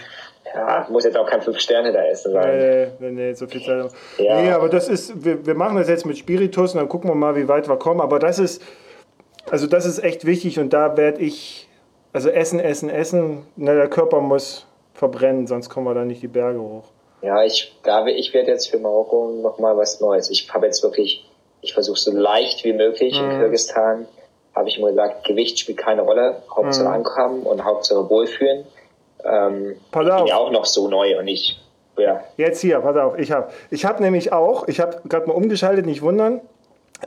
[0.54, 2.58] ja, muss jetzt auch kein fünf Sterne da essen sein.
[2.58, 3.90] Nee, nee, nee, so viel Zeit.
[4.18, 4.40] Ja.
[4.40, 7.14] Nee, aber das ist, wir, wir machen das jetzt mit Spiritus und dann gucken wir
[7.14, 8.00] mal, wie weit wir kommen.
[8.00, 8.62] Aber das ist,
[9.50, 11.68] also das ist echt wichtig und da werde ich,
[12.12, 13.46] also essen, essen, essen.
[13.56, 16.84] Na, der Körper muss verbrennen, sonst kommen wir da nicht die Berge hoch.
[17.22, 17.74] Ja, ich,
[18.16, 20.30] ich werde jetzt für Marokko nochmal was Neues.
[20.30, 21.24] Ich habe jetzt wirklich,
[21.64, 23.30] ich versuche so leicht wie möglich Mhm.
[23.30, 24.06] in Kirgistan,
[24.54, 26.94] habe ich immer gesagt, Gewicht spielt keine Rolle, Hauptsache Mhm.
[26.94, 28.64] ankommen und Hauptsache wohlfühlen.
[29.24, 30.18] Ähm, Pass ich auf.
[30.18, 31.58] bin ja auch noch so neu und ich,
[31.96, 35.32] ja, Jetzt hier, pass auf, ich habe ich hab nämlich auch, ich habe gerade mal
[35.34, 36.40] umgeschaltet, nicht wundern,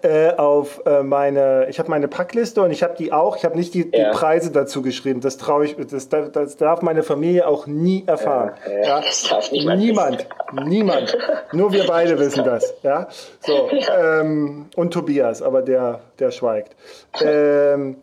[0.04, 3.56] äh, auf äh, meine, ich habe meine Packliste und ich habe die auch, ich habe
[3.58, 4.12] nicht die, Ja.
[4.12, 8.04] die Preise dazu geschrieben, das traue ich, das, darf- das darf meine Familie auch nie
[8.08, 8.52] erfahren.
[8.66, 10.28] Ja, ja, das darf niemand niemand,
[10.66, 11.18] niemand,
[11.52, 13.08] nur wir beide wissen das, ja,
[13.40, 13.70] so,
[14.00, 16.76] ähm, und Tobias, aber der, der schweigt.
[17.22, 17.98] Ähm,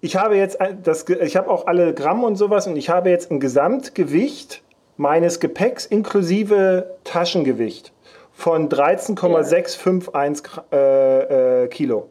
[0.00, 3.30] ich habe jetzt, das, ich habe auch alle Gramm und sowas und ich habe jetzt
[3.30, 4.62] ein Gesamtgewicht
[4.96, 7.92] meines Gepäcks inklusive Taschengewicht
[8.40, 12.08] von 13,651 Gra- äh, äh, Kilo.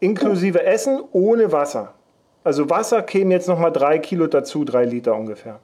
[0.00, 1.94] Inklusive Essen ohne Wasser.
[2.44, 5.58] Also Wasser käme jetzt nochmal drei Kilo dazu, drei Liter ungefähr.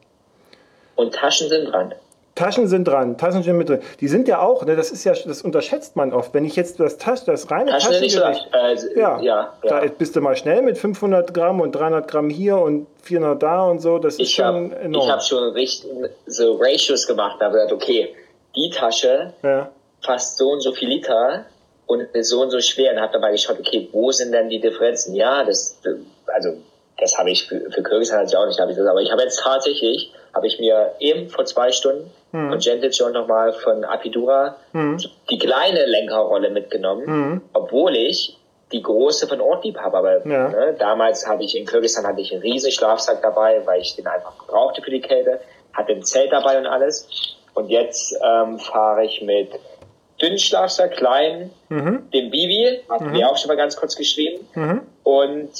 [0.95, 1.95] und Taschen sind dran.
[2.34, 3.80] Taschen sind dran, Taschen sind mit drin.
[4.01, 6.34] Die sind ja auch, ne, das ist ja, das unterschätzt man oft.
[6.34, 8.97] Wenn ich jetzt das, Tasch, das reine Taschen sind nicht so Taschengewicht, leicht.
[8.97, 9.91] Äh, ja, ja, da ja.
[9.91, 13.80] bist du mal schnell mit 500 Gramm und 300 Gramm hier und 400 da und
[13.80, 13.99] so.
[13.99, 15.05] Das ist Ich schon habe enorm.
[15.07, 15.91] ich hab schon richtig
[16.26, 18.14] so Ratios gemacht, da habe gesagt, okay,
[18.57, 19.70] die Tasche ja.
[20.02, 21.44] fast so und so viel Liter
[21.86, 25.14] und so und so schwer und habe dabei geschaut, okay, wo sind denn die Differenzen?
[25.14, 25.78] Ja, das,
[26.26, 26.54] also
[26.98, 29.11] das habe ich für, für Kyrgyzstan hatte ich auch nicht, habe ich das, aber ich
[29.12, 32.50] habe jetzt tatsächlich, habe ich mir eben vor zwei Stunden Mhm.
[32.50, 37.42] von Gentic und nochmal von Apidura die, die kleine Lenkerrolle mitgenommen, Mhm.
[37.52, 38.36] obwohl ich
[38.72, 39.96] die große von Ortlieb habe.
[39.98, 40.48] Aber Ja.
[40.48, 44.09] ne, damals habe ich in Kyrgyzstan hatte ich einen riesen Schlafsack dabei, weil ich den
[44.09, 45.40] einfach brauchte für die Kälte,
[45.72, 47.09] hatte ein Zelt dabei und alles.
[47.57, 49.48] Und jetzt ähm, fahre ich mit
[50.20, 52.09] dünnen Schlafsack, klein, Mhm.
[52.12, 54.46] den Bibi, hatten wir auch schon mal ganz kurz geschrieben.
[55.02, 55.50] Und,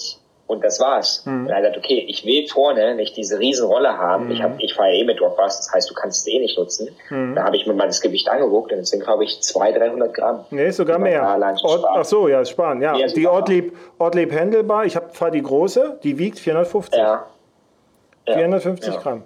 [0.47, 1.24] und das war's.
[1.26, 1.44] Mhm.
[1.44, 4.30] Und er hat gesagt, okay, ich will vorne nicht diese riesen Rolle haben.
[4.30, 6.94] Ich, hab, ich fahre eh mit Dropbus, das heißt, du kannst es eh nicht nutzen.
[7.11, 7.34] Mhm.
[7.34, 10.14] Da habe ich mir mal das Gewicht angeguckt und es sind, glaube ich, 200, 300
[10.14, 10.44] Gramm.
[10.51, 11.22] Nee, sogar mehr.
[11.64, 12.80] Ort, ach so, ja, sparen.
[12.82, 13.26] Ja, Ja, die.
[13.26, 16.99] Ortlieb, Ortlieb Handelbar, ich fahre die große, die wiegt 450.
[16.99, 17.26] Ja.
[18.26, 18.34] ja.
[18.34, 19.01] 450 ja.
[19.01, 19.24] Gramm.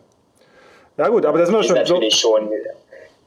[1.01, 1.75] Ja gut, aber das Ist schon so.
[1.75, 2.51] natürlich schon,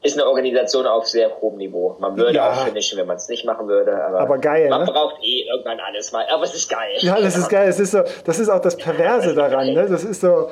[0.02, 1.96] ist eine Organisation auf sehr hohem Niveau.
[1.98, 2.52] Man würde Ja.
[2.52, 3.92] auch finishen, wenn man es nicht machen würde.
[4.04, 4.86] Aber, Aber geil, Man ne?
[4.86, 6.24] braucht eh irgendwann alles mal.
[6.32, 6.94] Aber es ist geil.
[6.98, 7.66] Ja, das ist geil.
[7.66, 9.72] Das ist, so, das ist auch das Perverse daran.
[9.74, 9.88] Ne?
[9.88, 10.50] Das ist so,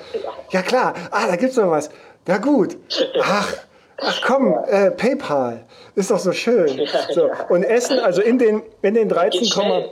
[0.50, 1.90] ja klar, ah, da gibt's noch was.
[2.26, 2.76] Ja gut.
[3.22, 3.52] Ach,
[3.98, 5.64] ach komm, äh, PayPal.
[5.94, 6.80] Ist doch so schön.
[7.14, 9.90] So, und Essen, also in den, in den 13, Geht schnell.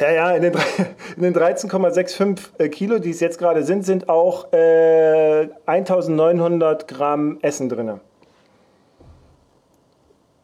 [0.00, 0.52] Ja, ja, in den,
[1.16, 7.68] den 13,65 äh, Kilo, die es jetzt gerade sind, sind auch äh, 1900 Gramm Essen
[7.68, 8.00] drin.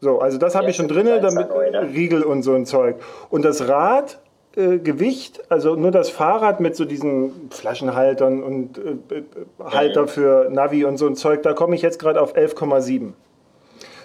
[0.01, 1.47] So, also das habe Ja, ich schon drin, damit?
[1.93, 2.97] Riegel und so ein Zeug.
[3.29, 4.19] Und das Rad,
[4.55, 9.23] äh, Gewicht, also nur das Fahrrad mit so diesen Flaschenhaltern und äh, äh,
[9.63, 13.13] Halter für Navi und so ein Zeug, da komme ich jetzt gerade auf 11,7.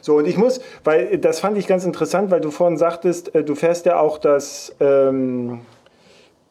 [0.00, 3.44] So, und ich muss, weil das fand ich ganz interessant, weil du vorhin sagtest, äh,
[3.44, 5.60] du fährst ja auch das, ähm,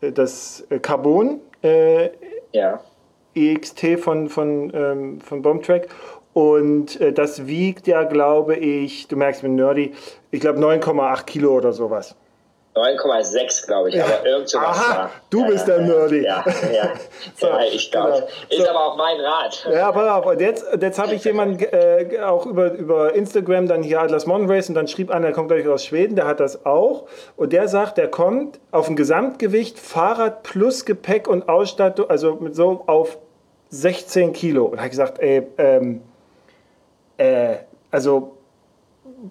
[0.02, 2.10] äh, das äh, Carbon äh,
[2.52, 2.80] Ja.
[3.36, 5.88] EXT von, von, ähm, von Bombtrack.
[6.34, 9.94] Und äh, das wiegt ja, glaube ich, du merkst, ich bin nerdy,
[10.32, 12.16] ich glaube 9,8 Kilo oder sowas.
[12.78, 14.78] 9,6 glaube ich, aber irgend sowas.
[14.78, 15.12] Aha, ja.
[15.30, 16.24] du ja, bist ja, der Nerdy.
[16.24, 16.90] Ja, ja.
[17.36, 18.12] So, ja ich glaube.
[18.12, 18.28] genau.
[18.50, 18.70] Ist So.
[18.70, 19.68] aber auch mein Rat.
[19.72, 23.84] Ja, pass auf, und jetzt, jetzt habe ich jemanden äh, auch über, über Instagram dann
[23.84, 26.40] hier Atlas Mountain Race und dann schrieb einer, der kommt gleich aus Schweden, der hat
[26.40, 27.08] das auch.
[27.36, 32.56] Und der sagt, der kommt auf ein Gesamtgewicht Fahrrad plus Gepäck und Ausstattung, also mit
[32.56, 33.18] so auf
[33.70, 34.66] 16 Kilo.
[34.66, 36.02] Und habe ich gesagt, ey, ähm,
[37.18, 37.58] äh,
[37.92, 38.37] also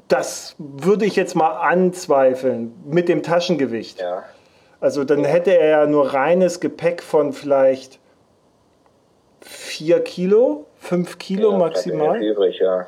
[0.09, 4.01] das würde ich jetzt mal anzweifeln mit dem Taschengewicht.
[4.01, 4.25] Ja.
[4.81, 7.99] Also dann hätte er ja nur reines Gepäck von vielleicht
[9.41, 12.23] 4 Kilo, 5 Kilo Ja, maximal.
[12.23, 12.87] Übrig, ja.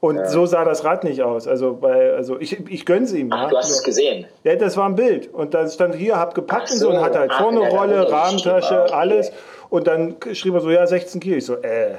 [0.00, 1.48] Und so sah das Rad nicht aus.
[1.48, 3.32] Also, weil, also ich, ich gönn's ihm.
[3.32, 3.48] Ach, ja.
[3.48, 4.26] du hast es gesehen.
[4.44, 5.32] Ja, das war ein Bild.
[5.34, 7.02] Und da stand hier, hab gepackt Ach und so und so.
[7.02, 8.92] hat halt vorne ja, ja, Rolle, ja, Rahmentasche.
[8.92, 9.32] Ah, alles.
[9.70, 11.36] Und dann schrieb er so, ja, 16 Kilo.
[11.36, 11.94] Ich so, äh,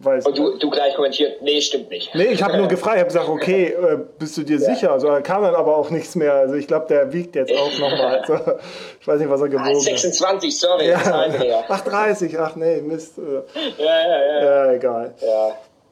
[0.00, 2.14] weiß Und du, du gleich kommentiert, nee, stimmt nicht.
[2.14, 4.92] Nee, ich habe nur gefragt, ich habe gesagt, okay, äh, bist du dir sicher?
[4.92, 6.34] Also da kam dann aber auch nichts mehr.
[6.34, 8.18] Also ich glaube, der wiegt jetzt auch nochmal.
[8.20, 8.34] Also,
[9.00, 9.82] ich weiß nicht, was er Ah, gewogen hat.
[9.82, 10.88] 26, sorry.
[10.88, 11.02] Ja.
[11.02, 11.64] Zahlendreher.
[11.68, 13.18] Ach, 30, ach nee, Mist.
[13.18, 13.22] Äh,
[13.82, 14.44] Ja, ja, ja.
[14.66, 15.14] Ja, egal.
[15.20, 15.48] Ja.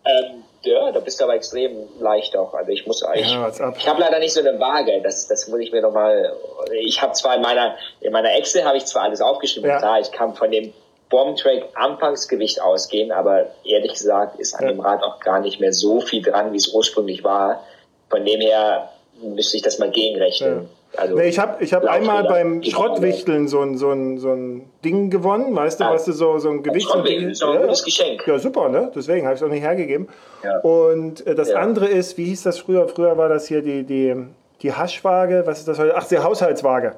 [0.07, 2.55] Ähm, ja, da bist du aber extrem leicht auch.
[2.55, 3.31] Also ich muss eigentlich.
[3.33, 3.51] Ja?
[3.77, 5.01] Ich habe leider nicht so eine Waage.
[5.03, 6.33] Das, das muss ich mir nochmal.
[6.81, 9.69] Ich habe zwar in meiner in meiner Excel habe ich zwar alles aufgeschrieben.
[9.69, 9.79] Ja.
[9.79, 10.73] Klar, ich kann von dem
[11.11, 14.73] Bombtrack Anfangsgewicht ausgehen, aber ehrlich gesagt ist an Ja.
[14.73, 17.63] dem Rad auch gar nicht mehr so viel dran, wie es ursprünglich war.
[18.11, 18.91] Von dem her
[19.23, 20.69] müsste ich das mal gegenrechnen.
[20.97, 24.71] Also, Nee, ich habe ich hab einmal beim Schrottwichteln so ein, so, ein, so ein
[24.85, 25.95] Ding gewonnen, weißt du, Ah.
[25.95, 26.87] was du so, so ein Gewicht.
[26.95, 28.25] Ist doch ein gutes Geschenk.
[28.27, 28.93] Ja, super, ne?
[28.95, 30.09] Deswegen habe ich es auch nicht hergegeben.
[30.45, 30.61] Ja.
[30.61, 31.57] Und äh, das Ja.
[31.59, 32.87] andere ist, wie hieß das früher?
[32.89, 34.15] Früher war das hier die, die,
[34.63, 35.43] die Haschwaage.
[35.47, 35.95] Was ist das heute?
[35.97, 36.95] Ach, die Haushaltswaage.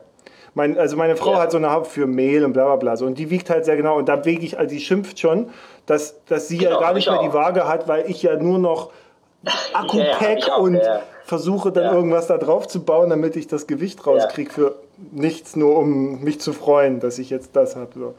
[0.57, 1.41] Mein, also meine Frau Ja.
[1.43, 2.97] hat so eine Haupt für Mehl und bla bla bla.
[2.97, 3.05] So.
[3.05, 3.97] Und die wiegt halt sehr genau.
[3.99, 5.51] Und da wege ich, also die schimpft schon,
[5.85, 7.25] dass, dass sie ja Genau, gar hab nicht ich mehr auch.
[7.29, 8.91] die Waage hat, weil ich ja nur noch
[9.45, 11.01] Ja, ja, Akku-Pack auch, und ja.
[11.25, 11.93] versuche dann Ja.
[11.93, 14.75] irgendwas da drauf zu bauen, damit ich das Gewicht rauskriege für
[15.13, 17.91] nichts, nur um mich zu freuen, dass ich jetzt das habe.
[17.95, 18.15] So.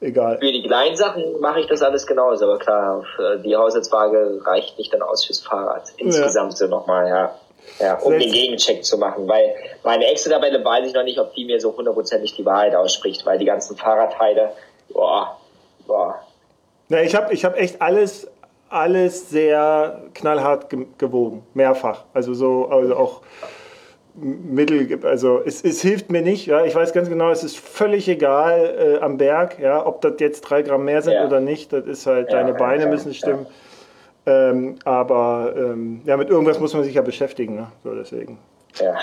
[0.00, 0.38] Egal.
[0.38, 4.78] Für die kleinen Sachen mache ich das alles genauso, aber klar, äh, die Haushaltswaage reicht
[4.78, 5.84] nicht dann aus fürs Fahrrad.
[5.98, 7.34] Insgesamt so nochmal, ja.
[7.78, 9.54] Ja, um den Gegencheck zu machen, weil
[9.84, 13.38] meine Excel-Tabelle weiß ich noch nicht, ob die mir so hundertprozentig die Wahrheit ausspricht, weil
[13.38, 14.52] die ganzen Fahrradteile,
[14.88, 15.36] boah,
[15.86, 16.20] boah,
[16.88, 18.28] Na, ich habe ich hab echt alles,
[18.70, 22.04] alles sehr knallhart ge gewogen, mehrfach.
[22.14, 23.20] Also so, also auch
[24.14, 26.46] Mittel, also es, es hilft mir nicht.
[26.46, 30.14] Ja, ich weiß ganz genau, es ist völlig egal äh, am Berg, ja, ob das
[30.20, 31.26] jetzt drei Gramm mehr sind Ja.
[31.26, 31.72] oder nicht.
[31.74, 33.46] Das ist halt, Ja, deine Beine müssen stimmen.
[34.26, 37.68] Ähm, aber ähm, ja, mit irgendwas muss man sich ja beschäftigen, ne?
[37.84, 38.38] So deswegen.
[38.80, 38.96] ja.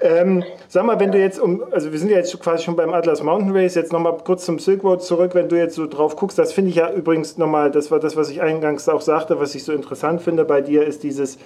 [0.00, 2.94] Ähm, sag mal, wenn du jetzt um, also wir sind ja jetzt quasi schon beim
[2.94, 6.16] Atlas Mountain Race, jetzt nochmal kurz zum Silk Road zurück, wenn du jetzt so drauf
[6.16, 9.38] guckst, das finde ich ja übrigens nochmal, das war das, was ich eingangs auch sagte,
[9.38, 11.38] was ich so interessant finde bei dir, ist dieses,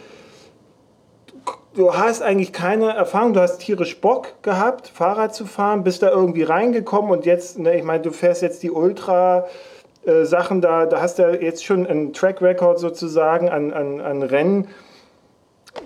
[1.75, 6.11] du hast eigentlich keine Erfahrung, du hast tierisch Bock gehabt, Fahrrad zu fahren, bist da
[6.11, 9.47] irgendwie reingekommen und jetzt, ne, ich meine, du fährst jetzt die Ultra
[10.07, 14.01] äh, Sachen da, da hast du ja jetzt schon einen Track Record sozusagen an, an,
[14.01, 14.69] an Rennen,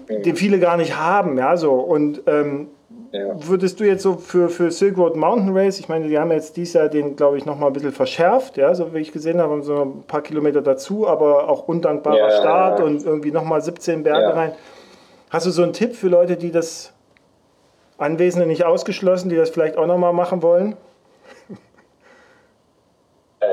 [0.08, 2.68] den viele gar nicht haben, ja, so und ähm,
[3.12, 3.34] ja.
[3.48, 6.56] würdest du jetzt so für, für Silk Road Mountain Race, ich meine, die haben jetzt
[6.56, 9.52] dieses Jahr den, glaube ich, nochmal ein bisschen verschärft, ja, so wie ich gesehen habe,
[9.52, 12.84] haben so ein paar Kilometer dazu, aber auch undankbarer Ja, Start ja.
[12.84, 14.52] und irgendwie nochmal 17 Berge rein.
[15.30, 16.92] Hast du so einen Tipp für Leute, die das
[17.98, 20.76] Anwesende nicht ausgeschlossen, die das vielleicht auch nochmal machen wollen?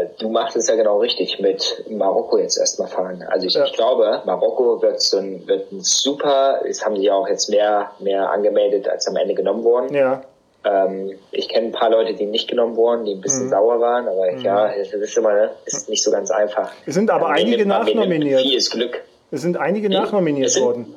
[0.01, 3.23] Äh, Du machst es ja genau richtig mit Marokko jetzt erstmal fahren.
[3.29, 3.65] Also ich, Ja.
[3.65, 7.91] ich glaube, Marokko wird so ein, wird ein super, es haben sie auch jetzt mehr,
[7.99, 9.93] mehr angemeldet, als am Ende genommen wurden.
[9.93, 10.21] Ja,
[10.65, 13.49] Ähm, ich kenne ein paar Leute, die nicht genommen wurden, die ein bisschen Mhm.
[13.51, 16.71] sauer waren, aber ja, das ist immer, ne, ist nicht so ganz einfach.
[16.85, 18.41] Es sind aber Ähm, einige nimmt nachnominiert.
[18.41, 19.01] Vieles Glück.
[19.31, 20.95] es sind einige nachnominiert Es sind- worden.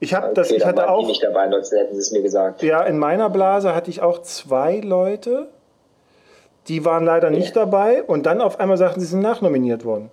[0.00, 2.20] Ich habe das, Okay, ich dann hatte auch, nicht dabei, ansonsten hätten sie es mir
[2.20, 2.62] gesagt.
[2.62, 5.46] ja, in meiner Blase hatte ich auch zwei Leute,
[6.68, 10.10] die waren leider nicht dabei und dann auf einmal sagten, sie sind nachnominiert worden.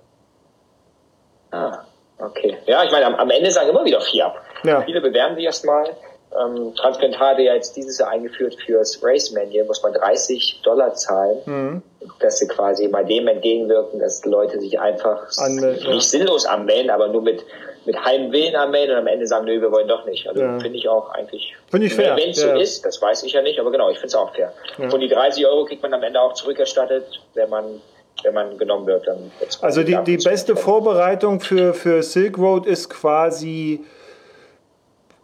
[1.52, 1.80] Ah,
[2.20, 2.58] okay.
[2.66, 4.42] Ja, ich meine, am, am Ende sagen immer wieder vier ab.
[4.64, 4.82] Ja.
[4.82, 5.96] Viele bewerben sich erstmal.
[6.39, 11.38] Ähm, Transplantate ja jetzt dieses Jahr eingeführt fürs Race Manual, muss man 30 Dollar zahlen,
[11.45, 11.81] mhm.
[12.19, 15.99] dass sie quasi mal dem entgegenwirken, dass Leute sich einfach Anmeld, nicht ja.
[15.99, 17.43] sinnlos anmelden, aber nur mit,
[17.85, 20.27] mit halbem Willen anmelden und am Ende sagen, nö, wir wollen doch nicht.
[20.27, 20.60] Also ja.
[20.60, 22.15] finde ich auch eigentlich, find ich fair.
[22.15, 22.53] wenn es ja.
[22.53, 24.53] so ist, das weiß ich ja nicht, aber genau, ich finde es auch fair.
[24.77, 27.81] Und die 30 Euro kriegt man am Ende auch zurückerstattet, wenn man
[28.23, 29.31] wenn man genommen wird, dann
[29.61, 33.84] Also die, die beste Vorbereitung für, für Silk Road ist quasi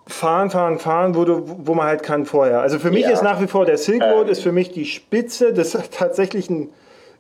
[0.10, 2.62] fahren, fahren, fahren, wo, du, wo man halt kann vorher.
[2.62, 3.12] Also für mich ja.
[3.12, 4.32] ist nach wie vor der Silk Road ähm.
[4.32, 6.70] ist für mich die Spitze des tatsächlichen,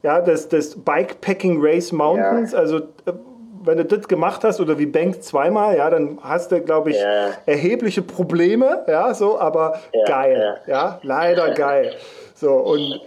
[0.03, 2.51] ja, des, des Bikepacking Race Mountains.
[2.51, 2.59] Ja.
[2.59, 3.13] Also äh,
[3.63, 6.97] wenn du das gemacht hast oder wie Bank zweimal, ja, dann hast du, glaube ich,
[6.97, 7.29] ja.
[7.45, 10.99] erhebliche Probleme, ja, so, aber geil, ja.
[11.03, 11.93] leider geil.
[12.35, 13.01] So und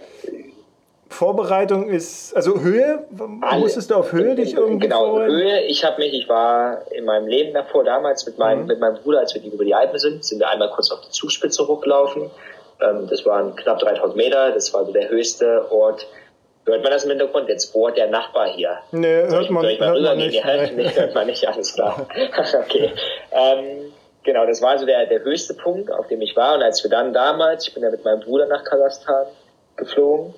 [1.13, 3.05] Vorbereitung ist, also Höhe,
[3.41, 5.33] Alle, musstest du auf Höhe dich irgendwie Genau, vorbereiten?
[5.33, 8.67] Höhe, ich habe mich, ich war in meinem Leben davor, damals mit meinem, mhm.
[8.67, 11.11] mit meinem Bruder, als wir über die Alpen sind, sind wir einmal kurz auf die
[11.11, 12.31] Zugspitze hochgelaufen.
[12.81, 16.07] Ähm, das waren knapp 3000 Meter, das war so der höchste Ort.
[16.65, 17.49] Hört man das im Hintergrund?
[17.49, 18.77] Jetzt bohrt der Nachbar hier.
[18.91, 20.35] Nee, hört man, hört man nicht.
[20.35, 20.89] Ja, nee.
[20.89, 22.07] hört man nicht, alles klar.
[22.59, 22.91] okay.
[23.31, 26.55] Ähm, genau, das war so der, der höchste Punkt, auf dem ich war.
[26.55, 29.27] Und als wir dann damals, ich bin ja mit meinem Bruder nach Kasachstan
[29.75, 30.33] geflogen,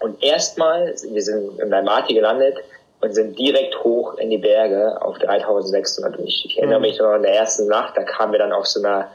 [0.00, 2.56] und erstmal, wir sind in Almaty gelandet
[3.00, 6.18] und sind direkt hoch in die Berge auf 3600.
[6.18, 6.86] Und ich, ich erinnere mhm.
[6.86, 9.10] mich noch an der ersten Nacht, da kamen wir dann auf so einer,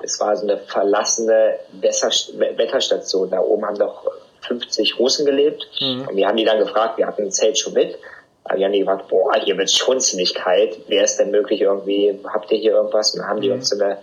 [0.00, 3.30] das war so eine verlassene Wetterstation.
[3.30, 4.10] Da oben haben doch
[4.42, 5.68] 50 Russen gelebt.
[5.80, 6.08] Mhm.
[6.08, 7.98] Und wir haben die dann gefragt, wir hatten ein Zelt schon mit.
[8.44, 10.88] Aber die haben die gefragt, boah, hier wird schon ziemlich kalt.
[10.88, 13.14] Wäre es denn möglich irgendwie, habt ihr hier irgendwas?
[13.14, 13.54] Und dann haben die mhm.
[13.54, 13.98] uns so eine,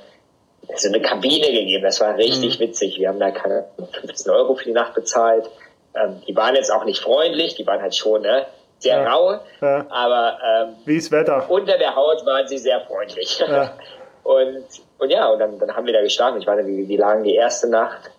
[0.75, 1.83] so eine Kabine gegeben.
[1.83, 2.63] Das war richtig mhm.
[2.63, 2.97] witzig.
[2.99, 3.65] Wir haben da keine
[4.01, 5.49] 15 Euro für die Nacht bezahlt.
[5.95, 8.45] Ähm, die waren jetzt auch nicht freundlich, die waren halt schon ne,
[8.79, 9.11] sehr ja.
[9.11, 9.85] rau, ja.
[9.89, 11.45] aber ähm, wie ist Wetter?
[11.49, 13.39] Unter der Haut waren sie sehr freundlich.
[13.39, 13.73] Ja.
[14.23, 14.65] und,
[14.97, 16.39] und ja, und dann, dann haben wir da geschlafen.
[16.39, 18.11] Ich nicht, wir, wir lagen die erste Nacht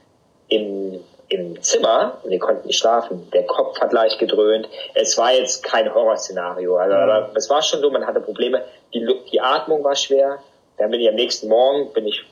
[0.48, 3.30] im, im Zimmer und wir konnten nicht schlafen.
[3.32, 4.68] Der Kopf hat leicht gedröhnt.
[4.94, 7.02] Es war jetzt kein Horrorszenario, also, ja.
[7.02, 8.62] aber es war schon so, man hatte Probleme.
[8.92, 10.38] Die, die Atmung war schwer.
[10.76, 12.24] Dann bin ich am nächsten Morgen, bin ich,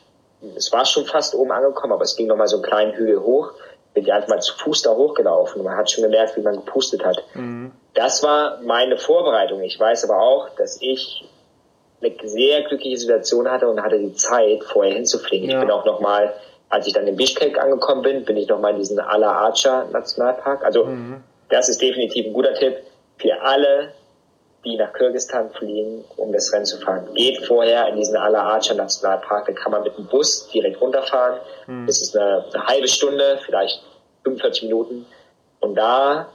[0.56, 3.52] es war schon fast oben angekommen, aber es ging nochmal so einen kleinen Hügel hoch
[3.98, 5.64] bin ich einfach mal zu Fuß da hochgelaufen.
[5.64, 7.20] Man hat schon gemerkt, wie man gepustet hat.
[7.34, 7.72] Mhm.
[7.94, 9.60] Das war meine Vorbereitung.
[9.62, 11.24] Ich weiß aber auch, dass ich
[12.00, 15.50] eine sehr glückliche Situation hatte und hatte die Zeit, vorher hinzufliegen.
[15.50, 15.56] Ja.
[15.56, 16.32] Ich bin auch nochmal,
[16.68, 20.64] als ich dann in Bishkek angekommen bin, bin ich nochmal in diesen Ala Archa Nationalpark.
[20.64, 21.24] Also mhm.
[21.48, 22.76] das ist definitiv ein guter Tipp
[23.16, 23.94] für alle,
[24.64, 27.08] die nach Kirgistan fliegen, um das Rennen zu fahren.
[27.14, 31.38] Geht vorher in diesen Ala Archa Nationalpark, da kann man mit dem Bus direkt runterfahren.
[31.66, 31.86] Mhm.
[31.86, 33.82] Das ist eine, eine halbe Stunde, vielleicht
[34.24, 35.06] 45 Minuten.
[35.60, 36.28] Und da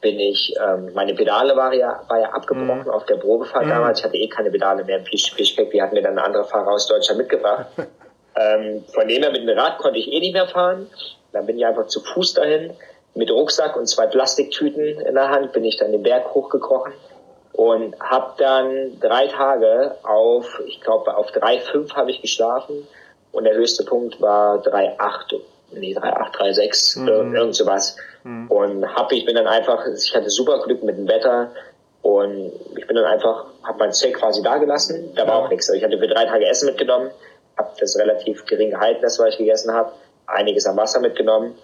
[0.00, 2.90] bin ich, ähm, meine Pedale war ja, war ja abgebrochen mhm.
[2.90, 3.70] auf der Probefahrt mhm.
[3.70, 4.00] damals.
[4.00, 5.70] Ich hatte eh keine Pedale mehr im Fischpack.
[5.70, 7.66] Die hatten mir dann eine andere Fahrer aus Deutschland mitgebracht.
[8.36, 10.88] ähm, von dem her mit dem Rad konnte ich eh nicht mehr fahren.
[11.32, 12.72] Dann bin ich einfach zu Fuß dahin.
[13.14, 16.94] Mit Rucksack und zwei Plastiktüten in der Hand bin ich dann den Berg hochgekrochen
[17.52, 22.86] und habe dann drei Tage auf, ich glaube auf 3,5 habe ich geschlafen
[23.32, 25.40] und der höchste Punkt war 3,8
[25.74, 27.34] nee, 3,8, 3,6, mhm.
[27.34, 27.96] irgend sowas.
[28.24, 28.50] Mhm.
[28.50, 31.52] Und hab, ich bin dann einfach, ich hatte super Glück mit dem Wetter
[32.02, 35.68] und ich bin dann einfach, habe mein Zeug quasi da gelassen, da war auch nichts.
[35.68, 37.10] Also ich hatte für drei Tage Essen mitgenommen,
[37.56, 39.92] habe das relativ gering gehalten, das was ich gegessen habe,
[40.26, 41.54] einiges am Wasser mitgenommen.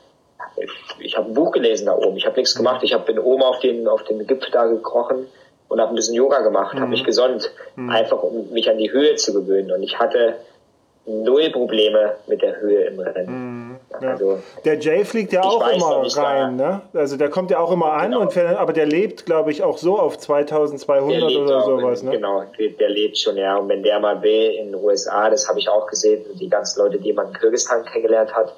[0.57, 0.71] Ich,
[1.01, 3.43] ich habe ein Buch gelesen da oben, ich habe nichts gemacht, ich hab, bin oben
[3.43, 5.27] auf den, auf den Gipfel da gekrochen
[5.69, 6.81] und habe ein bisschen Yoga gemacht, mhm.
[6.81, 7.91] habe mich gesonnt, mhm.
[7.91, 9.71] einfach um mich an die Höhe zu gewöhnen.
[9.71, 10.35] Und ich hatte
[11.09, 13.71] null Probleme mit der Höhe im Rennen.
[13.71, 14.11] Mm, ja.
[14.11, 16.83] also, der Jay fliegt ja auch immer rein, ne?
[16.93, 18.21] Also der kommt ja auch immer an, genau.
[18.21, 22.11] und fährt, aber der lebt, glaube ich, auch so auf 2200 oder sowas, ne?
[22.13, 23.57] Genau, der, der, lebt schon, ja.
[23.57, 26.81] Und wenn der mal will in den USA, das habe ich auch gesehen, die ganzen
[26.81, 28.55] Leute, die man in Kyrgyzstan kennengelernt hat,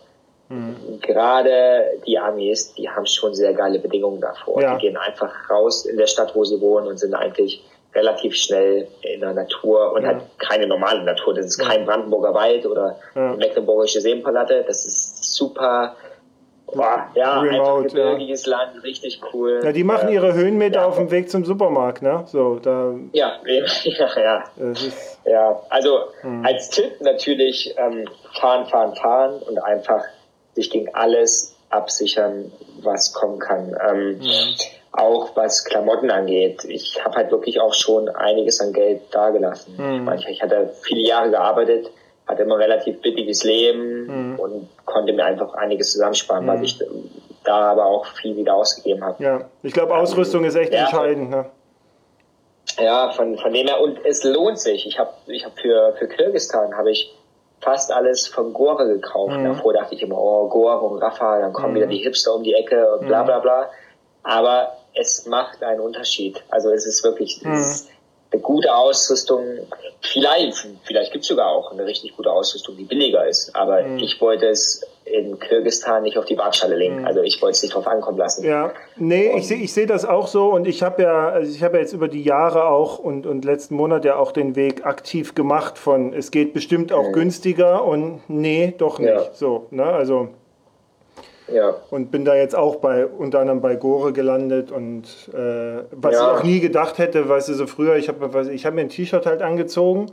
[0.51, 1.01] mhm.
[1.01, 4.61] gerade die Amis, die haben schon sehr geile Bedingungen davor.
[4.61, 4.75] Ja.
[4.75, 7.65] Die gehen einfach raus in der Stadt, wo sie wohnen und sind eigentlich
[7.95, 10.11] relativ schnell in der Natur und ja.
[10.11, 11.35] hat keine normale Natur.
[11.35, 13.35] Das ist kein Brandenburger Wald oder ja.
[13.35, 14.65] mecklenburgische Seenpalette.
[14.67, 15.97] Das ist super,
[16.73, 18.59] boah, ja, Remote, einfach gebirgiges ja.
[18.59, 19.61] Land, richtig cool.
[19.65, 20.87] Ja, die machen ähm, ihre Höhenmeter ja.
[20.87, 22.25] auf dem Weg zum Supermarkt, ne?
[22.27, 22.95] So, da.
[23.13, 23.41] Ja,
[23.85, 24.45] ja, ja.
[25.25, 26.45] ja, also hm.
[26.45, 28.07] als Tipp natürlich ähm,
[28.41, 30.05] fahren, fahren, fahren und einfach
[30.61, 33.77] sich gegen alles absichern, was kommen kann.
[33.89, 34.55] Ähm, hm
[34.93, 36.65] auch was Klamotten angeht.
[36.65, 39.75] Ich habe halt wirklich auch schon einiges an Geld dagelassen.
[39.77, 40.11] Mhm.
[40.19, 41.91] Ich, ich hatte viele Jahre gearbeitet,
[42.27, 44.39] hatte immer relativ billiges Leben mhm.
[44.39, 46.49] und konnte mir einfach einiges zusammensparen, mhm.
[46.49, 46.79] weil ich
[47.45, 49.23] da aber auch viel wieder ausgegeben habe.
[49.23, 51.31] Ja, ich glaube, Ausrüstung ist echt ja, entscheidend.
[51.31, 51.47] Ne?
[52.79, 54.87] Ja, von, von dem her, und es lohnt sich.
[54.87, 57.15] Ich habe ich hab für, für Kirgistan habe ich
[57.61, 59.37] fast alles von Gore gekauft.
[59.37, 59.45] Mhm.
[59.45, 61.77] Davor dachte ich immer, oh, Gore und Rafa, dann kommen mhm.
[61.77, 63.43] wieder die Hipster um die Ecke und bla bla mhm.
[63.43, 63.71] bla.
[64.23, 66.43] Aber es macht einen Unterschied.
[66.49, 67.53] Also es ist wirklich, mhm.
[67.53, 67.91] es ist
[68.33, 69.45] eine gute Ausrüstung.
[70.01, 73.55] Vielleicht, vielleicht gibt es sogar auch eine richtig gute Ausrüstung, die billiger ist.
[73.55, 73.99] Aber mhm.
[73.99, 77.01] ich wollte es in Kirgistan nicht auf die Waagschale legen.
[77.01, 77.07] Mhm.
[77.07, 78.45] Also ich wollte es nicht drauf ankommen lassen.
[78.45, 81.53] Ja, nee, und ich sehe ich seh das auch so und ich habe ja, also
[81.53, 84.57] ich habe ja jetzt über die Jahre auch und, und letzten Monat ja auch den
[84.57, 87.13] Weg aktiv gemacht von es geht bestimmt auch mhm.
[87.13, 89.11] günstiger und nee, doch nicht.
[89.11, 89.31] Ja.
[89.33, 89.85] So, ne?
[89.85, 90.29] Also
[91.53, 91.75] ja.
[91.91, 96.21] Und bin da jetzt auch bei, unter anderem bei Gore gelandet und äh, was ja.
[96.35, 98.89] ich auch nie gedacht hätte, weißt du, so früher, ich habe ich hab mir ein
[98.89, 100.07] T-Shirt halt angezogen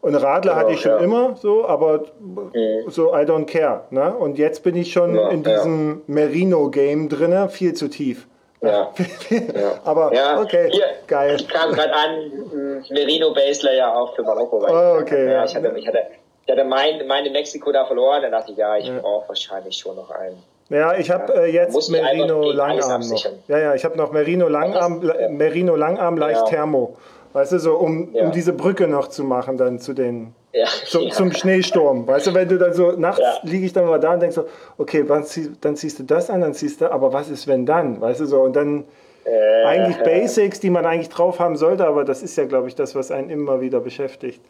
[0.00, 0.98] und Radler genau, hatte ich schon ja.
[0.98, 2.88] immer so, aber mhm.
[2.88, 3.82] so I don't care.
[3.90, 4.14] Ne?
[4.14, 8.26] Und jetzt bin ich schon ja, in diesem Merino-Game drin, viel zu tief.
[8.62, 8.92] Ja.
[9.84, 11.36] aber okay, Hier, geil.
[11.36, 14.62] Ich kam gerade an, Merino Basler ja auch für Marokko.
[14.62, 15.30] Weil oh, okay.
[15.30, 15.98] Ja, ich hatte, ich hatte,
[16.46, 19.76] ich hatte mein, mein in Mexiko da verloren, dann dachte ich, ja, ich brauche wahrscheinlich
[19.76, 20.42] schon noch einen.
[20.70, 23.26] Ja, ich habe äh, jetzt Merino Langarm noch.
[23.48, 25.28] Ja, ja, ich habe noch Merino Langarm, ja.
[25.28, 26.96] Merino Langarm leicht Thermo.
[27.32, 28.24] Weißt du, so um, ja.
[28.24, 30.66] um diese Brücke noch zu machen, dann zu den ja.
[30.86, 31.10] Zum, ja.
[31.10, 32.06] zum Schneesturm.
[32.06, 34.46] Weißt du, wenn du dann so nachts liege ich dann mal da und denkst so,
[34.78, 38.00] okay, zieh, dann ziehst du das an, dann ziehst du, aber was ist wenn dann?
[38.00, 38.84] Weißt du so, und dann
[39.24, 42.74] äh, eigentlich Basics, die man eigentlich drauf haben sollte, aber das ist ja, glaube ich,
[42.74, 44.40] das, was einen immer wieder beschäftigt.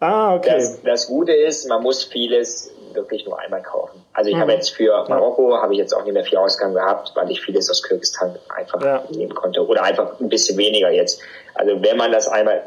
[0.00, 0.54] Ah, okay.
[0.56, 4.02] Das, das Gute ist, man muss vieles wirklich nur einmal kaufen.
[4.12, 4.40] Also ich mhm.
[4.40, 7.40] habe jetzt für Marokko habe ich jetzt auch nicht mehr viel Ausgang gehabt, weil ich
[7.40, 9.04] vieles aus Kirgisistan einfach ja.
[9.10, 11.20] nehmen konnte oder einfach ein bisschen weniger jetzt.
[11.54, 12.62] Also wenn man das einmal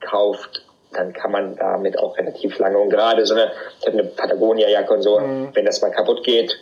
[0.00, 0.62] kauft,
[0.92, 4.94] dann kann man damit auch relativ lange und gerade so eine, ich habe eine Patagonia-Jacke
[4.94, 5.50] und so, mhm.
[5.54, 6.56] wenn das mal kaputt geht,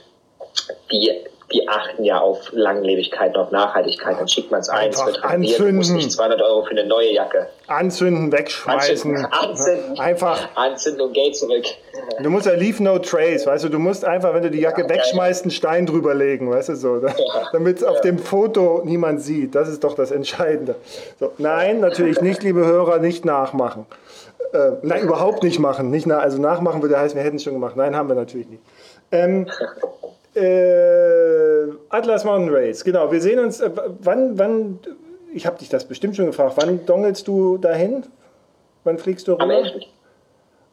[0.90, 4.18] die die achten ja auf Langlebigkeit und auf Nachhaltigkeit.
[4.18, 5.76] Dann schickt man es ein, es wird anzünden.
[5.76, 7.48] muss nicht 200 Euro für eine neue Jacke.
[7.66, 9.14] Anzünden, wegschmeißen.
[9.14, 10.48] Anzünden, anzünden, einfach.
[10.54, 11.64] Anzünden und Geld zurück.
[12.22, 14.82] Du musst ja leave no trace, weißt du, du musst einfach, wenn du die Jacke
[14.82, 17.14] ja, wegschmeißt, einen Stein drüber legen, weißt du so, ja,
[17.52, 19.54] damit es auf dem Foto niemand sieht.
[19.54, 20.76] Das ist doch das Entscheidende.
[21.20, 23.86] So, nein, natürlich nicht, liebe Hörer, nicht nachmachen.
[24.52, 25.90] Äh, nein, überhaupt nicht machen.
[25.90, 27.76] Nicht nach, also nachmachen würde heißen, wir hätten es schon gemacht.
[27.76, 28.62] Nein, haben wir natürlich nicht.
[29.10, 29.46] Ähm,
[30.34, 33.10] äh, Atlas Mountain Race, genau.
[33.10, 33.60] Wir sehen uns.
[33.60, 33.70] Äh,
[34.00, 34.78] wann, wann,
[35.32, 36.54] ich habe dich das bestimmt schon gefragt.
[36.56, 38.04] Wann dongelst du dahin?
[38.84, 39.44] Wann fliegst du rüber?
[39.44, 39.72] Am 11.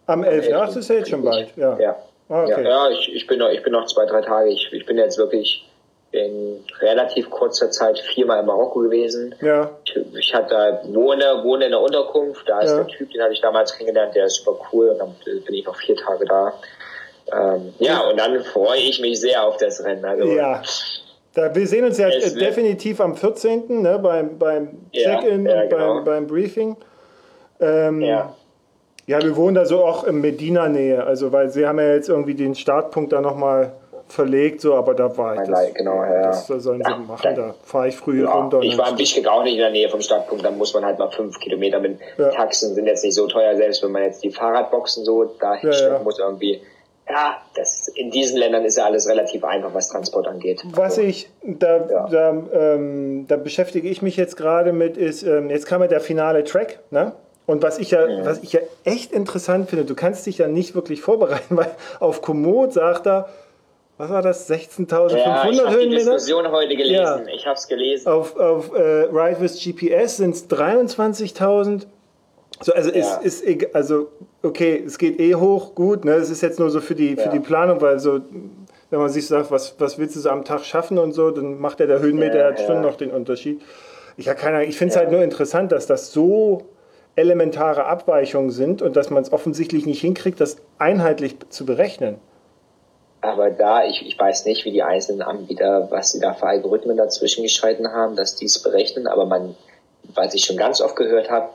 [0.07, 0.49] Am 11.
[0.53, 1.55] Ach, das ist ja jetzt schon bald.
[1.55, 1.95] Ja, ja.
[2.29, 2.63] Ah, okay.
[2.63, 4.49] ja, ja ich, ich, bin noch, ich bin noch zwei, drei Tage.
[4.49, 5.67] Ich, ich bin jetzt wirklich
[6.11, 9.33] in relativ kurzer Zeit viermal in Marokko gewesen.
[9.41, 9.71] Ja.
[9.85, 12.47] Ich, ich hatte wohne, wohne in der Unterkunft.
[12.47, 12.77] Da ist ja.
[12.77, 14.89] der Typ, den hatte ich damals kennengelernt, der ist super cool.
[14.89, 16.53] Und dann bin ich noch vier Tage da.
[17.33, 20.03] Ähm, ja, und dann freue ich mich sehr auf das Rennen.
[20.05, 20.61] Also, ja.
[21.33, 23.81] Da, wir sehen uns ja definitiv am 14.
[23.81, 25.93] Ne, beim, beim Check-in ja, ja, und genau.
[25.95, 26.75] beim, beim Briefing.
[27.59, 28.35] Ähm, ja.
[29.07, 32.35] Ja, wir wohnen da so auch in Medina-Nähe, also weil sie haben ja jetzt irgendwie
[32.35, 33.73] den Startpunkt da nochmal
[34.07, 35.49] verlegt, so, aber da war ich.
[35.49, 36.27] Das, genau, ja.
[36.27, 38.61] Das sollen sie machen, da fahre ich früh runter.
[38.61, 40.99] Ich war ein bisschen auch nicht in der Nähe vom Startpunkt, da muss man halt
[40.99, 41.99] mal fünf Kilometer mit.
[42.17, 46.03] Taxen, sind jetzt nicht so teuer, selbst wenn man jetzt die Fahrradboxen so da hinstellen
[46.03, 46.61] muss, irgendwie
[47.11, 50.63] ja, das, in diesen Ländern ist ja alles relativ einfach, was Transport angeht.
[50.71, 52.07] Was also, ich, da, ja.
[52.07, 55.99] da, ähm, da, beschäftige ich mich jetzt gerade mit, ist, ähm, jetzt kam ja der
[55.99, 57.13] finale Track, ne?
[57.47, 58.25] Und was ich ja, mhm.
[58.25, 62.21] was ich ja echt interessant finde, du kannst dich ja nicht wirklich vorbereiten, weil auf
[62.21, 63.27] Komoot sagt er,
[63.97, 65.69] was war das, 16.500 ja, ich Höhenmeter?
[65.69, 67.33] Ich habe Diskussion heute gelesen, ja.
[67.35, 68.07] ich habe es gelesen.
[68.07, 68.81] Auf, auf äh,
[69.11, 71.88] Ride with GPS sind es 23.000
[72.61, 73.17] so, also ja.
[73.17, 74.09] ist, ist also
[74.43, 76.13] okay, es geht eh hoch, gut, ne?
[76.13, 77.31] Es ist jetzt nur so für die, für ja.
[77.31, 78.21] die Planung, weil so,
[78.89, 81.59] wenn man sich sagt, was, was willst du so am Tag schaffen und so, dann
[81.59, 82.57] macht ja der Höhenmeter ja, ja.
[82.57, 83.61] schon noch den Unterschied.
[84.17, 86.63] Ich, ich finde es halt nur interessant, dass das so
[87.15, 92.19] elementare Abweichungen sind und dass man es offensichtlich nicht hinkriegt, das einheitlich zu berechnen.
[93.21, 96.97] Aber da, ich, ich weiß nicht, wie die einzelnen Anbieter, was sie da für Algorithmen
[96.97, 99.55] dazwischen geschalten haben, dass die es berechnen, aber man,
[100.15, 101.49] was ich schon ganz oft gehört habe,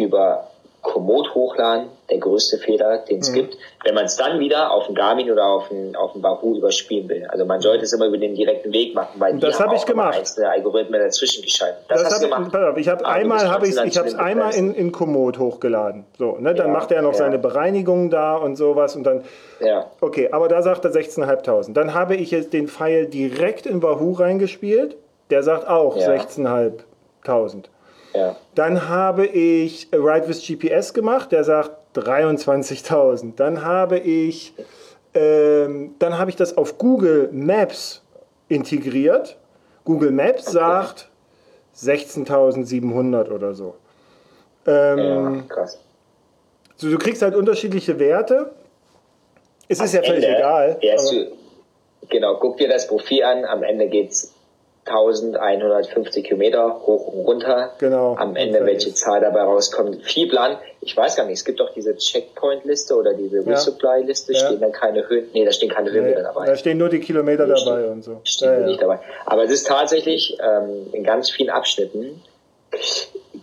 [0.00, 0.50] über
[0.82, 3.34] Komoot hochladen, der größte Fehler, den es mhm.
[3.34, 6.22] gibt, wenn man es dann wieder auf den Garmin oder auf den, auf den
[6.56, 7.26] überspielen will.
[7.28, 10.16] Also man sollte es immer über den direkten Weg machen, weil das habe ich gemacht.
[10.16, 11.84] einzelne Algorithmen dazwischen geschaltet.
[11.88, 12.50] Das, das hast du gemacht.
[12.76, 16.06] Ich, ich habe einmal habe ich ich habe es einmal in, in Komoot hochgeladen.
[16.18, 17.18] So, ne, dann ja, macht er noch ja.
[17.18, 19.24] seine Bereinigung da und sowas und dann
[19.60, 19.90] ja.
[20.00, 21.74] Okay, aber da sagt er 16.500.
[21.74, 24.96] Dann habe ich jetzt den Pfeil direkt in Wahoo reingespielt.
[25.28, 26.08] Der sagt auch ja.
[26.08, 27.64] 16.500.
[28.14, 28.36] Ja.
[28.54, 33.34] Dann habe ich Ride with GPS gemacht, der sagt 23.000.
[33.36, 34.54] Dann habe ich,
[35.14, 38.02] ähm, dann habe ich das auf Google Maps
[38.48, 39.36] integriert.
[39.84, 40.58] Google Maps okay.
[40.58, 41.10] sagt
[41.76, 43.76] 16.700 oder so.
[44.66, 45.78] Ähm, ja, krass.
[46.76, 48.52] So, du kriegst halt unterschiedliche Werte
[49.70, 50.78] es ist ja völlig Ende, egal.
[50.80, 51.26] Du,
[52.08, 54.34] genau, guck dir das Profil an, am Ende geht's
[54.86, 57.70] 1150 Kilometer hoch und runter.
[57.78, 58.16] Genau.
[58.16, 60.02] Am Ende, welche Zahl dabei rauskommt.
[60.04, 60.56] Viel Plan.
[60.80, 64.46] Ich weiß gar nicht, es gibt doch diese Checkpoint-Liste oder diese Resupply-Liste, ja.
[64.46, 66.46] stehen dann keine Höhen, nee, da stehen keine Höhenmeter nee, dabei.
[66.46, 68.20] Da stehen nur die Kilometer die dabei und so.
[68.24, 69.00] Stehen ja, nicht dabei.
[69.26, 72.22] Aber es ist tatsächlich ähm, in ganz vielen Abschnitten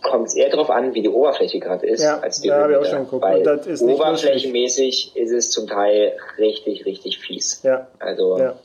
[0.02, 2.82] kommt es eher darauf an, wie die Oberfläche gerade ist, ja, als die ja, Höhenmeter.
[2.82, 3.24] Ich auch schon geguckt.
[3.24, 7.62] Weil das ist oberflächenmäßig ist es zum Teil richtig, richtig fies.
[7.64, 7.88] Ja.
[8.00, 8.56] Also ja.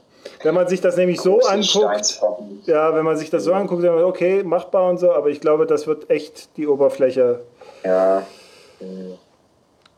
[0.43, 2.21] Wenn man sich das nämlich so anguckt,
[2.67, 5.67] ja, wenn man sich das so anguckt, dann okay, machbar und so, aber ich glaube,
[5.67, 7.41] das wird echt die Oberfläche.
[7.85, 8.23] Ja.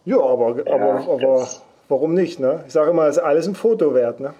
[0.05, 1.48] Ja, aber, ja, aber, aber
[1.88, 2.64] warum nicht, ne?
[2.66, 4.34] Ich sage immer, es ist alles ein Foto wert, ne?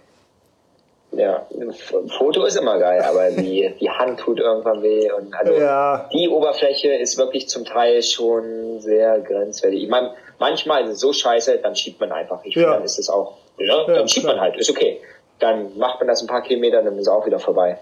[1.13, 1.73] Ja, ein
[2.09, 5.11] Foto ist immer geil, aber die, die Hand tut irgendwann weh.
[5.13, 6.09] Und also ja.
[6.13, 9.85] die Oberfläche ist wirklich zum Teil schon sehr grenzwertig.
[9.85, 12.45] Ich meine, manchmal ist es so scheiße, dann schiebt man einfach.
[12.45, 13.67] Ich finde, dann ist es auch, ne?
[13.67, 14.37] ja, dann schiebt klar.
[14.37, 15.01] man halt, ist okay
[15.39, 17.79] dann macht man das ein paar Kilometer, dann ist es auch wieder vorbei.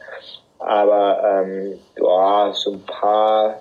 [0.58, 3.60] Aber ähm, ja, so ein paar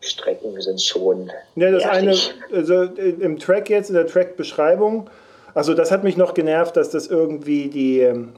[0.00, 1.30] Strecken sind schon.
[1.56, 2.34] Ja, das nervig.
[2.50, 5.08] eine, also im Track jetzt, in der Track-Beschreibung,
[5.54, 8.34] also das hat mich noch genervt, dass das irgendwie die, ähm,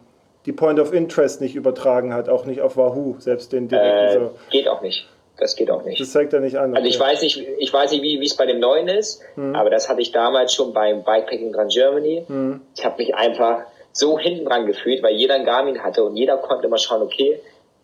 [0.46, 4.22] die Point of Interest nicht übertragen hat, auch nicht auf Wahoo, selbst den direkten.
[4.22, 4.30] Äh, so.
[4.50, 5.08] Geht auch nicht.
[5.36, 6.00] Das geht auch nicht.
[6.00, 6.70] Das zeigt er nicht an.
[6.70, 6.78] Okay.
[6.78, 9.56] Also ich weiß nicht, ich weiß nicht, wie es bei dem neuen ist, hm.
[9.56, 12.24] aber das hatte ich damals schon beim Bikepacking Grand Germany.
[12.28, 12.60] Hm.
[12.76, 13.62] Ich habe mich einfach
[13.94, 17.40] so hinten dran gefühlt, weil jeder ein Garmin hatte und jeder konnte immer schauen, okay,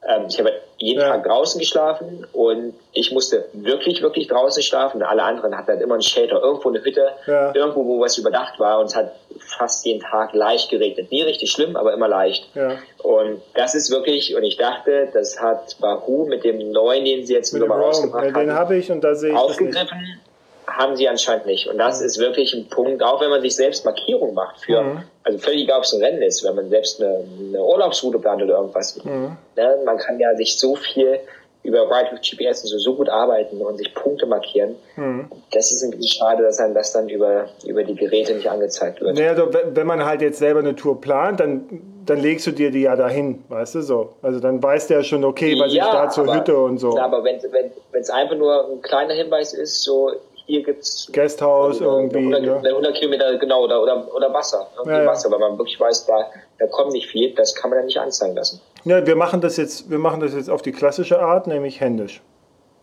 [0.07, 1.09] ähm, ich habe jeden ja.
[1.09, 5.03] Tag draußen geschlafen und ich musste wirklich, wirklich draußen schlafen.
[5.03, 7.55] Alle anderen hatten halt immer einen Shelter, irgendwo eine Hütte, ja.
[7.55, 11.13] irgendwo, wo was überdacht war und es hat fast jeden Tag leicht geregnet.
[11.13, 12.49] Nie richtig schlimm, aber immer leicht.
[12.55, 12.79] Ja.
[13.03, 17.35] Und das ist wirklich, und ich dachte, das hat Wahoo mit dem neuen, den sie
[17.35, 20.21] jetzt mit wieder mal rausgebracht haben, den habe ich und da sehe ich aufgegriffen
[20.67, 21.69] haben sie anscheinend nicht.
[21.69, 25.03] Und das ist wirklich ein Punkt, auch wenn man sich selbst Markierung macht für, mhm.
[25.25, 28.43] also völlig egal, ob es ein Rennen ist, wenn man selbst eine, eine Urlaubsroute plant
[28.43, 29.03] oder irgendwas.
[29.05, 29.37] Mhm.
[29.57, 31.21] Ne, man kann ja sich so viel
[31.63, 34.77] über Ride with GPS und so, so gut arbeiten und sich Punkte markieren.
[34.97, 35.31] Mhm.
[35.53, 39.01] Das ist ein bisschen schade, dass einem das dann über, über die Geräte nicht angezeigt
[39.01, 39.17] wird.
[39.17, 42.71] Naja, also, wenn man halt jetzt selber eine Tour plant, dann, dann legst du dir
[42.71, 44.15] die ja dahin, weißt du so.
[44.23, 46.79] Also dann weißt du ja schon, okay, was ja, ich da zur aber, Hütte und
[46.79, 46.91] so.
[46.91, 50.13] Klar, aber wenn es wenn, einfach nur ein kleiner Hinweis ist, so
[50.51, 52.19] hier gibt es Guesthouse irgendwie.
[52.19, 52.69] 100, ne?
[52.69, 54.67] 100 Kilometer, genau, oder, oder, oder Wasser.
[54.85, 56.27] Ja, Wasser, weil man wirklich weiß, da,
[56.59, 58.61] da kommt nicht viel, das kann man dann nicht anzeigen lassen.
[58.85, 62.23] Ja, wir machen das jetzt, wir machen das jetzt auf die klassische Art, nämlich händisch.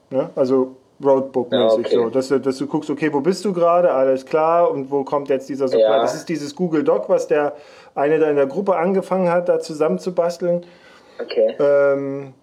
[0.10, 0.30] Ne?
[0.36, 1.96] Also Roadbook-mäßig ja, okay.
[1.96, 5.04] so, dass du, dass du guckst, okay, wo bist du gerade, alles klar, und wo
[5.04, 5.82] kommt jetzt dieser Supply?
[5.82, 6.02] Ja.
[6.02, 7.54] Das ist dieses Google Doc, was der
[7.94, 10.66] eine da in der Gruppe angefangen hat, da zusammenzubasteln.
[11.22, 11.56] Okay.
[11.60, 12.34] Ähm,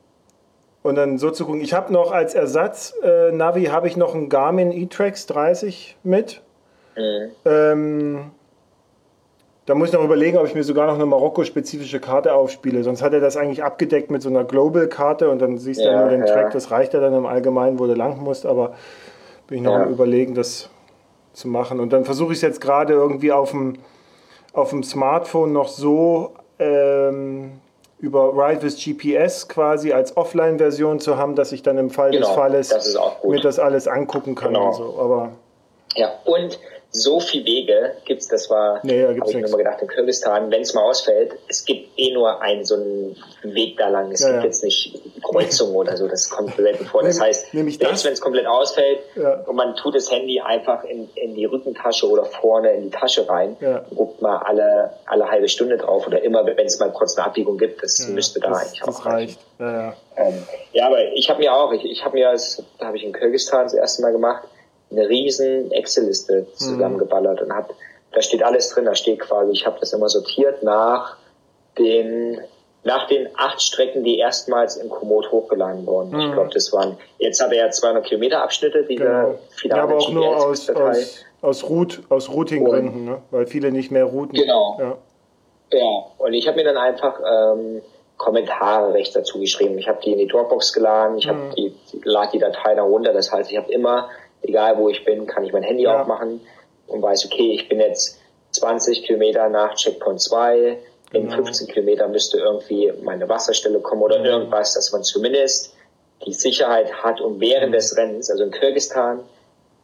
[0.85, 1.63] und dann so zu gucken.
[1.63, 6.43] Ich habe noch als Ersatz äh, Navi habe ich noch einen Garmin e-Trax 30 mit.
[6.95, 7.31] Mhm.
[7.47, 8.31] Ähm,
[9.65, 12.85] da muss ich noch überlegen, ob ich mir sogar noch eine Marokko-spezifische Karte aufspiele.
[12.85, 16.03] Sonst hat er das eigentlich abgedeckt mit so einer Global-Karte und dann siehst du ja,
[16.03, 16.27] nur den ja.
[16.27, 16.53] Track.
[16.53, 18.45] Das reicht ja dann im Allgemeinen, wo du lang musst.
[18.45, 18.75] Aber
[19.47, 19.85] bin ich noch ja.
[19.85, 20.69] am Überlegen, das
[21.33, 21.81] zu machen.
[21.81, 23.79] Und dann versuche ich es jetzt gerade irgendwie auf dem,
[24.53, 27.53] auf dem Smartphone noch so ähm,
[27.99, 32.27] über Ride with GPS quasi als Offline-Version zu haben, dass ich dann im Fall genau,
[32.27, 34.55] des Falles das mir das alles angucken kann.
[34.55, 34.73] Genau.
[34.73, 34.99] So.
[34.99, 35.33] Aber
[35.97, 36.59] ja, und
[36.97, 40.49] so viel Wege gibt's, das war, nee, ja, habe ich mir mal gedacht, in Kyrgyzstan,
[40.53, 44.13] wenn es mal ausfällt, es gibt eh nur einen so einen Weg da lang.
[44.13, 44.47] Es ja, gibt ja.
[44.47, 47.03] jetzt nicht Kreuzungen oder so, das kommt selten vor.
[47.03, 49.01] Das heißt, selbst wenn es komplett ausfällt
[49.47, 53.29] und man tut das Handy einfach in, in die Rückentasche oder vorne in die Tasche
[53.29, 53.57] rein,
[53.95, 57.59] guckt mal alle, alle halbe Stunde drauf oder immer, wenn es mal kurz eine Abbiegung
[57.59, 59.39] gibt, das müsste da das, eigentlich das auch reichen.
[59.59, 63.03] Ja, ähm, ja, aber ich habe mir auch, ich, ich habe mir, das habe ich
[63.03, 64.45] in Kyrgyzstan das erste Mal gemacht,
[64.97, 66.57] eine riesen Excel-Liste mhm.
[66.57, 67.75] zusammengeballert und habe,
[68.13, 71.17] da steht alles drin, da steht quasi, ich habe das immer sortiert nach
[71.79, 72.41] den
[72.85, 76.11] nach den acht Strecken, die erstmals in Komoot hochgeladen wurden.
[76.11, 76.21] Mhm.
[76.21, 79.39] Ich glaube, das waren, jetzt hat er ja 200 Kilometer Abschnitte, die genau.
[79.57, 83.23] finale ja, aber auch nur aus, aus, aus, Route, aus Routing-Gründen, ne?
[83.31, 84.35] weil viele nicht mehr routen.
[84.35, 84.77] Genau.
[84.79, 84.99] Ja,
[85.79, 86.05] ja.
[86.19, 87.81] und ich habe mir dann einfach ähm,
[88.19, 89.79] Kommentare rechts dazu geschrieben.
[89.79, 91.31] Ich habe die in die Dropbox geladen, ich mhm.
[91.31, 94.11] habe die, lade die Datei da runter, das heißt, ich habe immer
[94.45, 96.01] egal wo ich bin, kann ich mein Handy ja.
[96.01, 96.41] aufmachen
[96.87, 98.21] und weiß, okay, ich bin jetzt
[98.53, 100.79] 20 Kilometer nach Checkpoint 2,
[101.13, 101.37] in genau.
[101.37, 104.27] 15 Kilometern müsste irgendwie meine Wasserstelle kommen oder mhm.
[104.27, 105.75] irgendwas, dass man zumindest
[106.27, 107.73] die Sicherheit hat und während mhm.
[107.73, 109.21] des Rennens, also in Kirgistan,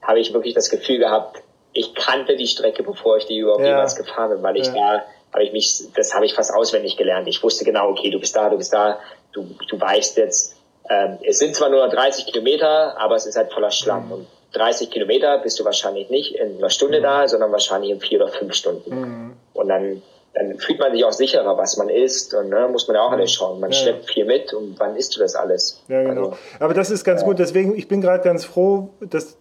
[0.02, 1.42] habe ich wirklich das Gefühl gehabt,
[1.72, 3.68] ich kannte die Strecke, bevor ich die überhaupt ja.
[3.68, 4.72] jemals gefahren bin, weil ich ja.
[4.72, 7.28] da habe ich mich, das habe ich fast auswendig gelernt.
[7.28, 8.98] Ich wusste genau, okay, du bist da, du bist da,
[9.32, 10.56] du, du weißt jetzt,
[10.88, 14.06] ähm, es sind zwar nur 30 Kilometer, aber es ist halt voller Schlamm.
[14.06, 14.12] Mhm.
[14.12, 17.04] Und 30 Kilometer bist du wahrscheinlich nicht in einer Stunde mhm.
[17.04, 19.00] da, sondern wahrscheinlich in vier oder fünf Stunden.
[19.00, 19.32] Mhm.
[19.54, 20.02] Und dann,
[20.34, 22.34] dann fühlt man sich auch sicherer, was man isst.
[22.34, 23.60] Und ne, muss man ja auch alles schauen.
[23.60, 23.78] Man Ja.
[23.78, 25.82] schleppt viel mit und wann isst du das alles?
[25.88, 26.26] Ja, genau.
[26.26, 27.38] Also, Aber das ist ganz gut.
[27.38, 29.36] Deswegen, ich bin gerade ganz froh, dass,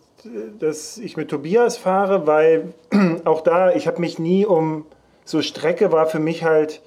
[0.59, 2.73] dass ich mit Tobias fahre, weil
[3.25, 4.85] auch da, ich habe mich nie um
[5.25, 6.81] so Strecke war für mich halt,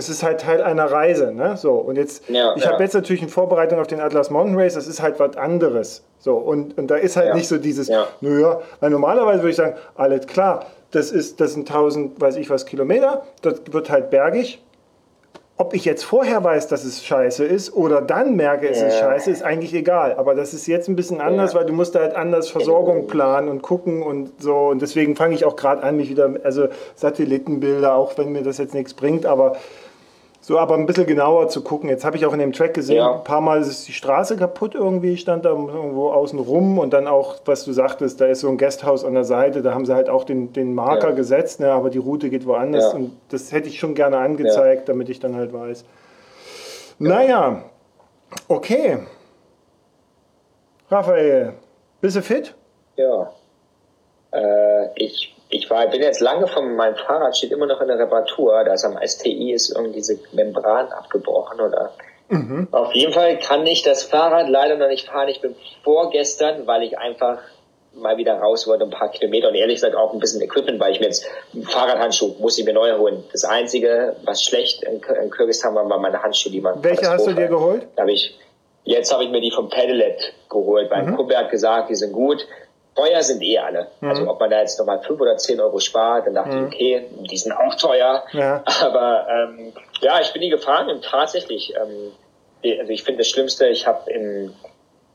[0.00, 1.32] es ist halt Teil einer Reise.
[1.32, 1.56] Ne?
[1.56, 2.72] So, und jetzt, Ja, ich ja.
[2.72, 6.02] habe jetzt natürlich in Vorbereitung auf den Atlas Mountain Race, das ist halt was anderes.
[6.18, 7.34] So, und, und da ist halt Ja.
[7.34, 8.06] nicht so dieses, Ja.
[8.20, 12.50] naja, weil normalerweise würde ich sagen, alles klar, das, ist, das sind 1000, weiß ich
[12.50, 14.62] was, Kilometer, das wird halt bergig.
[15.56, 19.30] Ob ich jetzt vorher weiß, dass es scheiße ist oder dann merke, es ist scheiße,
[19.30, 20.14] ist eigentlich egal.
[20.16, 23.50] Aber das ist jetzt ein bisschen anders, weil du musst da halt anders Versorgung planen
[23.50, 24.56] und gucken und so.
[24.68, 28.56] Und deswegen fange ich auch gerade an, mich wieder, also Satellitenbilder, auch wenn mir das
[28.56, 29.56] jetzt nichts bringt, aber
[30.50, 31.88] so aber ein bisschen genauer zu gucken.
[31.88, 33.14] Jetzt habe ich auch in dem Track gesehen, Ja.
[33.18, 37.06] ein paar Mal ist die Straße kaputt irgendwie, stand da irgendwo außen rum und dann
[37.06, 39.94] auch, was du sagtest, da ist so ein Gasthaus an der Seite, da haben sie
[39.94, 41.14] halt auch den, den Marker Ja.
[41.14, 42.98] gesetzt, ne, aber die Route geht woanders Ja.
[42.98, 45.84] und das hätte ich schon gerne angezeigt, damit ich dann halt weiß.
[46.98, 47.62] Naja,
[48.48, 48.98] okay.
[50.90, 51.52] Raphael,
[52.00, 52.56] bist du fit?
[52.96, 53.30] Ja.
[54.32, 57.98] Äh, ich, ich war, bin jetzt lange von meinem Fahrrad, steht immer noch in der
[57.98, 58.62] Reparatur.
[58.64, 61.92] Da ist am STI ist irgendwie diese Membran abgebrochen oder.
[62.70, 65.26] Auf jeden Fall kann ich das Fahrrad leider noch nicht fahren.
[65.28, 67.38] Ich bin vorgestern, weil ich einfach
[67.92, 70.92] mal wieder raus wollte, ein paar Kilometer und ehrlich gesagt auch ein bisschen Equipment, weil
[70.92, 71.26] ich mir jetzt
[71.64, 73.24] Fahrradhandschuh muss ich mir neu holen.
[73.32, 77.26] Das einzige, was schlecht in, in Kirgisistan war, war meine Handschuhe, die man Welche hast
[77.26, 77.88] du dir geholt?
[77.96, 78.38] da hab ich,
[78.84, 80.88] jetzt habe ich mir die vom Pedalet geholt.
[80.88, 81.16] Mein Mhm.
[81.16, 82.46] Kumpel hat gesagt, die sind gut.
[82.96, 83.86] Teuer sind eh alle.
[84.00, 87.06] Also ob man da jetzt nochmal fünf oder zehn Euro spart, dann dachte ich, okay,
[87.30, 88.24] die sind auch teuer.
[88.32, 88.38] Mhm.
[88.38, 88.64] Ja.
[88.82, 92.12] Aber ähm, ja, ich bin die gefahren und tatsächlich, ähm,
[92.78, 94.52] also ich finde das Schlimmste, ich habe in,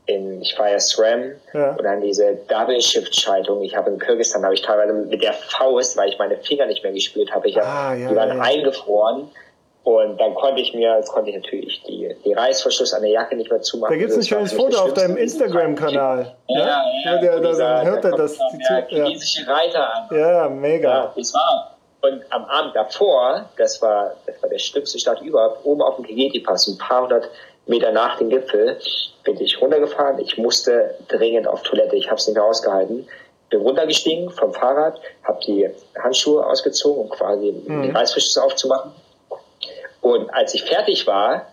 [0.07, 1.71] in, ich fahre ja SRAM Ja.
[1.75, 3.61] und dann diese Double-Shift-Schaltung.
[3.63, 6.81] Ich habe in Kirgisistan, habe ich teilweise mit der Faust, weil ich meine Finger nicht
[6.83, 9.29] mehr gespürt habe, ich hab, Ah, ja, die waren eingefroren.
[9.85, 13.35] Und dann konnte ich mir, jetzt konnte ich natürlich die, die Reißverschluss an der Jacke
[13.35, 13.93] nicht mehr zumachen.
[13.93, 15.15] Da gibt es ein schönes Foto auf deinem.
[15.15, 16.35] Instagram-Kanal.
[16.47, 17.17] Ja, ja, ja.
[17.21, 18.33] Der, und da, dieser- dann hört da er das.
[18.33, 19.05] die der ja.
[19.05, 20.07] chinesische Reiter an.
[20.09, 20.89] ja, ja, mega.
[20.89, 21.77] Ja, das war.
[22.01, 26.05] Und am Abend davor, das war, das war der schlimmste Start überhaupt, oben auf dem
[26.05, 27.29] Kigeti-Pass, ein paar hundert
[27.67, 28.77] Meter nach dem Gipfel,
[29.23, 30.17] bin ich runtergefahren.
[30.19, 31.95] Ich musste dringend auf Toilette.
[31.95, 33.07] Ich habe es nicht mehr ausgehalten.
[33.51, 35.69] Bin runtergestiegen vom Fahrrad, habe die
[36.01, 38.91] Handschuhe ausgezogen, um quasi die Reißverschlüsse aufzumachen.
[40.05, 41.47] Und als ich fertig war,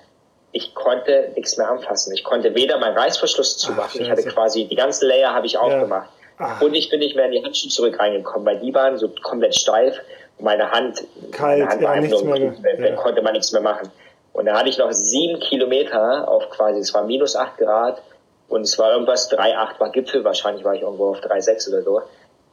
[0.53, 2.13] ich konnte nichts mehr anfassen.
[2.13, 6.11] Ich konnte weder meinen Reißverschluss zumachen, ich hatte quasi die ganzen Layer habe ich aufgemacht.
[6.37, 6.59] Ah.
[6.61, 9.55] Und ich bin nicht mehr in die Handschuhe zurück reingekommen, weil die waren so komplett
[9.55, 9.97] steif.
[10.37, 12.79] Und meine Hand, Kalt, meine Hand ja, war einfach nichts mehr im ge- Blut.
[12.81, 12.95] Da ja.
[12.97, 13.91] konnte man nichts mehr machen.
[14.35, 18.03] Und da hatte ich noch sieben Kilometer auf quasi, es war minus acht Grad
[18.51, 22.03] und es war irgendwas, 3,8 war Gipfel, wahrscheinlich war ich irgendwo auf 3,6 oder so.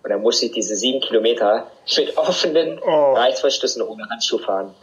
[0.04, 1.68] Und dann musste ich diese sieben Kilometer
[1.98, 3.14] mit offenen Oh.
[3.16, 4.74] Reißverschlüssen ohne Handschuh fahren.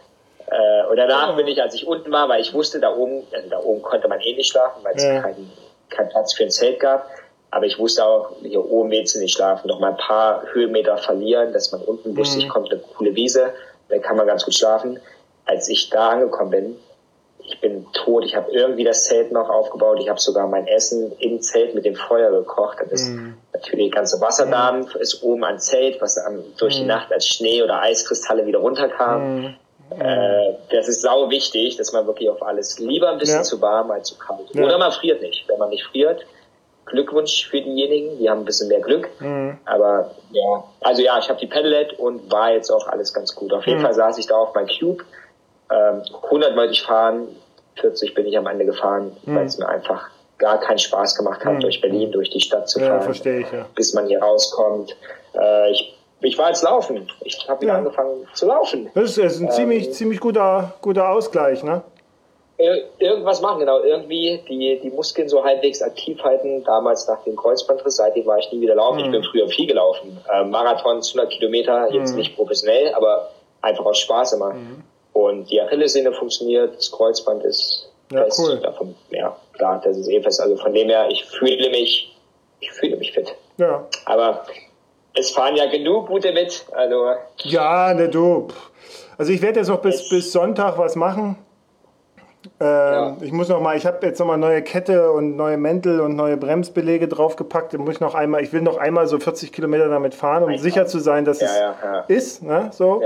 [0.48, 1.36] Äh, und danach Oh.
[1.36, 4.06] bin ich, als ich unten war, weil ich wusste, da oben, also da oben konnte
[4.08, 5.20] man eh nicht schlafen, weil es Ja.
[5.22, 5.50] keinen
[5.88, 7.08] kein Platz für ein Zelt gab.
[7.50, 10.98] Aber ich wusste auch, hier oben willst du nicht schlafen, noch mal ein paar Höhenmeter
[10.98, 12.42] verlieren, dass man unten wusste, Mhm.
[12.44, 13.52] ich kommt eine coole Wiese,
[13.88, 15.00] dann kann man ganz gut schlafen.
[15.46, 16.76] Als ich da angekommen bin,
[17.38, 18.24] ich bin tot.
[18.24, 19.98] Ich habe irgendwie das Zelt noch aufgebaut.
[20.00, 22.78] Ich habe sogar mein Essen im Zelt mit dem Feuer gekocht.
[22.80, 23.36] Das ist Mhm.
[23.52, 26.20] natürlich der ganze Wasserdampf ist oben am Zelt, was
[26.58, 26.88] durch die Mhm.
[26.88, 29.54] Nacht als Schnee oder Eiskristalle wieder runterkam.
[29.90, 33.42] Äh, das ist sau wichtig, dass man wirklich auf alles lieber ein bisschen Ja.
[33.42, 34.52] zu warm als zu kalt.
[34.52, 34.64] Ja.
[34.64, 35.48] Oder man friert nicht.
[35.48, 36.24] Wenn man nicht friert,
[36.86, 39.08] Glückwunsch für diejenigen, die haben ein bisschen mehr Glück.
[39.20, 39.58] Mhm.
[39.64, 43.52] Aber ja, also ja, ich habe die Pedalet und war jetzt auch alles ganz gut.
[43.52, 43.84] Auf jeden Mhm.
[43.84, 45.04] Fall saß ich da auf meinem Cube.
[45.70, 47.28] Ähm, 100 wollte ich fahren,
[47.80, 49.34] 40 bin ich am Ende gefahren, Mhm.
[49.36, 50.08] weil es mir einfach
[50.38, 51.60] gar keinen Spaß gemacht hat, Mhm.
[51.60, 53.66] durch Berlin, durch die Stadt zu Ja, fahren, verstehe ich, ja.
[53.74, 54.94] bis man hier rauskommt.
[55.34, 57.08] Äh, ich, ich war jetzt laufen.
[57.22, 57.78] Ich habe wieder Ja.
[57.78, 58.90] angefangen zu laufen.
[58.94, 61.82] Das ist, ein ziemlich, ziemlich guter, guter Ausgleich, ne?
[62.58, 63.80] Ir irgendwas machen, genau.
[63.80, 66.64] Irgendwie die, die Muskeln so halbwegs aktiv halten.
[66.64, 69.00] Damals nach dem Kreuzbandriss, seitdem war ich nie wieder laufen.
[69.00, 70.18] Ich bin früher viel gelaufen.
[70.32, 73.28] Äh, Marathon, 100 Kilometer, jetzt nicht professionell, aber
[73.60, 74.54] einfach aus Spaß immer.
[75.12, 78.40] Und die Achillessehne funktioniert, das Kreuzband ist Ja, fest.
[78.42, 78.56] cool.
[78.58, 80.40] Davon, ja, klar, das ist eh fest.
[80.40, 82.16] Also von dem her, ich fühle mich,
[82.60, 83.34] ich fühle mich fit.
[83.58, 83.86] Ja.
[84.06, 84.46] Aber
[85.18, 86.66] es fahren ja genug gute mit.
[86.72, 88.48] Also Ja, ne, du.
[89.18, 91.36] Also ich werde jetzt noch bis, bis Sonntag was machen.
[92.60, 96.00] Ähm, Ich muss noch mal, ich habe jetzt noch mal neue Kette und neue Mäntel
[96.00, 97.76] und neue Bremsbelege draufgepackt.
[97.78, 100.62] Muss ich noch einmal, ich will noch einmal so 40 Kilometer damit fahren, um Einfach.
[100.62, 102.00] sicher zu sein, dass Ja, es ja, ja.
[102.08, 102.42] ist.
[102.42, 102.68] Ne?
[102.72, 103.02] So.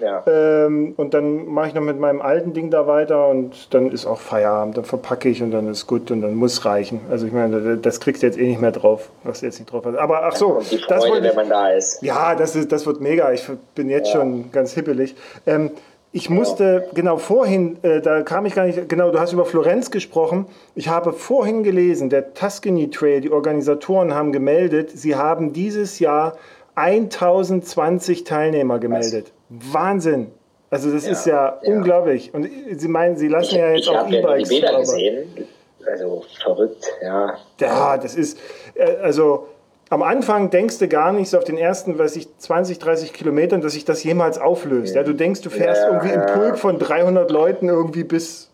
[0.00, 0.10] Ja.
[0.10, 0.24] Ja.
[0.26, 4.06] Ähm, und dann mache ich noch mit meinem alten Ding da weiter und dann ist
[4.06, 4.76] auch Feierabend.
[4.76, 7.00] Dann verpacke ich und dann ist gut und dann muss reichen.
[7.10, 9.70] Also ich meine, das kriegst du jetzt eh nicht mehr drauf, was du jetzt nicht
[9.70, 9.96] drauf hast.
[9.96, 12.02] Aber ach so, die das Freude, wollte ich, wenn man da ist.
[12.02, 13.32] ja, das, ist, das wird mega.
[13.32, 15.14] Ich bin jetzt schon ganz hippelig.
[15.46, 15.70] Ähm,
[16.12, 19.92] ich musste, genau vorhin, äh, da kam ich gar nicht, genau, du hast über Florenz
[19.92, 20.46] gesprochen.
[20.74, 26.36] Ich habe vorhin gelesen, der Tuscany Trail, die Organisatoren haben gemeldet, sie haben dieses Jahr
[26.80, 29.32] 1020 Teilnehmer gemeldet.
[29.48, 30.32] Wahnsinn.
[30.70, 31.72] Also das Ja, ist ja, ja.
[31.74, 32.32] unglaublich.
[32.32, 34.48] Und sie meinen, sie lassen ja jetzt ich auch habe ja die E-Bikes.
[34.48, 35.48] Bilder gesehen.
[35.86, 37.34] Also verrückt, ja.
[37.58, 38.38] ja, das ist,
[38.74, 39.46] äh, also
[39.88, 43.60] am Anfang denkst du gar nicht so auf den ersten, weiß ich, 20, 30 Kilometern,
[43.62, 44.94] dass sich das jemals auflöst.
[44.94, 46.26] Ja, du denkst, du fährst Ja, irgendwie im.
[46.26, 48.50] Pulk von 300 Leuten irgendwie bis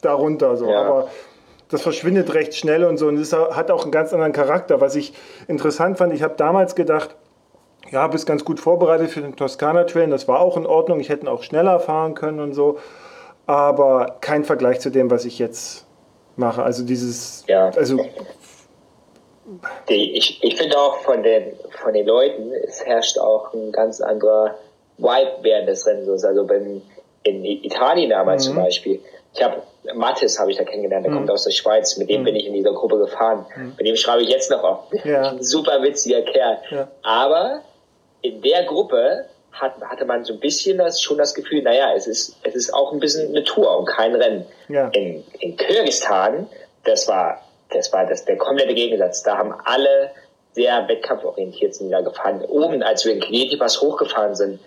[0.00, 0.72] darunter so.
[0.72, 1.08] Aber
[1.68, 4.80] das verschwindet recht schnell und so und es hat auch einen ganz anderen Charakter.
[4.80, 5.12] Was ich
[5.48, 7.16] interessant fand, ich habe damals gedacht,
[7.90, 10.08] ja, bist ganz gut vorbereitet für den Toskana Trail.
[10.10, 11.00] Das war auch in Ordnung.
[11.00, 12.78] Ich hätte auch schneller fahren können und so.
[13.46, 15.86] Aber kein Vergleich zu dem, was ich jetzt
[16.36, 16.62] mache.
[16.62, 17.70] Also dieses, Ja.
[17.76, 17.98] also
[19.90, 21.52] Die, ich ich finde auch von den,
[21.82, 24.54] von den Leuten, es herrscht auch ein ganz anderer
[24.96, 26.24] Vibe während des Rennens.
[26.24, 26.80] Also beim,
[27.24, 28.54] in Italien damals Mhm.
[28.54, 29.00] zum Beispiel.
[29.34, 29.62] Ich habe
[29.94, 32.54] Mathis habe ich da kennengelernt, der kommt aus der Schweiz, mit dem bin ich in
[32.54, 33.44] dieser Gruppe gefahren.
[33.76, 34.90] Mit dem schreibe ich jetzt noch auf.
[34.92, 35.00] Mhm.
[35.10, 35.34] Ja.
[35.40, 36.58] Super witziger Kerl.
[36.70, 36.88] Ja.
[37.02, 37.60] Aber
[38.24, 42.06] in der Gruppe hat, hatte man so ein bisschen das, schon das Gefühl, naja, es
[42.06, 44.46] ist, es ist auch ein bisschen eine Tour und kein Rennen.
[44.68, 44.88] Ja.
[44.88, 46.48] In, in Kirgistan,
[46.84, 49.22] das war, das war das, der komplette Gegensatz.
[49.22, 50.10] Da haben alle
[50.52, 52.42] sehr wettkampforientiert sind da gefahren.
[52.48, 54.60] Oben, als wir in Knietivas hochgefahren sind,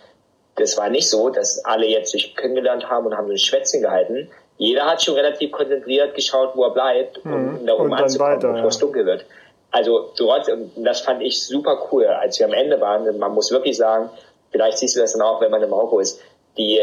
[0.55, 3.81] das war nicht so, dass alle jetzt sich kennengelernt haben und haben so ein Schwätzchen
[3.81, 4.29] gehalten.
[4.57, 7.91] Jeder hat schon relativ konzentriert geschaut, wo er bleibt, um da oben Mhm.
[7.91, 8.67] Und dann anzukommen, weiter, bevor ja.
[8.67, 9.25] es dunkel wird.
[9.77, 10.11] Also
[10.75, 13.17] und das fand ich super cool, als wir am Ende waren.
[13.19, 14.09] Man muss wirklich sagen,
[14.51, 16.19] vielleicht siehst du das dann auch, wenn man in Marokko ist,
[16.57, 16.79] die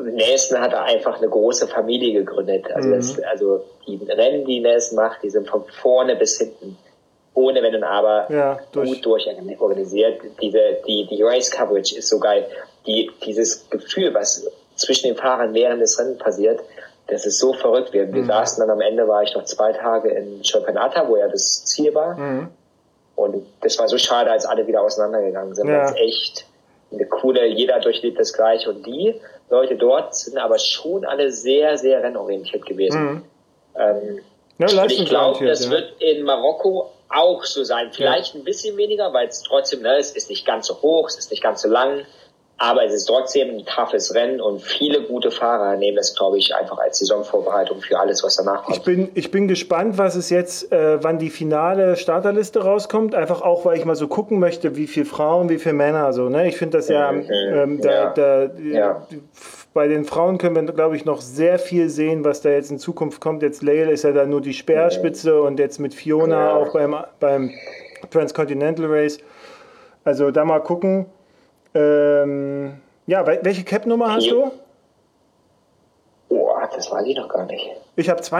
[0.00, 2.66] Nelson hat da einfach eine große Familie gegründet.
[2.74, 2.94] Also, Mhm.
[2.96, 6.76] das, also die Rennen, die Nelson macht, die sind von vorne bis hinten,
[7.34, 10.20] ohne Wenn und Aber, Ja, durch- gut durchorganisiert.
[10.40, 12.46] Diese, die, die Race Coverage ist so geil.
[12.86, 16.60] Die, dieses Gefühl, was zwischen den Fahrern während des Rennens passiert,
[17.06, 17.92] das ist so verrückt.
[17.92, 18.14] Wir, Mhm.
[18.14, 21.64] wir saßen dann am Ende, war ich noch zwei Tage in Chopinata, wo ja das
[21.64, 22.16] Ziel war.
[22.16, 22.48] Mhm.
[23.16, 25.68] Und das war so schade, als alle wieder auseinandergegangen sind.
[25.68, 25.82] Ja.
[25.82, 26.46] Das ist echt
[26.92, 28.70] eine coole, jeder durchlebt das gleiche.
[28.70, 29.20] Und die
[29.50, 33.22] Leute dort sind aber schon alle sehr, sehr rennorientiert gewesen.
[33.76, 34.20] Ähm,
[34.58, 35.70] ja, und ich glaube, das ja.
[35.70, 37.90] wird in Marokko auch so sein.
[37.92, 41.16] Vielleicht ein bisschen weniger, weil es trotzdem, ne, es ist nicht ganz so hoch, es
[41.16, 42.06] ist nicht ganz so lang,
[42.58, 46.54] aber es ist trotzdem ein toughes Rennen und viele gute Fahrer nehmen das, glaube ich,
[46.54, 48.84] einfach als Saisonvorbereitung für alles, was danach Ich kommt.
[48.84, 53.14] bin, ich bin gespannt, was es jetzt, äh, wann die finale Starterliste rauskommt.
[53.14, 56.12] Einfach auch, weil ich mal so gucken möchte, wie viele Frauen, wie viele Männer.
[56.12, 56.46] So, ne?
[56.48, 57.24] Ich finde das ja, Mhm.
[57.30, 58.10] ähm, da, Ja.
[58.14, 59.06] da, Ja.
[59.74, 62.78] bei den Frauen können wir, glaube ich, noch sehr viel sehen, was da jetzt in
[62.78, 63.42] Zukunft kommt.
[63.42, 66.56] Jetzt Lael ist ja da nur die Speerspitze und jetzt mit Fiona Ja.
[66.56, 67.50] auch beim, beim
[68.10, 69.18] Transcontinental Race.
[70.04, 71.06] Also da mal gucken.
[71.74, 74.50] Ähm, ja, wel- welche Cap-Nummer hast du?
[76.30, 77.70] Oh, das weiß ich noch gar nicht.
[77.96, 78.30] Ich habe Weiß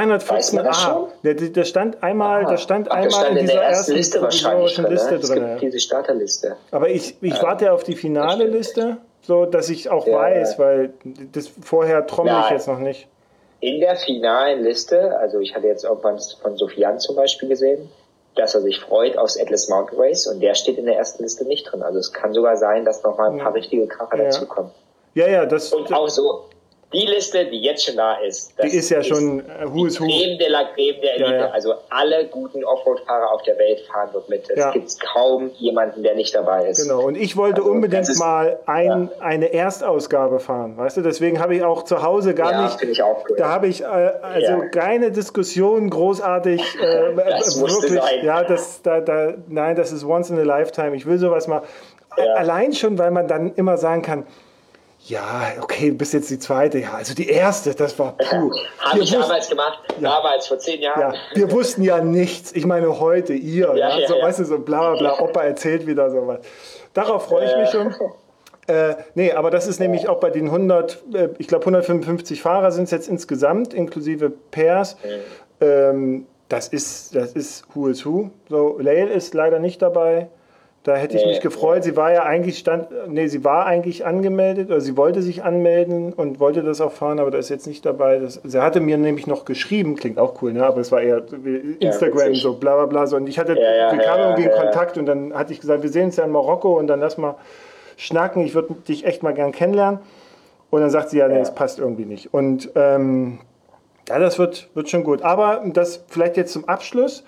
[0.52, 0.84] man das 214a.
[0.84, 1.06] schon?
[1.22, 3.92] Der, der stand einmal, Ah, der stand einmal das stand in in dieser der ersten
[3.94, 4.92] Liste wahrscheinlich provisorischen drin.
[4.92, 5.20] Liste Ne?
[5.20, 5.38] Es drin.
[5.38, 5.68] gibt ja.
[5.68, 6.56] diese Starterliste.
[6.72, 8.44] Aber ich, ich warte auf die finale.
[8.46, 10.92] Liste, so dass ich auch Ja, weiß, weil
[11.32, 13.06] das vorher trommel ich jetzt noch nicht.
[13.60, 17.88] In der finalen Liste, also ich hatte jetzt irgendwann von Sofian zum Beispiel gesehen,
[18.36, 21.44] dass er sich freut aufs Atlas Mountain Race und der steht in der ersten Liste
[21.44, 21.82] nicht drin.
[21.82, 24.24] Also es kann sogar sein, dass noch mal ein paar richtige Kracher Ja.
[24.24, 24.70] dazukommen.
[25.14, 26.44] Ja, ja, das, Und auch so,
[26.92, 30.04] die Liste, die jetzt schon da ist, die ist ja schon äh, Who is Who.
[30.06, 31.30] Creme de la Creme der Elite.
[31.30, 31.50] Ja, ja.
[31.50, 34.48] Also alle guten Offroad-Fahrer auf der Welt fahren dort mit.
[34.50, 34.70] Es Ja.
[34.72, 36.82] gibt kaum jemanden, der nicht dabei ist.
[36.82, 41.00] Genau, und ich wollte Also, unbedingt ist- mal ein, eine Erstausgabe fahren, weißt du?
[41.02, 42.82] Deswegen habe ich auch zu Hause gar nicht.
[42.82, 43.36] ich auch cool.
[43.36, 46.60] Da habe ich äh, also keine Diskussion großartig.
[46.84, 48.24] Äh, Das musste wirklich, sein.
[48.24, 50.94] ja, das, da, da, nein, das ist once in a lifetime.
[50.96, 51.62] Ich will sowas mal.
[52.36, 54.26] Allein schon, weil man dann immer sagen kann.
[55.06, 56.78] Ja, okay, du bist jetzt die zweite.
[56.78, 58.50] Ja, also die erste, das war puh.
[58.78, 61.00] Habe ich wussten- damals gemacht, damals vor zehn Jahren.
[61.00, 62.52] ja, wir wussten ja nichts.
[62.52, 64.24] Ich meine, heute, ihr, ja, Ja, ja, so, ja.
[64.24, 66.38] weißt du, so bla bla Opa erzählt wieder sowas.
[66.94, 67.94] Darauf freue ich mich schon.
[68.66, 72.72] Äh, nee, aber das ist nämlich auch bei den 100, äh, ich glaube 155 Fahrer
[72.72, 74.96] sind es jetzt insgesamt, inklusive Pairs.
[75.60, 78.30] Ähm, das ist, das ist Who is Who.
[78.48, 80.28] So, Lael ist leider nicht dabei.
[80.84, 81.82] Da hätte ich mich gefreut.
[81.82, 86.12] Sie war ja eigentlich stand, nee, sie war eigentlich angemeldet, oder sie wollte sich anmelden
[86.12, 88.18] und wollte das auch fahren, aber da ist jetzt nicht dabei.
[88.18, 90.64] Das, sie hatte mir nämlich noch geschrieben, klingt auch cool, ne?
[90.66, 91.22] aber es war eher
[91.80, 92.42] Instagram, witzig.
[92.42, 93.06] so bla bla bla.
[93.06, 93.16] So.
[93.16, 94.62] Und ich hatte, Ja, ja, wir kamen ja, irgendwie in ja, ja.
[94.62, 97.16] Kontakt und dann hatte ich gesagt, wir sehen uns ja in Marokko und dann lass
[97.16, 97.36] mal
[97.96, 100.00] schnacken, ich würde dich echt mal gern kennenlernen.
[100.68, 101.40] Und dann sagt sie, ja, nee, Ja.
[101.40, 102.34] das passt irgendwie nicht.
[102.34, 103.38] Und ähm,
[104.06, 105.22] ja, das wird, wird schon gut.
[105.22, 107.24] Aber das vielleicht jetzt zum Abschluss.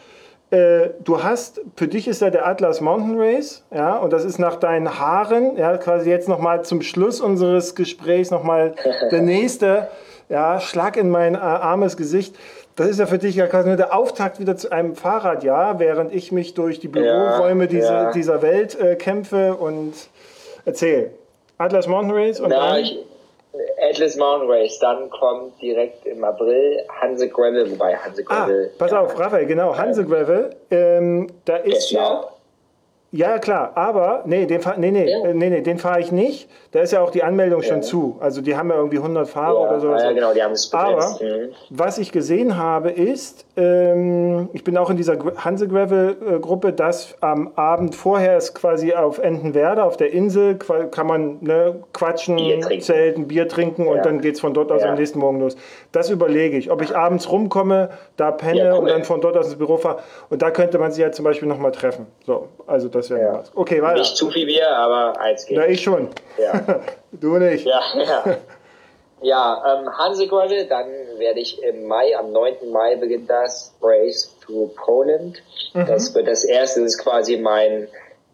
[0.51, 4.39] Äh, du hast, für dich ist ja der Atlas Mountain Race, ja, und das ist
[4.39, 8.75] nach deinen Haaren, ja, quasi jetzt nochmal zum Schluss unseres Gesprächs nochmal
[9.11, 9.89] der nächste,
[10.29, 12.37] ja, Schlag in mein äh, armes Gesicht.
[12.77, 16.15] Das ist ja für dich ja quasi nur der Auftakt wieder zu einem Fahrradjahr, während
[16.15, 18.11] ich mich durch die Büroräume dieser, ja.
[18.13, 19.95] dieser Welt äh, kämpfe und
[20.65, 21.11] erzähl.
[21.59, 22.81] Atlas Mountain Race und Na, dann?
[22.81, 22.99] ich,
[23.91, 28.71] Atlas Mountain Race, dann kommt direkt im April Hanse Gravel, wobei Hanse Ah, Gravel.
[28.79, 30.51] pass ja, auf, Raphael, genau, Hanse Gravel.
[30.71, 32.01] Ähm, da ist Genau.
[32.03, 32.29] ja.
[33.13, 35.29] Ja, klar, aber nee, den fahr, nee, nee, Ja.
[35.29, 36.51] äh, nee, nee, den fahre ich nicht.
[36.73, 37.83] Da ist ja auch die Anmeldung schon Ja.
[37.83, 38.17] zu.
[38.21, 40.03] Also die haben ja irgendwie 100 Fahrer Ja, oder sowas.
[40.03, 41.17] ja, genau, die haben es Aber.
[41.23, 41.51] Mhm.
[41.71, 47.17] was ich gesehen habe ist, ähm, ich bin auch in dieser Hanse Gravel Gruppe, dass
[47.21, 52.81] am Abend vorher ist quasi auf Entenwerder, auf der Insel, kann man ne, quatschen, Bier
[52.81, 55.57] zelten, Bier trinken und dann geht es von dort aus am nächsten Morgen los.
[55.97, 58.81] Das überlege ich, ob ich abends rumkomme, da penne Ja, cool.
[58.81, 60.01] und dann von dort aus ins Büro fahre.
[60.29, 62.07] Und da könnte man sich ja zum Beispiel nochmal treffen.
[62.27, 63.33] So, also das wäre Ja.
[63.39, 63.51] was.
[63.55, 64.01] Okay, weiter.
[64.01, 65.57] Nicht zu viel Bier, aber eins geht.
[65.57, 66.09] Ja, ich schon.
[66.37, 66.81] Ja.
[67.13, 67.65] du nicht.
[67.67, 68.37] Ja, ja.
[69.23, 70.87] Ja, ähm, Hanse Gravel, dann
[71.17, 72.71] werde ich im Mai, am 9.
[72.71, 75.43] Mai beginnt das Race through Poland.
[75.73, 75.87] Mhm.
[75.87, 77.89] Das wird das erste, das ist quasi mein,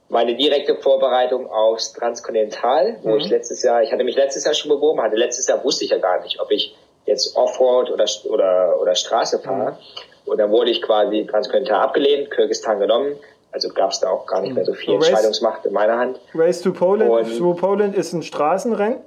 [0.09, 3.19] meine direkte Vorbereitung aufs Transkontinental, wo Mhm.
[3.19, 5.91] ich letztes Jahr, ich hatte mich letztes Jahr schon beworben, hatte letztes Jahr wusste ich
[5.93, 6.77] ja gar nicht, ob ich
[7.07, 9.77] jetzt Offroad oder, oder, oder Straße fahre.
[10.25, 13.17] Und dann wurde ich quasi transkontinental abgelehnt, Kirgistan genommen.
[13.51, 16.21] Also gab es da auch gar nicht mehr so viel Race- Entscheidungsmacht in meiner Hand.
[16.35, 18.99] Race to Poland, Und- through Poland ist ein Straßenrennen?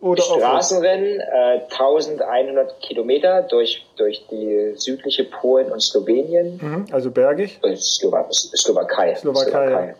[0.00, 0.22] Oder?
[0.22, 7.58] Straßenrennen, äh, 1100 Kilometer durch, durch die südliche Polen und Slowenien, Mhm, Also bergig.
[7.62, 9.14] äh, Slowa Slowakei.
[9.14, 9.94] Slowakei,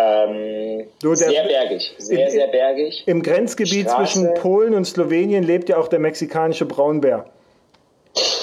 [0.00, 3.02] Ähm, Du, der- sehr bergig, sehr, In- sehr bergig.
[3.06, 4.12] Im Grenzgebiet Straße.
[4.12, 7.26] zwischen Polen und Slowenien lebt ja auch der mexikanische Braunbär.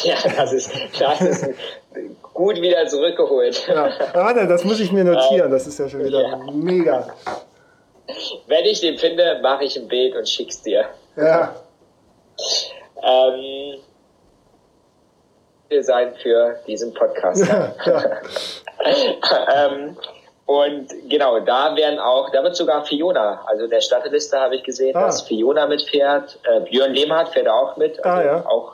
[0.04, 1.50] Ja, das ist, das ist
[2.34, 3.68] gut wieder zurückgeholt.
[3.68, 3.90] Ja.
[4.14, 5.50] Warte, das muss ich mir notieren.
[5.50, 6.38] Das ist ja schon wieder Ja.
[6.54, 7.08] mega.
[8.46, 10.86] Wenn ich den finde, mache ich ein Bild und schick's dir.
[11.18, 11.56] Ja.
[13.04, 13.80] Ähm,
[15.82, 17.44] sein für diesen Podcast.
[19.56, 19.98] ähm,
[20.46, 24.96] und genau, da werden auch, da wird sogar Fiona, also der Starterliste habe ich gesehen,
[24.96, 25.08] Ah.
[25.08, 26.38] dass Fiona mitfährt.
[26.44, 28.04] Äh, Björn Lehmhardt fährt auch mit.
[28.06, 28.46] Also Ah, ja.
[28.46, 28.74] Auch,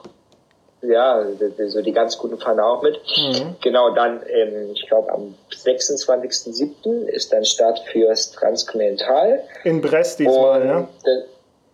[0.81, 1.23] ja,
[1.67, 2.99] so die ganz guten fahren auch mit.
[3.15, 3.55] Mhm.
[3.61, 7.07] Genau, dann, ähm, ich glaube, am 26.07.
[7.07, 9.43] ist dann Start fürs Transkontinental.
[9.63, 10.87] In Brest diesmal, ja.
[11.03, 11.23] das-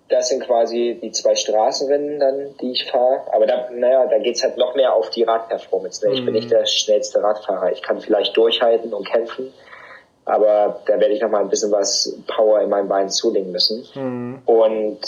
[0.09, 3.21] das sind quasi die zwei Straßenrennen dann, die ich fahre.
[3.33, 6.07] Aber da, naja, da geht's halt noch mehr auf die Radperformance.
[6.07, 6.13] Ne?
[6.13, 7.73] Ich bin nicht der schnellste Radfahrer.
[7.73, 9.53] Ich kann vielleicht durchhalten und kämpfen.
[10.27, 13.85] Aber da werde ich noch mal ein bisschen was Power in meinen Beinen zulegen müssen.
[14.45, 14.99] Und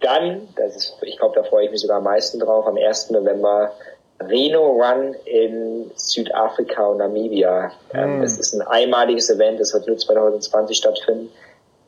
[0.00, 3.10] dann, das ist, ich glaube, da freue ich mich sogar am meisten drauf, am 1.
[3.10, 3.72] November
[4.20, 7.72] Reno Run in Südafrika und Namibia.
[7.94, 11.30] Ähm, das ist ein einmaliges Event, das wird nur 2020 stattfinden.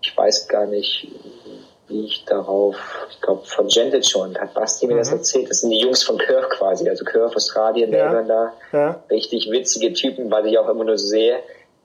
[0.03, 1.09] Ich weiß gar nicht,
[1.89, 2.77] wie ich darauf,
[3.11, 5.51] ich glaube von Gentle schon, hat Basti mir das erzählt.
[5.51, 8.11] Das sind die Jungs von Curve quasi, also Curve Australien, Ja.
[8.11, 8.29] Melbourne
[8.73, 9.03] da Ja.
[9.11, 11.37] richtig witzige Typen, was ich auch immer nur so sehe.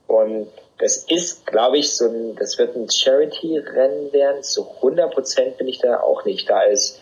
[0.07, 0.47] Und
[0.79, 4.41] das ist, glaube ich, so ein, das wird ein Charity-Rennen werden.
[4.41, 6.49] So 100% bin ich da auch nicht.
[6.49, 6.99] Da ist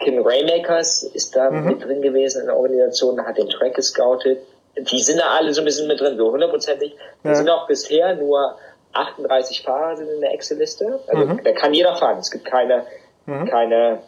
[0.00, 4.40] Kim Raymakers ist da mit drin gewesen in der Organisation, hat den Track gescoutet.
[4.76, 6.96] Die sind da alle so ein bisschen mit drin, so hundertprozentig.
[7.22, 7.30] Ja.
[7.30, 8.56] Es sind auch bisher nur
[8.92, 11.00] 38 Fahrer sind in der Excel-Liste.
[11.06, 12.18] Also da kann jeder fahren.
[12.18, 12.86] Es gibt keine,
[13.26, 14.00] keine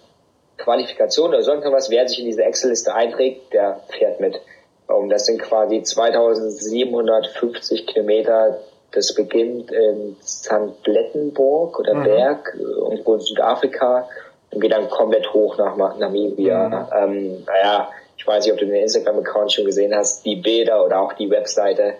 [0.58, 1.90] Qualifikation oder sonst was.
[1.90, 4.40] Wer sich in diese Excel-Liste einträgt, der fährt mit.
[4.88, 8.60] Um, das sind quasi 2750 Kilometer.
[8.92, 10.82] Das beginnt in St.
[10.82, 14.08] Blettenburg oder Berg, äh, irgendwo in Südafrika
[14.50, 16.88] und geht dann komplett hoch nach Namibia.
[16.96, 21.00] Ähm, naja, ich weiß nicht, ob du den Instagram-Account schon gesehen hast, die Bilder oder
[21.00, 21.94] auch die Webseite.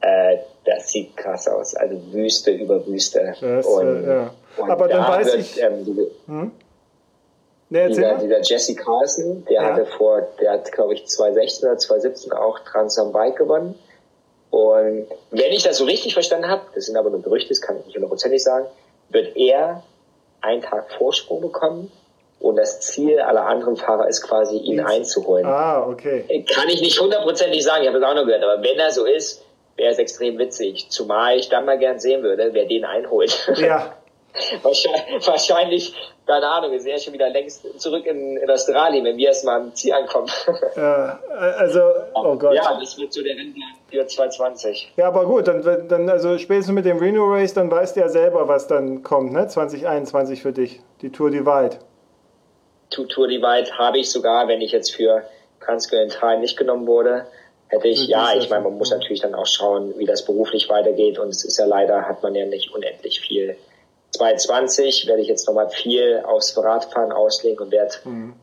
[0.00, 1.74] Äh, das sieht krass aus.
[1.74, 3.34] Also Wüste über Wüste.
[3.40, 4.30] Das, äh, ja.
[4.58, 6.50] und Aber dann da weiß wird, ich- Ähm, die,
[7.70, 9.62] Ne, erzähl dieser, dieser Jesse Carlson, der Ja.
[9.74, 13.74] hatte vor, der hat, glaube ich, 2016 oder 2017 auch Trans am Bike gewonnen.
[14.50, 17.78] Und wenn ich das so richtig verstanden habe, das sind aber nur Gerüchte, das kann
[17.78, 18.66] ich nicht hundertprozentig sagen,
[19.10, 19.82] wird er
[20.40, 21.90] einen Tag Vorsprung bekommen
[22.40, 25.44] und das Ziel aller anderen Fahrer ist quasi, ihn einzuholen.
[25.44, 26.44] Ah, okay.
[26.54, 29.04] Kann ich nicht hundertprozentig sagen, ich habe das auch noch gehört, aber wenn er so
[29.04, 29.44] ist,
[29.76, 30.88] wäre es extrem witzig.
[30.90, 33.52] Zumal ich dann mal gern sehen würde, wer den einholt.
[33.56, 33.94] Ja.
[34.62, 35.94] Wahrscheinlich, wahrscheinlich,
[36.26, 39.74] keine Ahnung, ist er schon wieder längst zurück in, in Australien, wenn wir erstmal am
[39.74, 40.28] Ziel ankommen.
[40.76, 41.18] Ja,
[41.58, 41.80] also,
[42.14, 42.54] oh Gott.
[42.54, 44.92] Ja, das wird so der Rennplan für 2020.
[44.96, 48.08] Ja, aber gut, dann, dann also spätestens mit dem Reno Race, dann weißt du ja
[48.08, 49.48] selber, was dann kommt, ne?
[49.48, 51.78] 2021 für dich, die Tour Divide.
[52.90, 55.24] Tour Divide habe ich sogar, wenn ich jetzt für
[55.60, 57.26] Transkontinental nicht genommen wurde,
[57.68, 61.18] hätte ich, ja, ich meine, man muss natürlich dann auch schauen, wie das beruflich weitergeht
[61.18, 63.56] und es ist ja leider, hat man ja nicht unendlich viel
[64.12, 68.34] 2020 werde ich jetzt nochmal viel aufs Radfahren auslegen und werde mhm.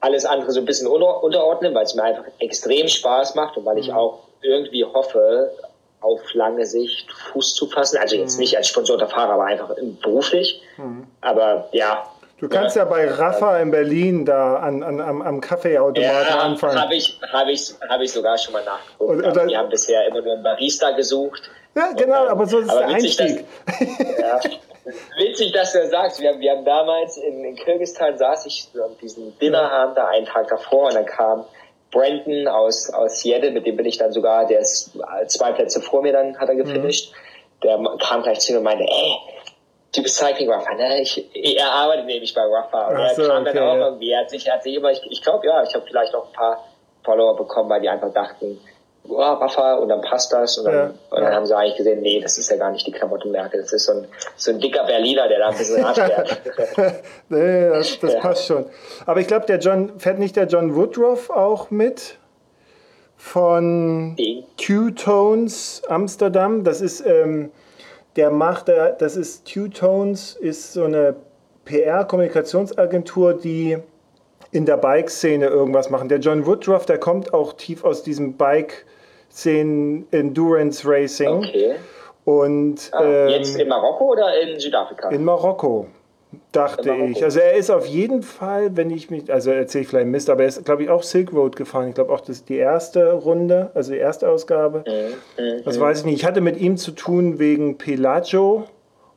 [0.00, 3.64] alles andere so ein bisschen unter unterordnen, weil es mir einfach extrem Spaß macht und
[3.64, 3.94] weil ich mhm.
[3.94, 5.52] auch irgendwie hoffe,
[6.00, 7.98] auf lange Sicht Fuß zu fassen.
[7.98, 8.40] Also jetzt mhm.
[8.40, 10.62] nicht als sponsorter Fahrer, aber einfach beruflich.
[10.76, 11.06] Mhm.
[11.20, 12.08] Aber ja.
[12.42, 16.40] Du kannst ja, ja bei Rafa in Berlin da an, an, am, am Kaffeeautomaten ja,
[16.40, 16.76] anfangen.
[16.76, 19.24] Habe ich, hab ich, hab ich sogar schon mal nachgeguckt.
[19.24, 21.40] Und, und, die haben bisher immer nur einen Barista gesucht.
[21.76, 23.44] Ja, genau, und, aber so ist aber der Einstieg.
[23.64, 24.40] Das, ja,
[25.18, 26.20] Witzig, dass du das sagst.
[26.20, 30.26] Wir haben, wir haben damals in, in Kirgisistan saß ich an diesem Dinnerabend da einen
[30.26, 31.44] Tag davor und dann kam
[31.92, 34.98] Brandon aus, aus Seattle, mit dem bin ich dann sogar, der ist
[35.28, 37.12] zwei Plätze vor mir dann, hat er gefinisht.
[37.12, 37.62] Mhm.
[37.62, 39.16] Der kam gleich zu mir und meinte, ey,
[40.00, 41.02] bist Cycling Rafa, ne?
[41.02, 42.88] Ich, er arbeitet nämlich bei Rafa.
[42.88, 43.86] Und er kam okay, dann auch ja.
[43.88, 46.14] irgendwie, er hat sich, er hat sich immer, ich, ich glaube, ja, ich habe vielleicht
[46.14, 46.64] auch ein paar
[47.04, 48.58] Follower bekommen, weil die einfach dachten,
[49.06, 52.00] oh, Rafa und dann passt das und dann, ja, und dann haben sie eigentlich gesehen,
[52.00, 54.84] nee, das ist ja gar nicht die Klamottenmerke, das ist so ein, so ein dicker
[54.84, 55.96] Berliner, der da ein bisschen Rad
[56.76, 57.02] fährt.
[57.28, 58.20] nee, das, das ja.
[58.20, 58.66] passt schon.
[59.04, 62.16] Aber ich glaube, der John, fährt nicht der John Woodruff auch mit?
[63.16, 64.16] Von
[64.58, 66.64] Q-Tones Amsterdam.
[66.64, 67.52] Das ist, ähm,
[68.16, 71.16] der macht, das ist Q-Tones, ist so eine
[71.64, 73.78] PR-Kommunikationsagentur, die
[74.50, 76.08] in der Bike-Szene irgendwas machen.
[76.08, 81.38] Der John Woodruff, der kommt auch tief aus diesem Bike-Szenen Endurance Racing.
[81.38, 81.74] Okay.
[82.24, 85.08] Und, ah, ähm, jetzt in Marokko oder in Südafrika?
[85.08, 85.86] In Marokko,
[86.52, 87.22] dachte ich.
[87.22, 90.42] Also er ist auf jeden Fall, wenn ich mich, also erzähle ich vielleicht Mist, aber
[90.42, 91.88] er ist, glaube ich, auch Silk Road gefahren.
[91.88, 94.84] Ich glaube auch, das ist die erste Runde, also die erste Ausgabe.
[94.86, 95.62] Mhm.
[95.64, 96.14] Das weiß ich nicht.
[96.16, 98.64] Ich hatte mit ihm zu tun wegen Pelagio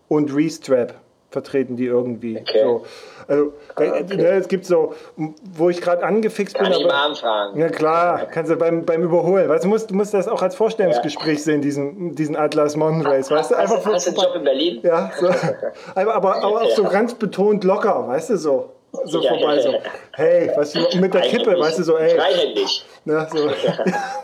[0.07, 0.95] und Restrap
[1.35, 2.39] vertreten die irgendwie.
[2.39, 2.61] Okay.
[2.63, 2.85] So.
[3.27, 4.15] Also, ah, okay.
[4.15, 6.73] ne, es gibt so, wo ich gerade angefixt Kann bin.
[6.73, 7.59] Kann ich mal anfragen.
[7.59, 9.49] Ja klar, kannst du beim, beim Überholen.
[9.49, 11.43] Weißt, du, musst, du musst das auch als Vorstellungsgespräch ja.
[11.43, 13.29] sehen, diesen, diesen Atlas Mountain Race.
[13.29, 14.79] Weißt du, einfach hast, hast einen Job in Berlin?
[14.83, 15.27] Ja, so.
[15.95, 16.75] aber, aber auch ja.
[16.75, 18.69] so ganz betont locker, weißt du, so.
[19.03, 19.73] So ja, vorbei, so.
[20.13, 22.15] Hey, weißt du, mit der Kippe, weißt du, so, ey.
[22.15, 22.85] Freihändig.
[23.03, 23.49] Ne, so.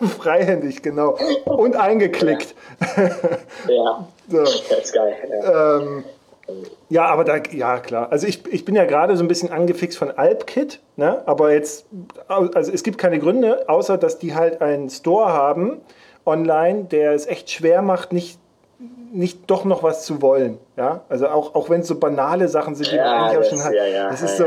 [0.21, 1.17] Freihändig, genau.
[1.43, 2.55] Und eingeklickt.
[3.67, 4.07] Ja.
[4.29, 4.37] so.
[4.37, 5.15] Das ist geil.
[5.43, 6.05] Ähm,
[6.89, 8.11] ja, aber da, ja klar.
[8.11, 11.21] Also ich, ich bin ja gerade so ein bisschen angefixt von AlpKit, ne?
[11.25, 11.85] aber jetzt,
[12.27, 15.81] also es gibt keine Gründe, außer dass die halt einen Store haben
[16.25, 18.39] online, der es echt schwer macht, nicht
[19.11, 20.57] nicht doch noch was zu wollen.
[20.77, 21.01] Ja?
[21.09, 23.63] Also auch, auch wenn es so banale Sachen sind, die ja, man eigentlich auch schon
[23.63, 23.73] hat.
[23.73, 24.45] Ja, ja, das ist so,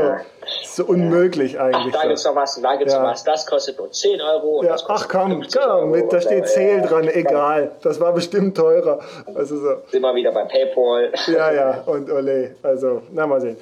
[0.63, 1.93] so unmöglich eigentlich.
[1.95, 3.23] Ach, da gibt es noch was, da gibt es noch was.
[3.23, 4.63] Das kostet nur 10 Euro.
[4.63, 7.71] Ja, ach komm, komm mit, da steht Zähl dran, egal.
[7.83, 8.99] Das war bestimmt teurer.
[9.33, 9.75] Also so.
[9.91, 11.11] Sind wir wieder bei Paypal.
[11.27, 12.55] Ja, ja, und ole.
[12.63, 13.57] Also, na mal sehen.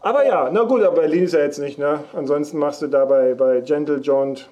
[0.00, 2.00] Aber ja, na gut, aber Berlin ist ja jetzt nicht, ne?
[2.12, 4.48] Ansonsten machst du da bei, bei Gentle Jaunt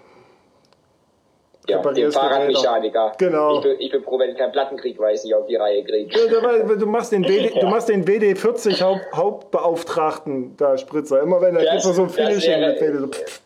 [1.70, 3.12] ja, den Fahrradmechaniker.
[3.18, 3.56] Genau.
[3.56, 5.56] Ich bin, ich bin froh, wenn ich keinen Platten kriege, weil ich nicht auf die
[5.56, 6.10] Reihe kriege.
[6.18, 7.60] Ja, du, machst den WD, ja.
[7.60, 11.22] du machst den WD40 Haupt, Hauptbeauftragten, da Spritzer.
[11.22, 13.01] Immer wenn, da gibt es so ein Finishing mit WD.
[13.01, 13.40] So, pff,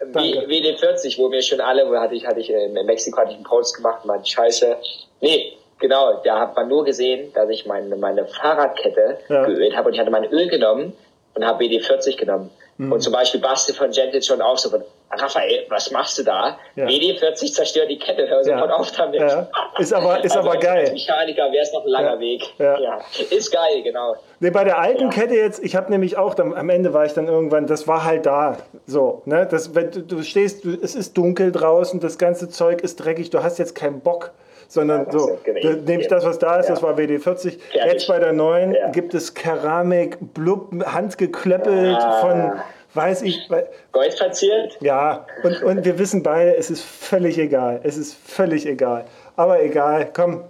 [0.00, 3.44] WD40, wo wir schon alle, wo hatte ich, hatte ich in Mexiko hatte ich einen
[3.44, 4.76] Post gemacht meinte, scheiße.
[5.20, 9.44] Nee, genau, da hat man nur gesehen, dass ich meine, meine Fahrradkette ja.
[9.46, 10.92] geölt habe und ich hatte mein Öl genommen
[11.34, 12.50] und habe WD40 genommen.
[12.78, 12.92] Mhm.
[12.92, 16.58] Und zum Beispiel Basti von Gentle schon auch so von, Raphael, was machst du da?
[16.74, 16.86] Ja.
[16.86, 18.76] WD40 zerstört die Kette, hör sofort ja.
[18.76, 19.20] auf damit.
[19.20, 19.48] Ja.
[19.78, 20.80] Ist aber, ist also aber geil.
[20.80, 22.18] Als Mechaniker wäre es noch ein langer.
[22.18, 22.42] Weg.
[22.58, 23.00] Ja.
[23.30, 24.16] Ist geil, genau.
[24.40, 27.12] Nee, bei der alten Kette jetzt, ich habe nämlich auch, dann, am Ende war ich
[27.12, 28.56] dann irgendwann, das war halt da.
[28.86, 29.46] So, ne?
[29.48, 33.30] Das, wenn du, du stehst, du, es ist dunkel draußen, das ganze Zeug ist dreckig,
[33.30, 34.32] du hast jetzt keinen Bock
[34.68, 35.38] sondern ja, so,
[35.84, 36.74] nehme ich das, was da ist, ja.
[36.74, 37.20] das war WD-40.
[37.20, 37.60] Fertig.
[37.72, 38.90] Jetzt bei der neuen ja.
[38.90, 42.60] gibt es Keramik, blub, handgeklöppelt von
[42.96, 43.48] weiß ich.
[43.92, 44.76] Gold verziert?
[44.80, 47.80] Ja, und, und wir wissen beide, es ist völlig egal.
[47.82, 49.04] Es ist völlig egal.
[49.36, 50.44] Aber egal, komm.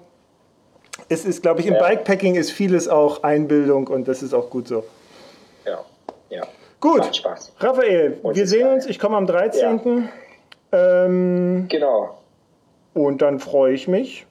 [1.09, 4.67] Es ist, glaube ich, im Bikepacking ist vieles auch Einbildung und das ist auch gut
[4.69, 4.85] so.
[5.65, 5.85] Ja,
[6.31, 6.43] ja.
[6.81, 7.53] Gut, Macht Spaß.
[7.59, 8.75] Raphael, und wir sehen geil.
[8.75, 8.87] uns.
[8.87, 10.09] Ich komme am 13.
[10.73, 11.05] Ja.
[11.05, 12.19] Ähm, genau.
[12.95, 14.27] Und dann freue ich mich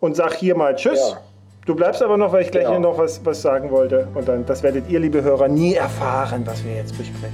[0.00, 1.10] und sag hier mal Tschüss.
[1.10, 1.22] Ja.
[1.70, 2.78] Du bleibst aber noch, weil ich gleich genau.
[2.78, 4.08] hier noch was, was sagen wollte.
[4.14, 7.32] Und dann, das werdet ihr, liebe Hörer, nie erfahren, was wir jetzt besprechen.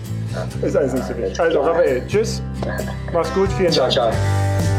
[0.60, 1.40] Ist alles nicht so wichtig.
[1.40, 2.42] Also, Raphael, tschüss.
[3.14, 4.12] Mach's gut, vielen ciao, Dank.
[4.12, 4.76] Ciao.